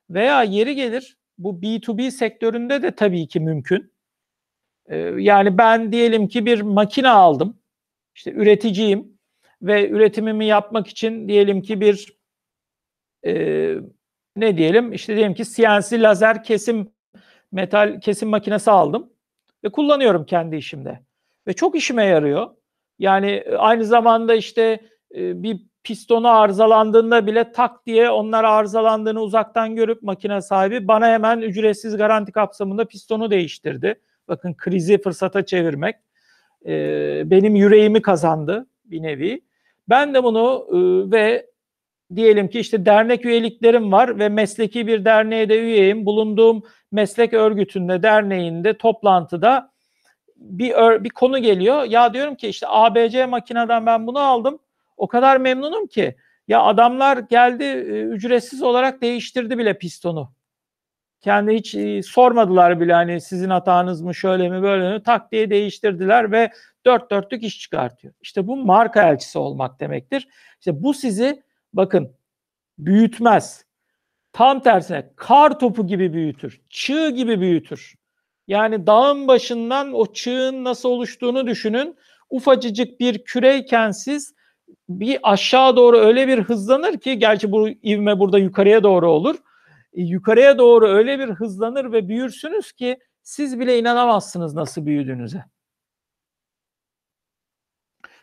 Veya 0.09 0.43
yeri 0.43 0.75
gelir 0.75 1.17
bu 1.37 1.61
B2B 1.61 2.11
sektöründe 2.11 2.83
de 2.83 2.95
tabii 2.95 3.27
ki 3.27 3.39
mümkün. 3.39 3.93
Ee, 4.89 4.97
yani 5.17 5.57
ben 5.57 5.91
diyelim 5.91 6.27
ki 6.27 6.45
bir 6.45 6.61
makine 6.61 7.09
aldım. 7.09 7.57
İşte 8.15 8.31
üreticiyim 8.31 9.17
ve 9.61 9.89
üretimimi 9.89 10.45
yapmak 10.45 10.87
için 10.87 11.27
diyelim 11.27 11.61
ki 11.61 11.81
bir 11.81 12.17
e, 13.25 13.75
ne 14.35 14.57
diyelim 14.57 14.93
işte 14.93 15.15
diyelim 15.15 15.33
ki 15.33 15.43
CNC 15.45 16.01
lazer 16.01 16.43
kesim 16.43 16.91
metal 17.51 17.99
kesim 18.01 18.29
makinesi 18.29 18.71
aldım 18.71 19.13
ve 19.63 19.69
kullanıyorum 19.69 20.25
kendi 20.25 20.55
işimde. 20.55 20.99
Ve 21.47 21.53
çok 21.53 21.75
işime 21.75 22.05
yarıyor. 22.05 22.55
Yani 22.99 23.31
e, 23.31 23.55
aynı 23.55 23.85
zamanda 23.85 24.35
işte 24.35 24.79
e, 25.15 25.43
bir 25.43 25.65
pistonu 25.85 26.29
arızalandığında 26.29 27.27
bile 27.27 27.51
tak 27.51 27.85
diye 27.85 28.09
onlar 28.09 28.43
arızalandığını 28.43 29.21
uzaktan 29.21 29.75
görüp 29.75 30.03
makine 30.03 30.41
sahibi 30.41 30.87
bana 30.87 31.07
hemen 31.07 31.41
ücretsiz 31.41 31.97
garanti 31.97 32.31
kapsamında 32.31 32.85
pistonu 32.85 33.31
değiştirdi. 33.31 34.01
Bakın 34.27 34.53
krizi 34.53 35.01
fırsata 35.01 35.45
çevirmek 35.45 35.95
e, 36.65 36.71
benim 37.25 37.55
yüreğimi 37.55 38.01
kazandı 38.01 38.67
bir 38.85 39.03
nevi. 39.03 39.41
Ben 39.89 40.13
de 40.13 40.23
bunu 40.23 40.67
ve 41.11 41.45
diyelim 42.15 42.47
ki 42.47 42.59
işte 42.59 42.85
dernek 42.85 43.25
üyeliklerim 43.25 43.91
var 43.91 44.19
ve 44.19 44.29
mesleki 44.29 44.87
bir 44.87 45.05
derneğe 45.05 45.49
de 45.49 45.59
üyeyim. 45.59 46.05
Bulunduğum 46.05 46.63
meslek 46.91 47.33
örgütünde, 47.33 48.03
derneğinde, 48.03 48.77
toplantıda 48.77 49.71
bir 50.35 50.73
bir 51.03 51.09
konu 51.09 51.39
geliyor. 51.39 51.83
Ya 51.83 52.13
diyorum 52.13 52.35
ki 52.35 52.47
işte 52.47 52.67
ABC 52.69 53.25
makineden 53.25 53.85
ben 53.85 54.07
bunu 54.07 54.19
aldım. 54.19 54.59
O 54.97 55.07
kadar 55.07 55.37
memnunum 55.37 55.87
ki. 55.87 56.15
Ya 56.47 56.61
adamlar 56.61 57.17
geldi 57.17 57.63
e, 57.63 58.01
ücretsiz 58.01 58.63
olarak 58.63 59.01
değiştirdi 59.01 59.57
bile 59.57 59.77
pistonu. 59.77 60.33
Kendi 61.21 61.53
hiç 61.53 61.75
e, 61.75 62.03
sormadılar 62.03 62.79
bile 62.79 62.93
hani 62.93 63.21
sizin 63.21 63.49
hatanız 63.49 64.01
mı 64.01 64.15
şöyle 64.15 64.49
mi 64.49 64.61
böyle 64.61 64.93
mi 64.93 65.03
tak 65.03 65.31
diye 65.31 65.49
değiştirdiler 65.49 66.31
ve 66.31 66.51
dört 66.85 67.11
dörtlük 67.11 67.43
iş 67.43 67.59
çıkartıyor. 67.59 68.13
İşte 68.21 68.47
bu 68.47 68.57
marka 68.57 69.09
elçisi 69.09 69.39
olmak 69.39 69.79
demektir. 69.79 70.27
İşte 70.59 70.83
bu 70.83 70.93
sizi 70.93 71.43
bakın 71.73 72.15
büyütmez. 72.77 73.65
Tam 74.33 74.61
tersine 74.61 75.13
kar 75.15 75.59
topu 75.59 75.87
gibi 75.87 76.13
büyütür. 76.13 76.61
Çığ 76.69 77.09
gibi 77.09 77.41
büyütür. 77.41 77.95
Yani 78.47 78.87
dağın 78.87 79.27
başından 79.27 79.93
o 79.93 80.13
çığın 80.13 80.63
nasıl 80.63 80.89
oluştuğunu 80.89 81.47
düşünün. 81.47 81.97
Ufacıcık 82.29 82.99
bir 82.99 83.23
küreyken 83.23 83.91
siz 83.91 84.33
bir 84.89 85.19
aşağı 85.23 85.75
doğru 85.75 85.97
öyle 85.97 86.27
bir 86.27 86.39
hızlanır 86.39 86.97
ki 86.97 87.19
gerçi 87.19 87.51
bu 87.51 87.69
ivme 87.69 88.19
burada 88.19 88.37
yukarıya 88.37 88.83
doğru 88.83 89.09
olur. 89.09 89.35
E, 89.93 90.01
yukarıya 90.01 90.57
doğru 90.57 90.87
öyle 90.87 91.19
bir 91.19 91.29
hızlanır 91.29 91.91
ve 91.91 92.07
büyürsünüz 92.07 92.71
ki 92.71 92.99
siz 93.23 93.59
bile 93.59 93.79
inanamazsınız 93.79 94.55
nasıl 94.55 94.85
büyüdüğünüze. 94.85 95.43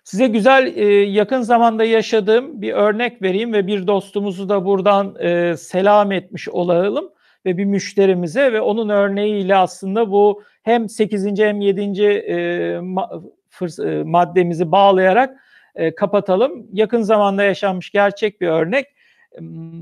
Size 0.05 0.27
güzel 0.27 0.77
e, 0.77 0.85
yakın 0.95 1.43
zamanda 1.43 1.85
yaşadığım 1.85 2.63
bir 2.63 2.73
örnek 2.73 3.23
vereyim 3.23 3.53
ve 3.53 3.67
bir 3.67 3.87
dostumuzu 3.87 4.49
da 4.49 4.65
buradan 4.65 5.17
e, 5.21 5.57
selam 5.57 6.13
etmiş 6.13 6.49
olalım 6.49 7.11
ve 7.47 7.59
bir 7.59 7.65
müşterimize 7.65 8.53
ve 8.53 8.61
onun 8.61 8.89
örneğiyle 8.89 9.57
aslında 9.57 10.11
bu 10.11 10.43
hem 10.63 10.89
8. 10.89 11.39
hem 11.39 11.61
7. 11.61 12.03
E, 12.03 12.79
ma, 12.81 13.23
fırs, 13.49 13.79
e, 13.79 14.03
maddemizi 14.05 14.73
bağlayarak 14.73 15.41
e, 15.75 15.95
kapatalım. 15.95 16.67
Yakın 16.73 17.03
zamanda 17.03 17.43
yaşanmış 17.43 17.91
gerçek 17.91 18.41
bir 18.41 18.49
örnek. 18.49 18.87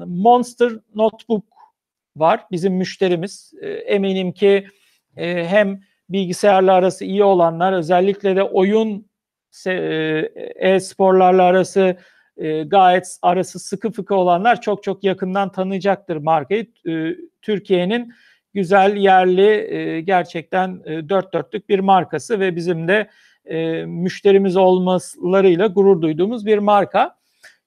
Monster 0.06 0.72
Notebook 0.94 1.44
var 2.16 2.46
bizim 2.50 2.74
müşterimiz. 2.74 3.52
E, 3.60 3.70
eminim 3.70 4.32
ki 4.32 4.66
e, 5.16 5.44
hem 5.44 5.80
bilgisayarla 6.08 6.72
arası 6.72 7.04
iyi 7.04 7.24
olanlar 7.24 7.72
özellikle 7.72 8.36
de 8.36 8.42
oyun 8.42 9.10
e, 9.66 9.72
e-sporlarla 10.56 11.42
arası 11.42 11.96
e, 12.36 12.62
gayet 12.62 13.18
arası 13.22 13.58
sıkı 13.58 13.90
fıkı 13.90 14.14
olanlar 14.14 14.60
çok 14.60 14.82
çok 14.82 15.04
yakından 15.04 15.52
tanıyacaktır 15.52 16.16
markayı. 16.16 16.66
E, 16.88 17.16
Türkiye'nin 17.42 18.12
güzel 18.54 18.96
yerli 18.96 19.74
e, 19.74 20.00
gerçekten 20.00 20.82
e, 20.84 21.08
dört 21.08 21.32
dörtlük 21.32 21.68
bir 21.68 21.78
markası 21.78 22.40
ve 22.40 22.56
bizim 22.56 22.88
de 22.88 23.10
e, 23.44 23.84
müşterimiz 23.84 24.56
olmalarıyla 24.56 25.66
gurur 25.66 26.02
duyduğumuz 26.02 26.46
bir 26.46 26.58
marka. 26.58 27.16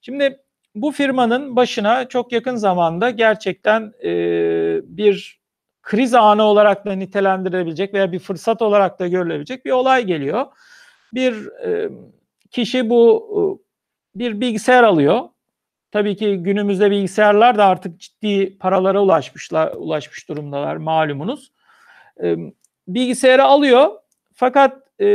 Şimdi 0.01 0.39
bu 0.75 0.91
firmanın 0.91 1.55
başına 1.55 2.07
çok 2.07 2.31
yakın 2.31 2.55
zamanda 2.55 3.09
gerçekten 3.09 3.93
e, 4.03 4.11
bir 4.83 5.43
kriz 5.81 6.13
anı 6.13 6.43
olarak 6.43 6.85
da 6.85 6.91
nitelendirilebilecek 6.91 7.93
veya 7.93 8.11
bir 8.11 8.19
fırsat 8.19 8.61
olarak 8.61 8.99
da 8.99 9.07
görülebilecek 9.07 9.65
bir 9.65 9.71
olay 9.71 10.03
geliyor. 10.03 10.45
Bir 11.13 11.47
e, 11.65 11.89
kişi 12.51 12.89
bu 12.89 13.59
e, 14.15 14.19
bir 14.19 14.41
bilgisayar 14.41 14.83
alıyor. 14.83 15.21
Tabii 15.91 16.15
ki 16.15 16.37
günümüzde 16.37 16.91
bilgisayarlar 16.91 17.57
da 17.57 17.65
artık 17.65 17.99
ciddi 17.99 18.57
paralara 18.57 19.01
ulaşmışlar, 19.01 19.73
ulaşmış 19.75 20.29
durumdalar 20.29 20.75
malumunuz. 20.75 21.51
E, 22.23 22.35
bilgisayarı 22.87 23.43
alıyor 23.43 23.89
fakat 24.33 24.82
e, 24.99 25.05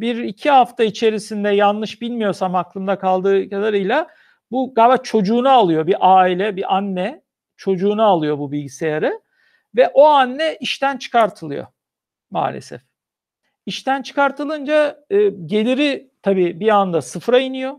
bir 0.00 0.16
iki 0.16 0.50
hafta 0.50 0.84
içerisinde 0.84 1.48
yanlış 1.48 2.02
bilmiyorsam 2.02 2.54
aklımda 2.54 2.98
kaldığı 2.98 3.50
kadarıyla 3.50 4.08
bu 4.50 4.74
galiba 4.74 4.96
çocuğunu 4.96 5.48
alıyor 5.48 5.86
bir 5.86 5.96
aile, 6.00 6.56
bir 6.56 6.76
anne 6.76 7.22
çocuğunu 7.56 8.02
alıyor 8.02 8.38
bu 8.38 8.52
bilgisayarı 8.52 9.20
ve 9.76 9.88
o 9.88 10.04
anne 10.04 10.56
işten 10.60 10.96
çıkartılıyor 10.96 11.66
maalesef. 12.30 12.80
İşten 13.66 14.02
çıkartılınca 14.02 15.04
e, 15.10 15.28
geliri 15.28 16.10
tabii 16.22 16.60
bir 16.60 16.68
anda 16.68 17.02
sıfıra 17.02 17.38
iniyor. 17.38 17.74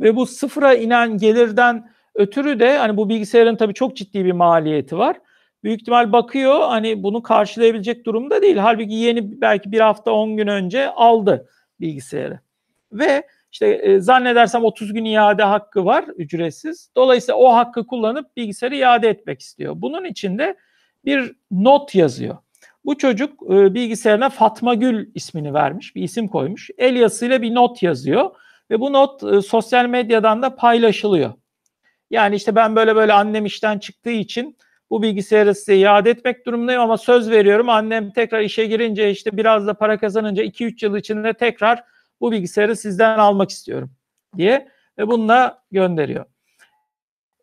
Ve 0.00 0.16
bu 0.16 0.26
sıfıra 0.26 0.74
inen 0.74 1.18
gelirden 1.18 1.90
ötürü 2.14 2.60
de 2.60 2.78
hani 2.78 2.96
bu 2.96 3.08
bilgisayarın 3.08 3.56
tabii 3.56 3.74
çok 3.74 3.96
ciddi 3.96 4.24
bir 4.24 4.32
maliyeti 4.32 4.98
var. 4.98 5.20
Büyük 5.64 5.80
ihtimal 5.80 6.12
bakıyor 6.12 6.60
hani 6.60 7.02
bunu 7.02 7.22
karşılayabilecek 7.22 8.06
durumda 8.06 8.42
değil. 8.42 8.56
Halbuki 8.56 8.94
yeni 8.94 9.40
belki 9.40 9.72
bir 9.72 9.80
hafta 9.80 10.12
10 10.12 10.36
gün 10.36 10.46
önce 10.46 10.90
aldı 10.90 11.48
bilgisayarı. 11.80 12.40
Ve 12.92 13.22
işte 13.52 13.66
e, 13.66 14.00
zannedersem 14.00 14.64
30 14.64 14.92
gün 14.92 15.04
iade 15.04 15.42
hakkı 15.42 15.84
var 15.84 16.04
ücretsiz. 16.16 16.90
Dolayısıyla 16.96 17.38
o 17.38 17.54
hakkı 17.54 17.86
kullanıp 17.86 18.36
bilgisayarı 18.36 18.76
iade 18.76 19.08
etmek 19.08 19.40
istiyor. 19.40 19.74
Bunun 19.76 20.04
için 20.04 20.38
de 20.38 20.56
bir 21.04 21.36
not 21.50 21.94
yazıyor. 21.94 22.36
Bu 22.84 22.98
çocuk 22.98 23.42
e, 23.42 23.74
bilgisayarına 23.74 24.30
Fatma 24.30 24.74
Gül 24.74 25.10
ismini 25.14 25.54
vermiş, 25.54 25.96
bir 25.96 26.02
isim 26.02 26.28
koymuş. 26.28 26.70
El 26.78 26.96
yazısıyla 26.96 27.42
bir 27.42 27.54
not 27.54 27.82
yazıyor 27.82 28.30
ve 28.70 28.80
bu 28.80 28.92
not 28.92 29.22
e, 29.24 29.42
sosyal 29.42 29.86
medyadan 29.86 30.42
da 30.42 30.56
paylaşılıyor. 30.56 31.32
Yani 32.10 32.36
işte 32.36 32.54
ben 32.54 32.76
böyle 32.76 32.96
böyle 32.96 33.12
annem 33.12 33.46
işten 33.46 33.78
çıktığı 33.78 34.10
için 34.10 34.56
bu 34.92 35.02
bilgisayarı 35.02 35.54
size 35.54 35.76
iade 35.76 36.10
etmek 36.10 36.46
durumundayım 36.46 36.80
ama 36.80 36.98
söz 36.98 37.30
veriyorum 37.30 37.68
annem 37.68 38.10
tekrar 38.10 38.40
işe 38.40 38.66
girince 38.66 39.10
işte 39.10 39.36
biraz 39.36 39.66
da 39.66 39.74
para 39.74 39.98
kazanınca 39.98 40.44
2-3 40.44 40.84
yıl 40.84 40.96
içinde 40.96 41.32
tekrar 41.32 41.84
bu 42.20 42.32
bilgisayarı 42.32 42.76
sizden 42.76 43.18
almak 43.18 43.50
istiyorum 43.50 43.90
diye 44.36 44.68
ve 44.98 45.08
bununla 45.08 45.62
gönderiyor. 45.70 46.24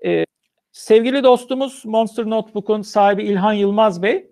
Ee, 0.06 0.26
sevgili 0.72 1.24
dostumuz 1.24 1.86
Monster 1.86 2.26
Notebook'un 2.26 2.82
sahibi 2.82 3.24
İlhan 3.24 3.54
Yılmaz 3.54 4.04
Bey 4.04 4.32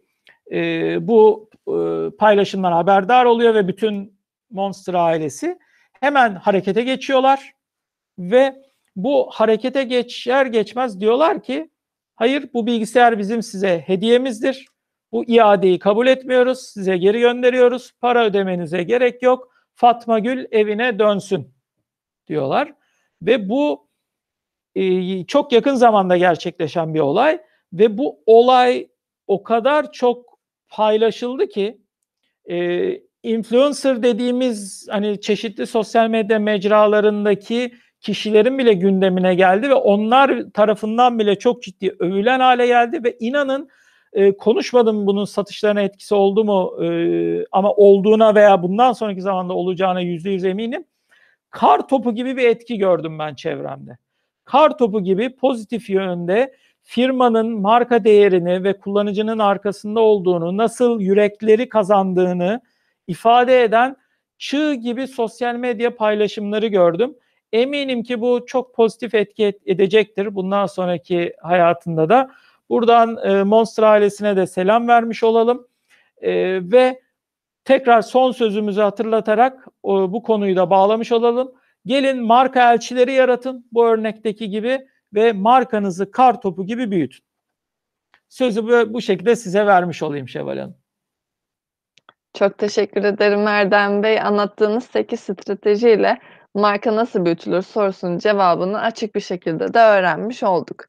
e, 0.51 1.07
bu 1.07 1.49
e, 1.67 1.75
paylaşımdan 2.17 2.71
haberdar 2.71 3.25
oluyor 3.25 3.55
ve 3.55 3.67
bütün 3.67 4.19
Monster 4.49 4.93
ailesi 4.93 5.59
hemen 5.99 6.35
harekete 6.35 6.83
geçiyorlar 6.83 7.51
ve 8.19 8.55
bu 8.95 9.29
harekete 9.31 9.83
geçer 9.83 10.45
geçmez 10.45 11.01
diyorlar 11.01 11.43
ki 11.43 11.69
hayır 12.17 12.49
bu 12.53 12.67
bilgisayar 12.67 13.19
bizim 13.19 13.43
size 13.43 13.83
hediyemizdir. 13.85 14.65
Bu 15.11 15.25
iadeyi 15.27 15.79
kabul 15.79 16.07
etmiyoruz. 16.07 16.59
Size 16.59 16.97
geri 16.97 17.19
gönderiyoruz. 17.19 17.91
Para 18.01 18.25
ödemenize 18.25 18.83
gerek 18.83 19.21
yok. 19.21 19.51
Fatma 19.73 20.19
Gül 20.19 20.45
evine 20.51 20.99
dönsün 20.99 21.53
diyorlar. 22.27 22.73
Ve 23.21 23.49
bu 23.49 23.87
e, 24.75 25.25
çok 25.25 25.51
yakın 25.51 25.75
zamanda 25.75 26.17
gerçekleşen 26.17 26.93
bir 26.93 26.99
olay 26.99 27.41
ve 27.73 27.97
bu 27.97 28.19
olay 28.25 28.87
o 29.27 29.43
kadar 29.43 29.91
çok 29.91 30.39
paylaşıldı 30.69 31.47
ki 31.47 31.81
e, 32.49 33.07
influencer 33.23 34.03
dediğimiz 34.03 34.87
hani 34.91 35.21
çeşitli 35.21 35.67
sosyal 35.67 36.09
medya 36.09 36.39
mecralarındaki 36.39 37.73
kişilerin 38.01 38.57
bile 38.57 38.73
gündemine 38.73 39.35
geldi 39.35 39.69
ve 39.69 39.73
onlar 39.73 40.43
tarafından 40.53 41.19
bile 41.19 41.39
çok 41.39 41.63
ciddi 41.63 41.95
övülen 41.99 42.39
hale 42.39 42.67
geldi 42.67 43.03
ve 43.03 43.17
inanın 43.19 43.69
e, 44.13 44.37
konuşmadım 44.37 45.07
bunun 45.07 45.25
satışlarına 45.25 45.81
etkisi 45.81 46.15
oldu 46.15 46.43
mu 46.43 46.83
e, 46.83 46.87
ama 47.51 47.71
olduğuna 47.73 48.35
veya 48.35 48.63
bundan 48.63 48.93
sonraki 48.93 49.21
zamanda 49.21 49.53
olacağına 49.53 50.01
yüzde 50.01 50.29
yüz 50.29 50.45
eminim. 50.45 50.83
Kar 51.49 51.87
topu 51.87 52.15
gibi 52.15 52.37
bir 52.37 52.47
etki 52.47 52.77
gördüm 52.77 53.19
ben 53.19 53.35
çevremde. 53.35 53.97
Kar 54.45 54.77
topu 54.77 55.03
gibi 55.03 55.35
pozitif 55.35 55.89
yönde 55.89 56.53
firmanın 56.81 57.61
marka 57.61 58.03
değerini 58.03 58.63
ve 58.63 58.79
kullanıcının 58.79 59.39
arkasında 59.39 59.99
olduğunu, 59.99 60.57
nasıl 60.57 60.99
yürekleri 60.99 61.69
kazandığını 61.69 62.61
ifade 63.07 63.63
eden 63.63 63.95
çığ 64.37 64.73
gibi 64.73 65.07
sosyal 65.07 65.55
medya 65.55 65.95
paylaşımları 65.95 66.67
gördüm. 66.67 67.15
Eminim 67.53 68.03
ki 68.03 68.21
bu 68.21 68.45
çok 68.45 68.75
pozitif 68.75 69.15
etki 69.15 69.59
edecektir 69.65 70.35
bundan 70.35 70.65
sonraki 70.65 71.33
hayatında 71.41 72.09
da. 72.09 72.31
Buradan 72.69 73.17
e, 73.23 73.43
Monster 73.43 73.83
ailesine 73.83 74.37
de 74.37 74.47
selam 74.47 74.87
vermiş 74.87 75.23
olalım. 75.23 75.67
E, 76.21 76.31
ve 76.71 77.01
tekrar 77.65 78.01
son 78.01 78.31
sözümüzü 78.31 78.81
hatırlatarak 78.81 79.67
o, 79.83 80.13
bu 80.13 80.23
konuyu 80.23 80.55
da 80.55 80.69
bağlamış 80.69 81.11
olalım. 81.11 81.51
Gelin 81.85 82.23
marka 82.23 82.73
elçileri 82.73 83.13
yaratın 83.13 83.67
bu 83.71 83.85
örnekteki 83.85 84.49
gibi 84.49 84.87
ve 85.13 85.33
markanızı 85.33 86.11
kar 86.11 86.41
topu 86.41 86.65
gibi 86.65 86.91
büyütün. 86.91 87.25
Sözü 88.29 88.63
bu, 88.63 88.93
bu 88.93 89.01
şekilde 89.01 89.35
size 89.35 89.65
vermiş 89.65 90.03
olayım 90.03 90.27
Şevval 90.27 90.57
Hanım. 90.57 90.77
Çok 92.33 92.57
teşekkür 92.57 93.03
ederim 93.03 93.47
Erdem 93.47 94.03
Bey. 94.03 94.21
Anlattığınız 94.21 94.83
8 94.83 95.19
stratejiyle 95.19 96.19
marka 96.57 96.95
nasıl 96.95 97.25
büyütülür 97.25 97.61
sorusunun 97.61 98.17
cevabını 98.17 98.81
açık 98.81 99.15
bir 99.15 99.19
şekilde 99.19 99.73
de 99.73 99.79
öğrenmiş 99.79 100.43
olduk. 100.43 100.85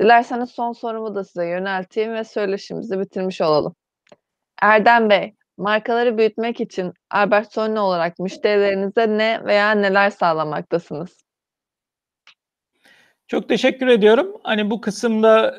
Dilerseniz 0.00 0.50
son 0.50 0.72
sorumu 0.72 1.14
da 1.14 1.24
size 1.24 1.46
yönelteyim 1.46 2.14
ve 2.14 2.24
söyleşimizi 2.24 3.00
bitirmiş 3.00 3.40
olalım. 3.40 3.74
Erdem 4.62 5.10
Bey, 5.10 5.34
markaları 5.58 6.18
büyütmek 6.18 6.60
için 6.60 6.92
Albert 7.10 7.52
Sony 7.52 7.78
olarak 7.78 8.18
müşterilerinize 8.18 9.18
ne 9.18 9.44
veya 9.44 9.70
neler 9.70 10.10
sağlamaktasınız? 10.10 11.16
Çok 13.28 13.48
teşekkür 13.48 13.86
ediyorum. 13.86 14.36
Hani 14.42 14.70
bu 14.70 14.80
kısımda 14.80 15.56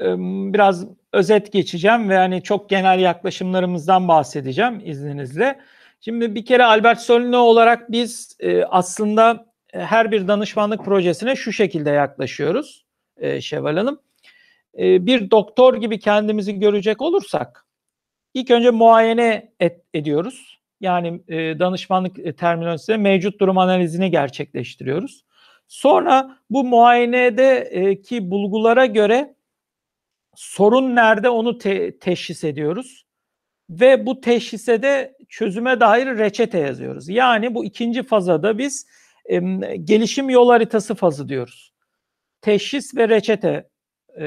biraz 0.53 0.85
özet 1.13 1.51
geçeceğim 1.51 2.09
ve 2.09 2.17
hani 2.17 2.43
çok 2.43 2.69
genel 2.69 2.99
yaklaşımlarımızdan 2.99 4.07
bahsedeceğim 4.07 4.81
izninizle. 4.85 5.59
Şimdi 6.03 6.35
bir 6.35 6.45
kere 6.45 6.63
Albert 6.63 7.01
Solino 7.01 7.37
olarak 7.37 7.91
biz 7.91 8.37
aslında 8.69 9.45
her 9.71 10.11
bir 10.11 10.27
danışmanlık 10.27 10.85
projesine 10.85 11.35
şu 11.35 11.53
şekilde 11.53 11.89
yaklaşıyoruz 11.89 12.85
Şevval 13.39 13.77
Hanım. 13.77 14.01
Bir 14.77 15.31
doktor 15.31 15.75
gibi 15.75 15.99
kendimizi 15.99 16.59
görecek 16.59 17.01
olursak 17.01 17.65
ilk 18.33 18.51
önce 18.51 18.69
muayene 18.69 19.53
et, 19.59 19.81
ediyoruz. 19.93 20.59
Yani 20.79 21.21
danışmanlık 21.59 22.37
terminolojisinde 22.37 22.97
mevcut 22.97 23.39
durum 23.39 23.57
analizini 23.57 24.11
gerçekleştiriyoruz. 24.11 25.25
Sonra 25.67 26.37
bu 26.49 26.63
muayenedeki 26.63 28.31
bulgulara 28.31 28.85
göre 28.85 29.35
sorun 30.35 30.95
nerede 30.95 31.29
onu 31.29 31.57
te- 31.57 31.99
teşhis 31.99 32.43
ediyoruz. 32.43 33.05
Ve 33.69 34.05
bu 34.05 34.21
teşhise 34.21 34.81
de 34.81 35.17
çözüme 35.31 35.79
dair 35.79 36.07
reçete 36.07 36.57
yazıyoruz. 36.57 37.09
Yani 37.09 37.55
bu 37.55 37.65
ikinci 37.65 38.03
fazada 38.03 38.57
biz 38.57 38.87
e, 39.25 39.39
gelişim 39.77 40.29
yol 40.29 40.49
haritası 40.49 40.95
fazı 40.95 41.29
diyoruz. 41.29 41.73
Teşhis 42.41 42.95
ve 42.95 43.09
reçete 43.09 43.69
e, 44.17 44.23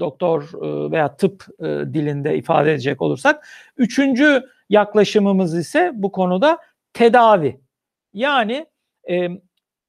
doktor 0.00 0.42
e, 0.42 0.90
veya 0.90 1.16
tıp 1.16 1.46
e, 1.58 1.64
dilinde 1.64 2.36
ifade 2.36 2.72
edecek 2.72 3.02
olursak. 3.02 3.48
Üçüncü 3.76 4.42
yaklaşımımız 4.70 5.58
ise 5.58 5.92
bu 5.94 6.12
konuda 6.12 6.58
tedavi. 6.92 7.60
Yani 8.12 8.66
e, 9.10 9.28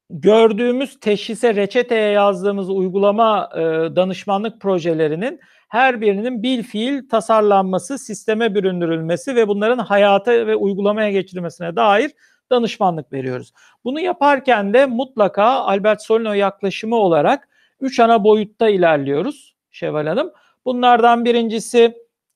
gördüğümüz 0.09 0.99
teşhise 0.99 1.55
reçeteye 1.55 2.11
yazdığımız 2.11 2.69
uygulama 2.69 3.49
e, 3.55 3.61
danışmanlık 3.95 4.61
projelerinin 4.61 5.39
her 5.75 6.01
birinin 6.01 6.43
bil 6.43 6.63
fiil 6.63 7.09
tasarlanması, 7.09 7.99
sisteme 7.99 8.55
büründürülmesi 8.55 9.35
ve 9.35 9.47
bunların 9.47 9.77
hayata 9.77 10.31
ve 10.47 10.55
uygulamaya 10.55 11.11
geçirilmesine 11.11 11.75
dair 11.75 12.11
danışmanlık 12.51 13.13
veriyoruz. 13.13 13.53
Bunu 13.83 13.99
yaparken 13.99 14.73
de 14.73 14.85
mutlaka 14.85 15.43
Albert 15.43 16.03
Solino 16.03 16.33
yaklaşımı 16.33 16.95
olarak 16.95 17.49
üç 17.81 17.99
ana 17.99 18.23
boyutta 18.23 18.69
ilerliyoruz 18.69 19.55
Şevval 19.71 20.07
Hanım. 20.07 20.31
Bunlardan 20.65 21.25
birincisi 21.25 21.93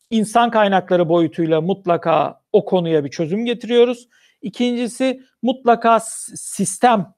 insan 0.09 0.51
kaynakları 0.51 1.09
boyutuyla 1.09 1.61
mutlaka 1.61 2.41
o 2.53 2.65
konuya 2.65 3.05
bir 3.05 3.09
çözüm 3.09 3.45
getiriyoruz. 3.45 4.07
İkincisi 4.41 5.21
mutlaka 5.41 5.99
sistem 5.99 7.13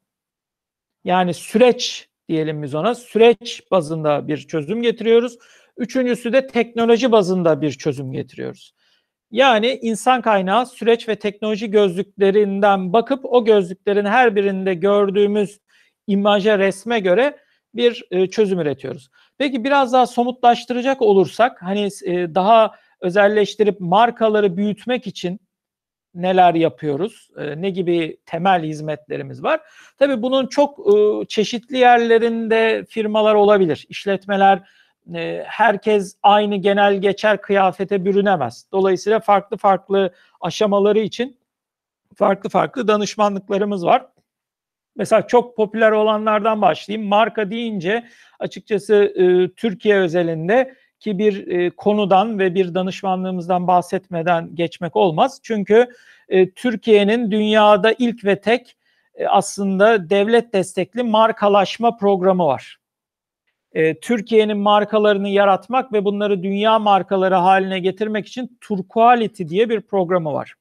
yani 1.03 1.33
süreç 1.33 2.09
diyelim 2.29 2.63
biz 2.63 2.75
ona 2.75 2.95
süreç 2.95 3.71
bazında 3.71 4.27
bir 4.27 4.37
çözüm 4.37 4.81
getiriyoruz. 4.81 5.37
Üçüncüsü 5.81 6.33
de 6.33 6.47
teknoloji 6.47 7.11
bazında 7.11 7.61
bir 7.61 7.71
çözüm 7.71 8.11
getiriyoruz. 8.11 8.73
Yani 9.31 9.79
insan 9.81 10.21
kaynağı 10.21 10.65
süreç 10.65 11.09
ve 11.09 11.15
teknoloji 11.15 11.71
gözlüklerinden 11.71 12.93
bakıp 12.93 13.25
o 13.25 13.45
gözlüklerin 13.45 14.05
her 14.05 14.35
birinde 14.35 14.73
gördüğümüz 14.73 15.59
imaja, 16.07 16.59
resme 16.59 16.99
göre 16.99 17.37
bir 17.73 18.03
e, 18.11 18.27
çözüm 18.27 18.59
üretiyoruz. 18.59 19.09
Peki 19.37 19.63
biraz 19.63 19.93
daha 19.93 20.07
somutlaştıracak 20.07 21.01
olursak 21.01 21.61
hani 21.61 21.89
e, 22.05 22.35
daha 22.35 22.71
özelleştirip 23.01 23.79
markaları 23.79 24.57
büyütmek 24.57 25.07
için 25.07 25.39
neler 26.13 26.53
yapıyoruz? 26.53 27.29
E, 27.37 27.61
ne 27.61 27.69
gibi 27.69 28.17
temel 28.25 28.63
hizmetlerimiz 28.63 29.43
var? 29.43 29.59
Tabii 29.97 30.21
bunun 30.21 30.47
çok 30.47 30.79
çeşitli 31.29 31.77
yerlerinde 31.77 32.85
firmalar 32.89 33.35
olabilir. 33.35 33.85
İşletmeler 33.89 34.61
e, 35.15 35.43
herkes 35.47 36.15
aynı 36.23 36.55
genel 36.55 37.01
geçer 37.01 37.41
kıyafete 37.41 38.05
bürünemez. 38.05 38.65
Dolayısıyla 38.71 39.19
farklı 39.19 39.57
farklı 39.57 40.13
aşamaları 40.41 40.99
için 40.99 41.37
farklı 42.15 42.49
farklı 42.49 42.87
danışmanlıklarımız 42.87 43.85
var. 43.85 44.07
Mesela 44.95 45.27
çok 45.27 45.55
popüler 45.55 45.91
olanlardan 45.91 46.61
başlayayım. 46.61 47.07
Marka 47.07 47.51
deyince 47.51 48.07
açıkçası 48.39 48.95
e, 48.95 49.55
Türkiye 49.55 49.97
özelinde 49.97 50.75
ki 50.99 51.17
bir 51.17 51.47
e, 51.47 51.69
konudan 51.69 52.39
ve 52.39 52.55
bir 52.55 52.73
danışmanlığımızdan 52.73 53.67
bahsetmeden 53.67 54.55
geçmek 54.55 54.95
olmaz. 54.95 55.39
Çünkü 55.43 55.89
Türkiye'nin 56.55 57.31
dünyada 57.31 57.95
ilk 57.97 58.25
ve 58.25 58.41
tek 58.41 58.77
aslında 59.27 60.09
devlet 60.09 60.53
destekli 60.53 61.03
markalaşma 61.03 61.97
programı 61.97 62.45
var. 62.45 62.80
E, 63.73 63.99
Türkiye'nin 63.99 64.57
markalarını 64.57 65.29
yaratmak 65.29 65.93
ve 65.93 66.05
bunları 66.05 66.43
dünya 66.43 66.79
markaları 66.79 67.35
haline 67.35 67.79
getirmek 67.79 68.27
için 68.27 68.57
Turquality 68.61 69.43
diye 69.47 69.69
bir 69.69 69.81
programı 69.81 70.33
var. 70.33 70.53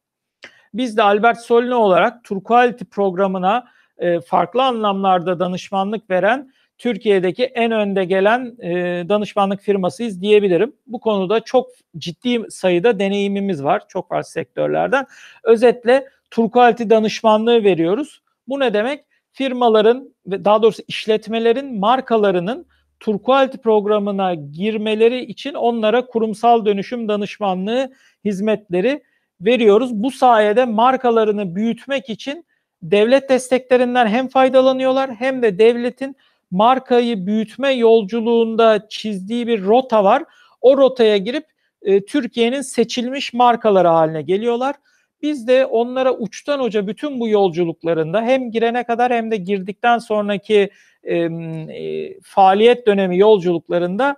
Biz 0.75 0.97
de 0.97 1.03
Albert 1.03 1.41
Solino 1.41 1.77
olarak 1.77 2.25
Turquality 2.25 2.85
programına 2.85 3.65
e, 3.99 4.21
farklı 4.21 4.63
anlamlarda 4.63 5.41
danışmanlık 5.41 6.11
veren 6.11 6.53
Türkiye'deki 6.79 7.45
en 7.45 7.71
önde 7.71 8.05
gelen 8.05 8.57
e, 8.63 8.73
danışmanlık 9.09 9.61
firmasıyız 9.61 10.21
diyebilirim. 10.21 10.73
Bu 10.87 11.01
konuda 11.01 11.41
çok 11.41 11.69
ciddi 11.99 12.51
sayıda 12.51 12.99
deneyimimiz 12.99 13.65
var 13.65 13.83
çok 13.89 14.09
farklı 14.09 14.31
sektörlerden. 14.31 15.07
Özetle 15.45 16.09
Turquality 16.31 16.83
danışmanlığı 16.91 17.65
veriyoruz. 17.65 18.23
Bu 18.49 18.61
ne 18.61 18.75
demek? 18.75 19.05
Firmaların 19.33 20.15
ve 20.27 20.45
daha 20.45 20.63
doğrusu 20.63 20.83
işletmelerin 20.89 21.79
markalarının 21.81 22.67
Turquality 23.01 23.57
programına 23.57 24.34
girmeleri 24.34 25.24
için 25.24 25.55
onlara 25.55 26.07
kurumsal 26.07 26.64
dönüşüm 26.64 27.09
danışmanlığı 27.09 27.92
hizmetleri 28.24 29.03
veriyoruz. 29.40 29.94
Bu 29.94 30.11
sayede 30.11 30.64
markalarını 30.64 31.57
büyütmek 31.57 32.11
için 32.11 32.44
devlet 32.82 33.28
desteklerinden 33.30 34.07
hem 34.07 34.28
faydalanıyorlar 34.28 35.14
hem 35.14 35.42
de 35.42 35.59
devletin 35.59 36.16
markayı 36.51 37.26
büyütme 37.26 37.72
yolculuğunda 37.72 38.88
çizdiği 38.88 39.46
bir 39.46 39.64
rota 39.64 40.05
var. 40.05 40.24
O 40.61 40.76
rotaya 40.76 41.16
girip 41.16 41.44
e, 41.82 42.05
Türkiye'nin 42.05 42.61
seçilmiş 42.61 43.32
markaları 43.32 43.88
haline 43.88 44.22
geliyorlar. 44.22 44.74
Biz 45.22 45.48
de 45.48 45.66
onlara 45.66 46.14
uçtan 46.14 46.62
uca 46.62 46.86
bütün 46.86 47.20
bu 47.20 47.28
yolculuklarında 47.28 48.22
hem 48.22 48.51
girene 48.51 48.84
kadar 48.84 49.12
hem 49.12 49.30
de 49.30 49.36
girdikten 49.36 49.98
sonraki 49.98 50.70
e, 51.05 52.20
faaliyet 52.22 52.86
dönemi 52.86 53.18
yolculuklarında 53.18 54.16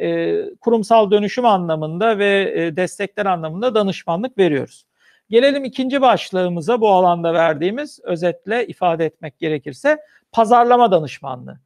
e, 0.00 0.38
kurumsal 0.60 1.10
dönüşüm 1.10 1.44
anlamında 1.44 2.18
ve 2.18 2.54
e, 2.56 2.76
destekler 2.76 3.26
anlamında 3.26 3.74
danışmanlık 3.74 4.38
veriyoruz. 4.38 4.86
Gelelim 5.30 5.64
ikinci 5.64 6.00
başlığımıza 6.00 6.80
bu 6.80 6.88
alanda 6.88 7.34
verdiğimiz 7.34 8.00
özetle 8.02 8.66
ifade 8.66 9.04
etmek 9.04 9.38
gerekirse 9.38 9.98
pazarlama 10.32 10.92
danışmanlığı. 10.92 11.60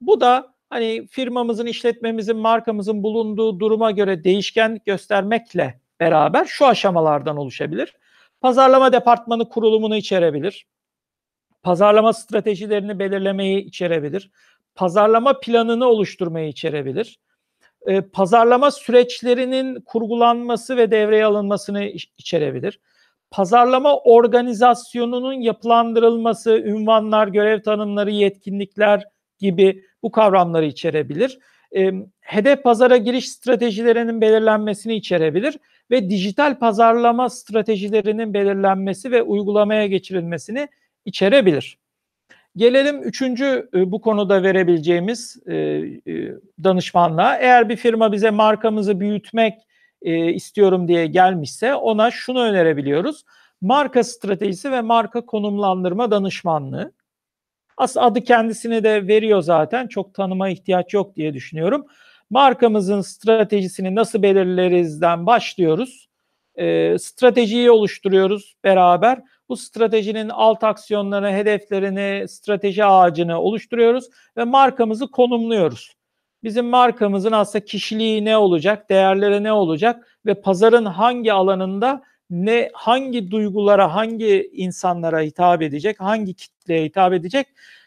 Bu 0.00 0.20
da 0.20 0.54
hani 0.70 1.06
firmamızın, 1.06 1.66
işletmemizin, 1.66 2.36
markamızın 2.36 3.02
bulunduğu 3.02 3.60
duruma 3.60 3.90
göre 3.90 4.24
değişkenlik 4.24 4.86
göstermekle 4.86 5.80
beraber 6.00 6.44
şu 6.44 6.66
aşamalardan 6.66 7.36
oluşabilir. 7.36 7.96
Pazarlama 8.40 8.92
departmanı 8.92 9.48
kurulumunu 9.48 9.96
içerebilir. 9.96 10.66
Pazarlama 11.68 12.12
stratejilerini 12.12 12.98
belirlemeyi 12.98 13.64
içerebilir. 13.64 14.30
Pazarlama 14.74 15.40
planını 15.40 15.86
oluşturmayı 15.86 16.48
içerebilir. 16.48 17.18
Ee, 17.86 18.00
pazarlama 18.00 18.70
süreçlerinin 18.70 19.80
kurgulanması 19.80 20.76
ve 20.76 20.90
devreye 20.90 21.24
alınmasını 21.24 21.84
içerebilir 22.18 22.80
pazarlama 23.30 23.96
organizasyonunun 23.96 25.32
yapılandırılması, 25.32 26.58
ünvanlar, 26.58 27.28
görev 27.28 27.62
tanımları, 27.62 28.10
yetkinlikler 28.10 29.04
gibi 29.38 29.84
bu 30.02 30.10
kavramları 30.10 30.64
içerebilir. 30.64 31.38
E, 31.76 31.92
hedef 32.20 32.62
pazara 32.62 32.96
giriş 32.96 33.28
stratejilerinin 33.28 34.20
belirlenmesini 34.20 34.94
içerebilir 34.94 35.58
ve 35.90 36.10
dijital 36.10 36.58
pazarlama 36.58 37.30
stratejilerinin 37.30 38.34
belirlenmesi 38.34 39.10
ve 39.10 39.22
uygulamaya 39.22 39.86
geçirilmesini 39.86 40.68
içerebilir. 41.08 41.78
Gelelim 42.56 43.02
üçüncü 43.02 43.68
e, 43.74 43.92
bu 43.92 44.00
konuda 44.00 44.42
verebileceğimiz 44.42 45.36
e, 45.46 45.54
e, 45.54 46.32
danışmanlığa. 46.64 47.36
Eğer 47.36 47.68
bir 47.68 47.76
firma 47.76 48.12
bize 48.12 48.30
markamızı 48.30 49.00
büyütmek 49.00 49.54
istiyorum 50.34 50.88
diye 50.88 51.06
gelmişse 51.06 51.74
ona 51.74 52.10
şunu 52.10 52.42
önerebiliyoruz. 52.42 53.24
Marka 53.60 54.04
stratejisi 54.04 54.72
ve 54.72 54.80
marka 54.80 55.26
konumlandırma 55.26 56.10
danışmanlığı. 56.10 56.92
Aslında 57.76 58.06
adı 58.06 58.20
kendisini 58.20 58.84
de 58.84 59.08
veriyor 59.08 59.42
zaten. 59.42 59.86
Çok 59.86 60.14
tanıma 60.14 60.48
ihtiyaç 60.48 60.94
yok 60.94 61.16
diye 61.16 61.34
düşünüyorum. 61.34 61.86
Markamızın 62.30 63.00
stratejisini 63.00 63.94
nasıl 63.94 64.22
belirlerizden 64.22 65.26
başlıyoruz. 65.26 66.08
Stratejiyi 66.98 67.70
oluşturuyoruz 67.70 68.56
beraber. 68.64 69.22
Bu 69.48 69.56
stratejinin 69.56 70.28
alt 70.28 70.64
aksiyonlarını, 70.64 71.32
hedeflerini, 71.32 72.28
strateji 72.28 72.84
ağacını 72.84 73.40
oluşturuyoruz 73.40 74.08
ve 74.36 74.44
markamızı 74.44 75.10
konumluyoruz. 75.10 75.94
Bizim 76.42 76.66
markamızın 76.66 77.32
aslında 77.32 77.64
kişiliği 77.64 78.24
ne 78.24 78.36
olacak, 78.36 78.90
değerleri 78.90 79.42
ne 79.42 79.52
olacak 79.52 80.18
ve 80.26 80.40
pazarın 80.40 80.84
hangi 80.84 81.32
alanında 81.32 82.02
ne 82.30 82.70
hangi 82.72 83.30
duygulara, 83.30 83.94
hangi 83.94 84.50
insanlara 84.52 85.20
hitap 85.20 85.62
edecek, 85.62 86.00
hangi 86.00 86.34
kitleye 86.34 86.84
hitap 86.84 87.12
edecek 87.12 87.46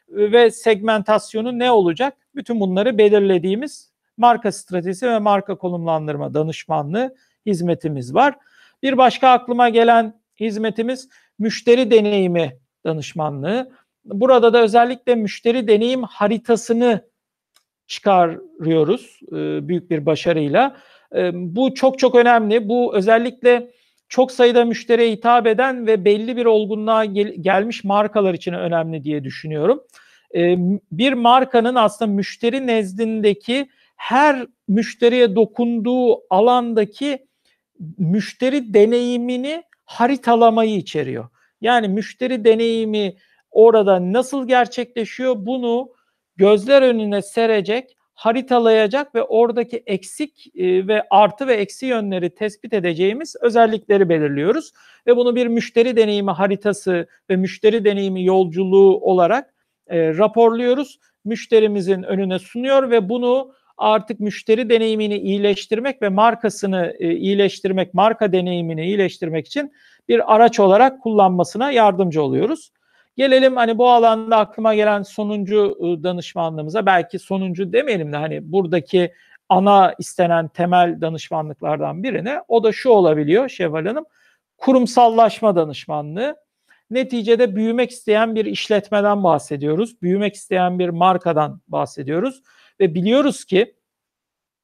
ve 0.09 0.51
segmentasyonu 0.51 1.59
ne 1.59 1.72
olacak? 1.72 2.18
Bütün 2.36 2.59
bunları 2.59 2.97
belirlediğimiz 2.97 3.91
marka 4.18 4.51
stratejisi 4.51 5.07
ve 5.07 5.20
marka 5.20 5.57
konumlandırma 5.57 6.34
danışmanlığı 6.34 7.16
hizmetimiz 7.45 8.14
var. 8.14 8.36
Bir 8.84 8.97
başka 8.97 9.30
aklıma 9.30 9.70
gelen 9.70 10.22
hizmetimiz 10.39 11.09
müşteri 11.42 11.92
deneyimi 11.92 12.58
danışmanlığı. 12.86 13.72
Burada 14.06 14.54
da 14.54 14.64
özellikle 14.64 15.16
müşteri 15.16 15.68
deneyim 15.68 16.04
haritasını 16.04 17.02
çıkarıyoruz 17.88 19.20
e, 19.28 19.68
büyük 19.68 19.92
bir 19.92 20.06
başarıyla. 20.06 20.78
E, 21.16 21.32
bu 21.34 21.74
çok 21.74 22.00
çok 22.00 22.16
önemli. 22.16 22.70
Bu 22.70 22.96
özellikle 22.96 23.72
çok 24.10 24.32
sayıda 24.32 24.66
müşteriye 24.66 25.12
hitap 25.12 25.48
eden 25.48 25.88
ve 25.88 26.06
belli 26.06 26.38
bir 26.38 26.46
olgunluğa 26.46 27.06
gel- 27.06 27.36
gelmiş 27.42 27.84
markalar 27.84 28.34
için 28.34 28.54
önemli 28.54 29.04
diye 29.04 29.24
düşünüyorum. 29.24 29.84
E, 30.36 30.56
bir 30.92 31.14
markanın 31.14 31.76
aslında 31.76 32.12
müşteri 32.12 32.68
nezdindeki 32.68 33.70
her 33.96 34.48
müşteriye 34.68 35.36
dokunduğu 35.36 36.34
alandaki 36.34 37.28
müşteri 37.98 38.74
deneyimini 38.74 39.64
haritalamayı 39.86 40.76
içeriyor. 40.76 41.30
Yani 41.62 41.88
müşteri 41.88 42.45
deneyimi 42.45 43.16
orada 43.51 44.14
nasıl 44.14 44.47
gerçekleşiyor 44.47 45.36
bunu 45.38 45.89
gözler 46.36 46.82
önüne 46.82 47.22
serecek, 47.22 47.97
haritalayacak 48.14 49.16
ve 49.16 49.24
oradaki 49.24 49.84
eksik 49.86 50.47
e, 50.55 50.88
ve 50.88 51.03
artı 51.09 51.47
ve 51.47 51.53
eksi 51.53 51.86
yönleri 51.86 52.36
tespit 52.36 52.74
edeceğimiz 52.74 53.36
özellikleri 53.41 54.09
belirliyoruz. 54.09 54.72
Ve 55.07 55.18
bunu 55.18 55.36
bir 55.36 55.47
müşteri 55.47 55.95
deneyimi 55.95 56.32
haritası 56.32 57.07
ve 57.30 57.36
müşteri 57.36 57.86
deneyimi 57.86 58.26
yolculuğu 58.26 58.99
olarak 58.99 59.53
e, 59.88 60.18
raporluyoruz. 60.18 60.99
Müşterimizin 61.26 62.03
önüne 62.03 62.39
sunuyor 62.39 62.89
ve 62.89 63.09
bunu 63.09 63.53
artık 63.78 64.20
müşteri 64.20 64.70
deneyimini 64.70 65.18
iyileştirmek 65.18 66.01
ve 66.01 66.09
markasını 66.09 66.93
e, 66.99 67.16
iyileştirmek, 67.16 67.93
marka 67.93 68.32
deneyimini 68.32 68.86
iyileştirmek 68.86 69.47
için 69.47 69.72
bir 70.12 70.36
araç 70.36 70.59
olarak 70.59 71.01
kullanmasına 71.01 71.72
yardımcı 71.72 72.24
oluyoruz. 72.24 72.72
Gelelim 73.18 73.55
hani 73.55 73.78
bu 73.78 73.89
alanda 73.89 74.38
aklıma 74.38 74.76
gelen 74.76 75.03
sonuncu 75.03 75.78
ıı, 75.82 76.03
danışmanlığımıza 76.03 76.86
belki 76.86 77.20
sonuncu 77.20 77.74
demeyelim 77.74 78.14
de 78.14 78.18
hani 78.18 78.51
buradaki 78.51 79.14
ana 79.49 79.93
istenen 79.99 80.47
temel 80.47 81.01
danışmanlıklardan 81.01 82.03
birine. 82.03 82.41
O 82.47 82.64
da 82.64 82.72
şu 82.72 82.89
olabiliyor 82.89 83.49
Şevval 83.49 83.86
Hanım. 83.86 84.05
Kurumsallaşma 84.57 85.55
danışmanlığı. 85.55 86.36
Neticede 86.89 87.55
büyümek 87.55 87.91
isteyen 87.91 88.36
bir 88.36 88.45
işletmeden 88.45 89.24
bahsediyoruz. 89.24 90.01
Büyümek 90.01 90.36
isteyen 90.36 90.80
bir 90.80 90.89
markadan 90.89 91.62
bahsediyoruz. 91.68 92.41
Ve 92.80 92.95
biliyoruz 92.95 93.45
ki 93.45 93.76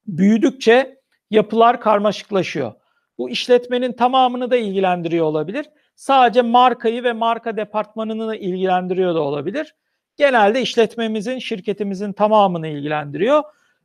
büyüdükçe 0.08 1.00
yapılar 1.32 1.82
karmaşıklaşıyor. 1.82 2.74
Bu 3.18 3.30
işletmenin 3.30 3.93
tamamını 3.93 4.51
da 4.51 4.57
ilgilendiriyor 4.57 5.26
olabilir. 5.26 5.65
Sadece 5.95 6.41
markayı 6.41 7.03
ve 7.03 7.13
marka 7.13 7.57
departmanını 7.57 8.36
ilgilendiriyor 8.36 9.15
da 9.15 9.22
olabilir. 9.22 9.76
Genelde 10.18 10.61
işletmemizin, 10.61 11.39
şirketimizin 11.39 12.13
tamamını 12.13 12.68
ilgilendiriyor. 12.68 13.43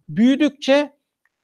Büyüdükçe 0.09 0.93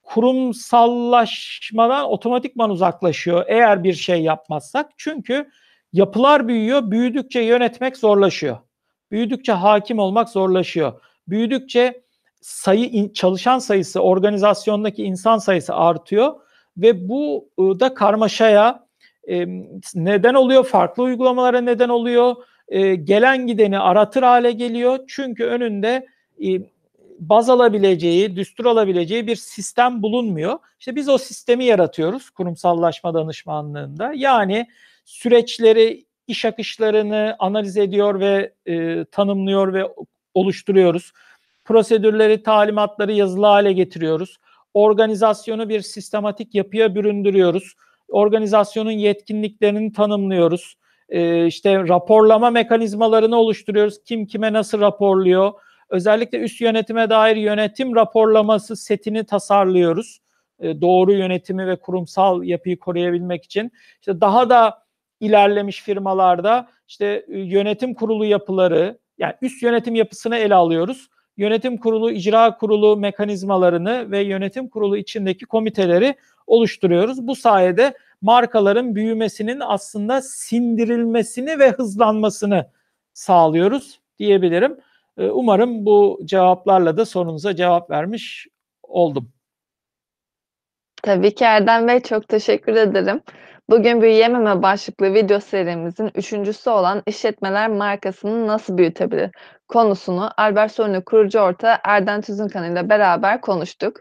kurumsallaşmadan 0.03 2.05
otomatikman 2.05 2.71
uzaklaşıyor 2.71 3.45
eğer 3.49 3.85
bir 3.85 3.95
şey 3.95 4.23
yapmazsak. 4.23 4.91
Çünkü 4.97 5.51
yapılar 5.93 6.49
büyüyor, 6.49 6.91
büyüdükçe 6.91 7.41
yönetmek 7.41 7.97
zorlaşıyor. 7.97 8.59
Büyüdükçe 9.11 9.53
hakim 9.53 9.99
olmak 9.99 10.29
zorlaşıyor. 10.29 11.01
Büyüdükçe 11.29 12.03
sayı 12.41 13.13
çalışan 13.13 13.59
sayısı, 13.59 14.01
organizasyondaki 14.01 15.05
insan 15.05 15.39
sayısı 15.39 15.75
artıyor 15.75 16.35
ve 16.79 17.09
bu 17.09 17.49
ıı, 17.61 17.81
da 17.81 17.95
karmaşaya 17.95 18.89
neden 19.95 20.35
oluyor, 20.35 20.65
farklı 20.65 21.03
uygulamalara 21.03 21.61
neden 21.61 21.89
oluyor. 21.89 22.37
Gelen 23.05 23.47
gideni 23.47 23.79
aratır 23.79 24.23
hale 24.23 24.53
geliyor. 24.53 24.99
Çünkü 25.09 25.45
önünde 25.45 26.07
baz 27.19 27.51
alabileceği, 27.51 28.37
düstur 28.37 28.65
alabileceği 28.65 29.27
bir 29.27 29.37
sistem 29.37 30.03
bulunmuyor. 30.03 30.59
İşte 30.79 30.97
biz 30.97 31.09
o 31.09 31.19
sistemi 31.19 31.65
yaratıyoruz 31.65 32.31
kurumsallaşma 32.31 33.15
danışmanlığında. 33.15 34.13
Yani 34.15 34.67
süreçleri, 35.05 36.05
iş 36.27 36.45
akışlarını 36.45 37.37
analiz 37.39 37.77
ediyor 37.77 38.21
ve 38.21 38.53
e, 38.67 39.05
tanımlıyor 39.05 39.75
ve 39.75 39.85
oluşturuyoruz. 40.35 41.13
Prosedürleri, 41.65 42.43
talimatları 42.43 43.13
yazılı 43.13 43.47
hale 43.47 43.73
getiriyoruz. 43.73 44.37
Organizasyonu 44.79 45.69
bir 45.69 45.81
sistematik 45.81 46.55
yapıya 46.55 46.95
büründürüyoruz. 46.95 47.75
Organizasyonun 48.09 48.91
yetkinliklerini 48.91 49.93
tanımlıyoruz. 49.93 50.75
E, 51.09 51.47
işte 51.47 51.89
raporlama 51.89 52.51
mekanizmalarını 52.51 53.37
oluşturuyoruz. 53.37 54.05
Kim 54.05 54.27
kime 54.27 54.53
nasıl 54.53 54.81
raporluyor? 54.81 55.53
Özellikle 55.89 56.39
üst 56.39 56.61
yönetime 56.61 57.11
dair 57.11 57.37
yönetim 57.37 57.97
raporlaması 57.97 58.77
setini 58.77 59.25
tasarlıyoruz. 59.25 60.21
E, 60.61 60.81
doğru 60.81 61.13
yönetimi 61.13 61.67
ve 61.67 61.77
kurumsal 61.77 62.43
yapıyı 62.43 62.79
koruyabilmek 62.79 63.45
için. 63.45 63.73
İşte 64.01 64.21
daha 64.21 64.51
da 64.51 64.83
ilerlemiş 65.21 65.83
firmalarda 65.83 66.69
işte 66.89 67.25
e, 67.29 67.39
yönetim 67.39 67.95
kurulu 67.95 68.25
yapıları 68.25 68.99
yani 69.19 69.35
üst 69.43 69.63
yönetim 69.63 69.95
yapısını 69.95 70.37
ele 70.37 70.55
alıyoruz. 70.55 71.09
Yönetim 71.39 71.77
kurulu, 71.77 72.11
icra 72.11 72.57
kurulu 72.57 72.97
mekanizmalarını 72.97 74.11
ve 74.11 74.21
yönetim 74.21 74.69
kurulu 74.69 74.97
içindeki 74.97 75.47
komiteleri 75.47 76.15
oluşturuyoruz. 76.47 77.27
Bu 77.27 77.35
sayede 77.35 77.95
markaların 78.23 78.95
büyümesinin 78.95 79.61
aslında 79.61 80.23
sindirilmesini 80.23 81.59
ve 81.59 81.71
hızlanmasını 81.71 82.71
sağlıyoruz 83.13 84.01
diyebilirim. 84.19 84.79
E, 85.19 85.27
umarım 85.27 85.87
bu 85.87 86.21
cevaplarla 86.25 86.97
da 86.97 87.05
sorunuza 87.05 87.57
cevap 87.57 87.91
vermiş 87.91 88.47
oldum. 88.83 89.29
Tabii 91.03 91.35
ki 91.35 91.45
Erdem 91.45 91.89
Bey 91.89 92.01
çok 92.01 92.29
teşekkür 92.29 92.77
ederim. 92.77 93.21
Bugün 93.71 94.03
büyüyememe 94.03 94.63
başlıklı 94.63 95.15
video 95.15 95.41
serimizin 95.41 96.11
üçüncüsü 96.15 96.71
olan 96.71 97.03
işletmeler 97.07 97.69
markasını 97.69 98.47
nasıl 98.47 98.79
büyütebilir 98.79 99.31
konusunu 99.69 100.31
Albert 100.37 100.73
Sorunu 100.73 101.05
kurucu 101.05 101.39
orta 101.39 101.81
Erdem 101.85 102.21
Tüzünkan 102.21 102.73
ile 102.73 102.89
beraber 102.89 103.41
konuştuk. 103.41 103.97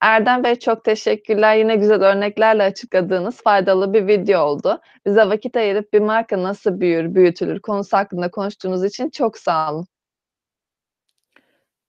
Erdem 0.00 0.44
Bey 0.44 0.54
çok 0.54 0.84
teşekkürler. 0.84 1.56
Yine 1.56 1.76
güzel 1.76 2.02
örneklerle 2.02 2.62
açıkladığınız 2.62 3.42
faydalı 3.42 3.92
bir 3.92 4.06
video 4.06 4.40
oldu. 4.40 4.80
Bize 5.06 5.28
vakit 5.28 5.56
ayırıp 5.56 5.92
bir 5.92 6.00
marka 6.00 6.42
nasıl 6.42 6.80
büyür, 6.80 7.14
büyütülür 7.14 7.60
konusu 7.60 7.96
hakkında 7.96 8.30
konuştuğunuz 8.30 8.84
için 8.84 9.10
çok 9.10 9.38
sağ 9.38 9.72
olun. 9.72 9.86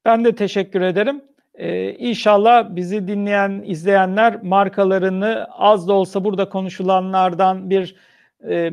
Ben 0.06 0.26
de 0.26 0.36
teşekkür 0.36 0.82
ederim. 0.82 1.22
Ee, 1.56 1.92
inşallah 1.92 2.76
bizi 2.76 3.08
dinleyen, 3.08 3.64
izleyenler 3.66 4.44
markalarını 4.44 5.48
az 5.52 5.88
da 5.88 5.94
olsa 5.94 6.24
burada 6.24 6.50
konuşulanlardan 6.50 7.70
bir 7.70 7.96
e, 8.50 8.72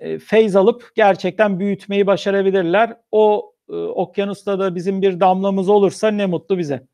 e, 0.00 0.18
feyz 0.18 0.56
alıp 0.56 0.90
gerçekten 0.94 1.60
büyütmeyi 1.60 2.06
başarabilirler. 2.06 2.96
O 3.12 3.52
e, 3.68 3.72
okyanusta 3.72 4.58
da 4.58 4.74
bizim 4.74 5.02
bir 5.02 5.20
damlamız 5.20 5.68
olursa 5.68 6.10
ne 6.10 6.26
mutlu 6.26 6.58
bize. 6.58 6.86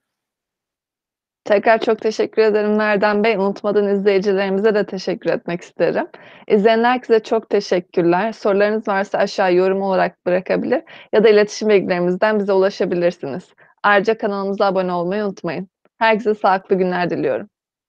Tekrar 1.45 1.81
çok 1.81 2.01
teşekkür 2.01 2.43
ederim 2.43 2.81
Erdem 2.81 3.25
Bey. 3.25 3.37
Unutmadan 3.37 3.89
izleyicilerimize 3.89 4.75
de 4.75 4.87
teşekkür 4.87 5.31
etmek 5.31 5.61
isterim. 5.61 6.07
İzleyen 6.49 6.85
herkese 6.85 7.23
çok 7.23 7.51
teşekkürler. 7.51 8.33
Sorularınız 8.33 8.89
varsa 8.89 9.19
aşağı 9.19 9.55
yorum 9.55 9.83
olarak 9.83 10.27
bırakabilir 10.27 10.83
ya 11.13 11.25
da 11.25 11.29
iletişim 11.29 11.69
bilgilerimizden 11.69 12.39
bize 12.39 12.53
ulaşabilirsiniz. 12.53 13.45
Ayrıca 13.83 14.19
kanalımıza 14.19 14.67
abone 14.67 14.93
olmayı 14.93 15.25
unutmayın. 15.25 15.69
Herkese 15.99 16.35
sağlıklı 16.35 16.77
günler 16.77 17.11
diliyorum. 17.11 17.49